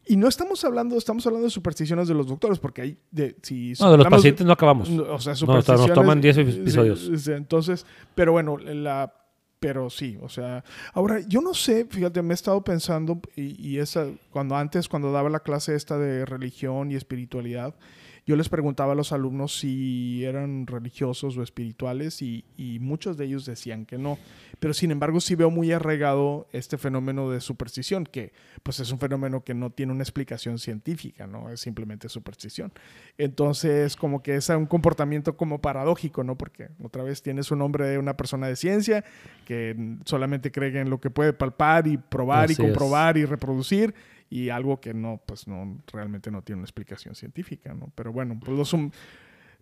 Y 0.10 0.17
no 0.17 0.28
estamos 0.28 0.63
hablando, 0.63 0.98
estamos 0.98 1.26
hablando 1.28 1.46
de 1.46 1.52
supersticiones 1.52 2.08
de 2.08 2.13
los 2.13 2.28
doctores, 2.28 2.60
porque 2.60 2.82
hay 2.82 2.98
de... 3.12 3.36
Si 3.41 3.74
No, 3.80 3.91
de 3.91 3.98
los 3.98 4.08
pacientes 4.08 4.46
no 4.46 4.54
acabamos. 4.54 4.89
O 4.89 5.20
sea, 5.20 5.32
nos 5.32 5.39
supersticiones. 5.39 5.93
toman 5.93 6.22
10 6.22 6.36
sí, 6.36 6.41
episodios. 6.41 7.00
sí, 7.00 7.17
sí, 7.17 7.32
entonces, 7.32 7.86
pero 8.15 8.32
bueno, 8.32 8.58
la. 8.58 9.13
Pero 9.60 9.89
sí, 9.89 10.20
o 10.22 10.30
sea. 10.30 10.63
Ahora, 10.93 11.20
yo 11.28 11.41
no 11.41 11.54
sé, 11.54 11.88
fíjate, 11.89 12.22
me 12.22 12.34
he 12.34 12.36
estado 12.36 12.63
pensando, 12.63 13.20
y, 13.36 13.60
y 13.60 13.80
esa, 13.80 14.06
cuando 14.30 14.56
antes, 14.56 14.88
cuando 14.88 15.12
daba 15.12 15.30
la 15.30 15.39
clase 15.39 15.74
esta 15.74 15.98
de 15.98 16.26
religión 16.26 16.91
y 16.91 16.96
espiritualidad, 16.96 17.74
yo 18.28 18.36
les 18.36 18.50
preguntaba 18.50 18.92
a 18.92 18.96
los 18.96 19.13
alumnos 19.13 19.58
si 19.58 20.26
eran 20.26 20.68
religiosos 20.68 21.38
o 21.38 21.44
espirituales, 21.44 22.22
y, 22.22 22.44
y 22.58 22.78
muchos 22.80 23.16
de 23.16 23.24
ellos 23.26 23.46
decían 23.46 23.86
que 23.86 23.98
no. 23.98 24.20
Pero 24.60 24.74
sin 24.74 24.92
embargo, 24.92 25.22
sí 25.22 25.36
veo 25.36 25.50
muy 25.50 25.72
arraigado 25.72 26.48
este 26.52 26.78
fenómeno 26.78 27.32
de 27.32 27.40
superstición, 27.40 28.04
que 28.04 28.34
pues 28.63 28.82
es 28.82 28.92
un 28.92 29.00
fenómeno 29.00 29.46
que 29.46 29.54
no 29.54 29.70
tiene 29.70 29.94
una 29.94 30.04
explicación 30.04 30.60
científica, 30.60 31.26
¿no? 31.26 31.50
Es 31.50 31.62
simplemente 31.62 32.10
superstición. 32.10 32.74
Entonces, 33.18 33.96
como 33.96 34.22
que 34.22 34.36
es 34.36 34.50
un 34.50 34.66
comportamiento 34.66 35.38
como 35.38 35.62
paradójico, 35.62 36.26
¿no? 36.26 36.38
Porque 36.38 36.68
otra 36.84 37.04
vez 37.04 37.22
tienes 37.22 37.50
un 37.52 37.62
hombre 37.62 37.88
de 37.88 37.98
una 37.98 38.18
persona 38.18 38.48
de 38.48 38.58
ciencia 38.58 39.06
que 39.46 39.98
solamente 40.04 40.52
cree 40.52 40.78
en 40.82 40.90
lo 40.90 41.00
que 41.00 41.10
puede 41.10 41.32
palpar 41.32 41.88
y 41.88 41.96
probar 41.96 42.52
Así 42.52 42.62
y 42.62 42.66
es. 42.66 42.72
comprobar 42.72 43.18
y 43.18 43.24
reproducir 43.24 43.96
y 44.30 44.50
algo 44.50 44.80
que 44.80 44.94
no, 44.94 45.22
pues 45.26 45.48
no, 45.48 45.78
realmente 45.92 46.32
no 46.32 46.42
tiene 46.42 46.60
una 46.60 46.66
explicación 46.66 47.16
científica, 47.16 47.74
¿no? 47.74 47.92
Pero 47.96 48.12
bueno, 48.12 48.40
pues 48.40 48.58
los, 48.58 48.76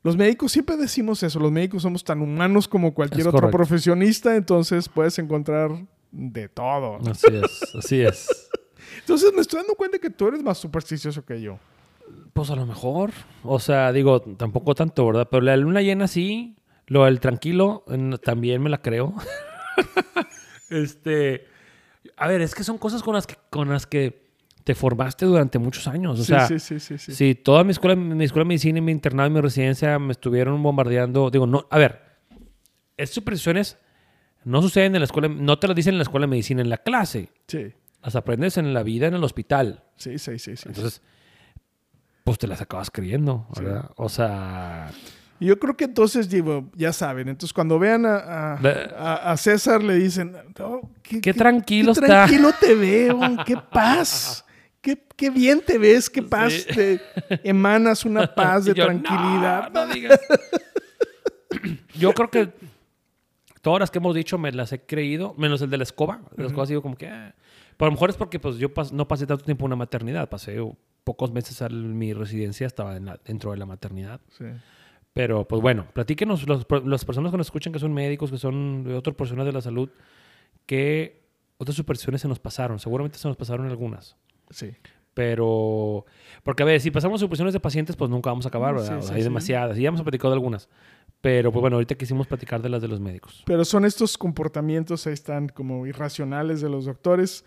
los 0.03 0.17
médicos 0.17 0.51
siempre 0.51 0.77
decimos 0.77 1.21
eso, 1.23 1.39
los 1.39 1.51
médicos 1.51 1.83
somos 1.83 2.03
tan 2.03 2.21
humanos 2.21 2.67
como 2.67 2.93
cualquier 2.93 3.21
Es 3.21 3.27
otro 3.27 3.39
correcto. 3.41 3.57
profesionista, 3.57 4.35
entonces 4.35 4.89
puedes 4.89 5.17
encontrar 5.19 5.71
de 6.11 6.47
todo. 6.49 6.97
Así 7.09 7.27
es, 7.31 7.75
así 7.75 8.01
es. 8.01 8.49
Entonces 8.99 9.33
me 9.33 9.41
estoy 9.41 9.59
dando 9.59 9.75
cuenta 9.75 9.99
que 9.99 10.09
tú 10.09 10.27
eres 10.27 10.41
más 10.41 10.57
supersticioso 10.57 11.25
que 11.25 11.41
yo. 11.41 11.59
Pues 12.33 12.49
a 12.49 12.55
lo 12.55 12.65
mejor. 12.65 13.11
O 13.43 13.59
sea, 13.59 13.91
digo, 13.91 14.21
tampoco 14.21 14.75
tanto, 14.75 15.05
¿verdad? 15.05 15.27
Pero 15.29 15.41
la 15.41 15.57
luna 15.57 15.81
llena 15.81 16.07
sí. 16.07 16.55
Lo 16.87 17.05
del 17.05 17.19
tranquilo 17.19 17.83
también 18.23 18.61
me 18.61 18.69
la 18.69 18.81
creo. 18.81 19.15
este. 20.69 21.47
A 22.15 22.27
ver, 22.27 22.41
es 22.41 22.53
que 22.53 22.63
son 22.63 22.77
cosas 22.77 23.01
con 23.01 23.15
las 23.15 23.25
que, 23.25 23.35
con 23.49 23.69
las 23.69 23.87
que 23.87 24.24
te 24.65 24.75
formaste 24.75 25.25
durante 25.25 25.57
muchos 25.59 25.87
años. 25.87 26.19
O 26.19 26.23
sí, 26.23 26.27
sea, 26.27 26.47
sí, 26.47 26.59
sí, 26.59 26.79
sí, 26.81 26.97
sí. 26.97 27.13
si 27.13 27.35
toda 27.35 27.63
mi 27.63 27.71
escuela, 27.71 27.95
mi 27.95 28.25
escuela 28.25 28.43
de 28.43 28.47
medicina 28.49 28.79
y 28.79 28.81
mi 28.81 28.91
internado 28.91 29.29
y 29.29 29.31
mi 29.31 29.39
residencia 29.39 29.97
me 29.99 30.11
estuvieron 30.11 30.61
bombardeando. 30.61 31.29
Digo, 31.29 31.47
no, 31.47 31.65
a 31.71 31.77
ver, 31.77 32.01
estas 32.97 33.13
supersticiones 33.15 33.77
no 34.43 34.61
suceden 34.61 34.95
en 34.95 35.01
la 35.01 35.05
escuela, 35.05 35.27
no 35.29 35.57
te 35.59 35.67
las 35.67 35.75
dicen 35.75 35.93
en 35.93 35.99
la 35.99 36.03
escuela 36.03 36.25
de 36.25 36.31
medicina, 36.31 36.61
en 36.61 36.69
la 36.69 36.77
clase. 36.79 37.29
Sí, 37.47 37.71
Las 38.03 38.15
aprendes 38.15 38.57
en 38.57 38.73
la 38.73 38.83
vida, 38.83 39.07
en 39.07 39.13
el 39.13 39.23
hospital. 39.23 39.83
sí, 39.95 40.17
sí, 40.19 40.37
sí. 40.39 40.55
sí. 40.57 40.63
Entonces, 40.67 41.01
pues 42.23 42.39
te 42.39 42.47
las 42.47 42.59
acabas 42.61 42.89
creyendo, 42.89 43.47
¿verdad? 43.55 43.91
O 43.97 44.09
sea, 44.09 44.89
yo 45.39 45.59
creo 45.59 45.75
que 45.77 45.83
entonces, 45.85 46.27
digo, 46.29 46.71
ya 46.75 46.91
saben, 46.93 47.27
entonces 47.27 47.53
cuando 47.53 47.77
vean 47.77 48.05
a, 48.05 48.15
a- 48.17 48.53
a- 48.97 49.31
a 49.31 49.37
César 49.37 49.83
le 49.83 49.95
dicen, 49.95 50.35
"Oh, 50.59 50.89
Qué 51.03 51.33
tranquilo 51.33 51.93
qué 51.93 51.99
está". 51.99 52.07
tranquilo 52.25 52.49
te 52.59 52.73
veo, 52.75 53.19
qué 53.45 53.57
paz, 53.57 54.44
qué, 54.85 55.03
qué 55.17 55.29
bien 55.31 55.61
te 55.65 55.77
ves, 55.79 56.09
qué 56.09 56.21
paz, 56.21 56.53
Sí. 56.53 56.73
te 56.75 57.01
emanas 57.43 58.05
una 58.05 58.27
paz 58.35 58.65
de 58.65 58.73
yo, 58.75 58.85
tranquilidad. 58.85 59.71
"No, 59.73 59.87
no 59.87 59.93
digas". 59.93 60.19
Yo 61.97 62.13
creo 62.13 62.29
que 62.29 62.49
todas 63.61 63.79
las 63.79 63.89
que 63.91 63.97
hemos 63.99 64.13
dicho 64.15 64.37
me 64.37 64.51
las 64.51 64.71
he 64.73 64.81
creído, 64.81 65.33
menos 65.37 65.61
el 65.61 65.69
de 65.69 65.77
la 65.77 65.83
escoba. 65.83 66.21
De 66.35 66.43
la 66.43 66.47
escoba 66.49 66.65
digo 66.67 66.81
como 66.81 66.95
que... 66.97 67.07
"Ah". 67.07 67.33
Pero 67.77 67.87
a 67.87 67.89
lo 67.89 67.93
mejor 67.93 68.09
es 68.09 68.15
porque 68.15 68.39
pues, 68.39 68.57
yo 68.57 68.73
pas- 68.73 68.91
no 68.91 69.07
pasé 69.07 69.25
tanto 69.27 69.43
tiempo 69.43 69.63
en 69.63 69.67
una 69.67 69.75
maternidad. 69.75 70.29
Pasé 70.29 70.57
pocos 71.03 71.31
meses 71.31 71.59
en 71.61 71.97
mi 71.97 72.13
residencia, 72.13 72.65
estaba 72.67 72.95
en 72.97 73.05
la- 73.05 73.19
dentro 73.25 73.51
de 73.51 73.57
la 73.57 73.65
maternidad. 73.65 74.21
Sí. 74.37 74.45
Pero 75.13 75.45
pues 75.47 75.61
bueno, 75.61 75.87
platíquenos 75.93 76.47
los- 76.47 76.65
las 76.85 77.05
personas 77.05 77.31
que 77.31 77.37
nos 77.37 77.47
escuchan, 77.47 77.73
que 77.73 77.79
son 77.79 77.93
médicos, 77.93 78.31
que 78.31 78.37
son 78.37 78.83
de 78.83 78.93
otras 78.95 79.15
personas 79.15 79.45
de 79.45 79.51
la 79.53 79.61
salud, 79.61 79.89
que 80.65 81.21
otras 81.57 81.75
supersticiones 81.75 82.21
se 82.21 82.27
nos 82.27 82.39
pasaron. 82.39 82.79
Seguramente 82.79 83.17
se 83.17 83.27
nos 83.27 83.37
pasaron 83.37 83.67
algunas. 83.67 84.15
Sí. 84.55 84.71
Pero, 85.13 86.05
porque 86.43 86.63
a 86.63 86.65
ver, 86.65 86.81
si 86.81 86.91
pasamos 86.91 87.21
suposiciones 87.21 87.53
de 87.53 87.59
pacientes, 87.59 87.95
pues 87.95 88.09
nunca 88.09 88.29
vamos 88.29 88.45
a 88.45 88.49
acabar, 88.49 88.75
Sí, 88.77 88.83
¿verdad? 88.83 88.99
O 88.99 89.01
sea, 89.01 89.15
hay 89.15 89.23
demasiadas. 89.23 89.77
Y 89.77 89.81
ya 89.81 89.89
hemos 89.89 90.01
platicado 90.01 90.31
de 90.31 90.35
algunas. 90.35 90.69
Pero, 91.21 91.51
pues 91.51 91.61
bueno, 91.61 91.77
ahorita 91.77 91.95
quisimos 91.95 92.27
platicar 92.27 92.61
de 92.61 92.69
las 92.69 92.81
de 92.81 92.87
los 92.87 92.99
médicos. 92.99 93.43
Pero 93.45 93.65
son 93.65 93.85
estos 93.85 94.17
comportamientos, 94.17 95.07
ahí 95.07 95.13
están 95.13 95.49
como 95.49 95.87
irracionales 95.87 96.61
de 96.61 96.69
los 96.69 96.85
doctores 96.85 97.45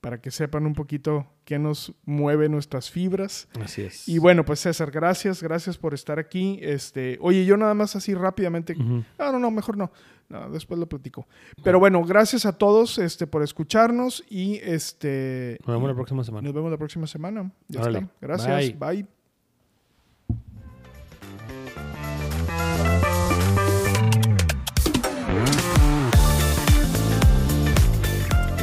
para 0.00 0.20
que 0.20 0.32
sepan 0.32 0.66
un 0.66 0.74
poquito 0.74 1.26
qué 1.44 1.60
nos 1.60 1.92
mueve 2.04 2.48
nuestras 2.48 2.90
fibras. 2.90 3.48
Así 3.60 3.82
es. 3.82 4.08
Y 4.08 4.18
bueno, 4.18 4.44
pues 4.44 4.60
César, 4.60 4.90
gracias, 4.90 5.42
gracias 5.42 5.78
por 5.78 5.94
estar 5.94 6.18
aquí. 6.18 6.58
Este, 6.60 7.18
oye, 7.20 7.44
yo 7.44 7.56
nada 7.56 7.74
más 7.74 7.94
así 7.94 8.12
rápidamente. 8.12 8.76
Ah, 9.18 9.30
no, 9.30 9.38
no, 9.38 9.50
mejor 9.50 9.76
no. 9.76 9.92
No, 10.32 10.48
después 10.48 10.80
lo 10.80 10.88
platico. 10.88 11.26
Pero 11.62 11.78
bueno, 11.78 12.02
gracias 12.04 12.46
a 12.46 12.56
todos 12.56 12.96
este, 12.96 13.26
por 13.26 13.42
escucharnos 13.42 14.24
y 14.30 14.56
este. 14.62 15.58
Nos 15.66 15.76
vemos 15.76 15.90
la 15.90 15.94
próxima 15.94 16.24
semana. 16.24 16.46
Nos 16.46 16.54
vemos 16.54 16.70
la 16.70 16.78
próxima 16.78 17.06
semana. 17.06 17.52
Ya 17.68 17.82
Órale. 17.82 17.98
está. 17.98 18.12
Gracias. 18.22 18.78
Bye. 18.78 19.02
Bye. 19.02 19.06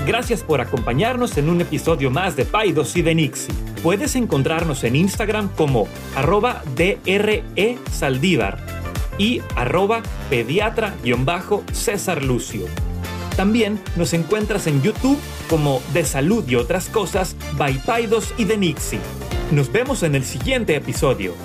Gracias 0.07 0.41
por 0.41 0.59
acompañarnos 0.59 1.37
en 1.37 1.49
un 1.49 1.61
episodio 1.61 2.09
más 2.09 2.35
de 2.35 2.45
Paidos 2.45 2.97
y 2.97 3.03
de 3.03 3.13
Nixie. 3.13 3.53
Puedes 3.83 4.15
encontrarnos 4.15 4.83
en 4.83 4.95
Instagram 4.95 5.49
como 5.49 5.87
arroba 6.15 6.63
DRE 6.75 7.77
Saldívar 7.91 8.78
y 9.19 9.43
arroba 9.55 10.01
pediatra-césar 10.31 12.23
Lucio. 12.23 12.65
También 13.35 13.79
nos 13.95 14.13
encuentras 14.13 14.65
en 14.65 14.81
YouTube 14.81 15.19
como 15.47 15.83
De 15.93 16.03
Salud 16.03 16.43
y 16.47 16.55
otras 16.55 16.89
cosas 16.89 17.35
by 17.57 17.77
Paidos 17.85 18.33
y 18.37 18.45
de 18.45 18.57
Nixie. 18.57 18.99
Nos 19.51 19.71
vemos 19.71 20.01
en 20.01 20.15
el 20.15 20.25
siguiente 20.25 20.75
episodio. 20.75 21.35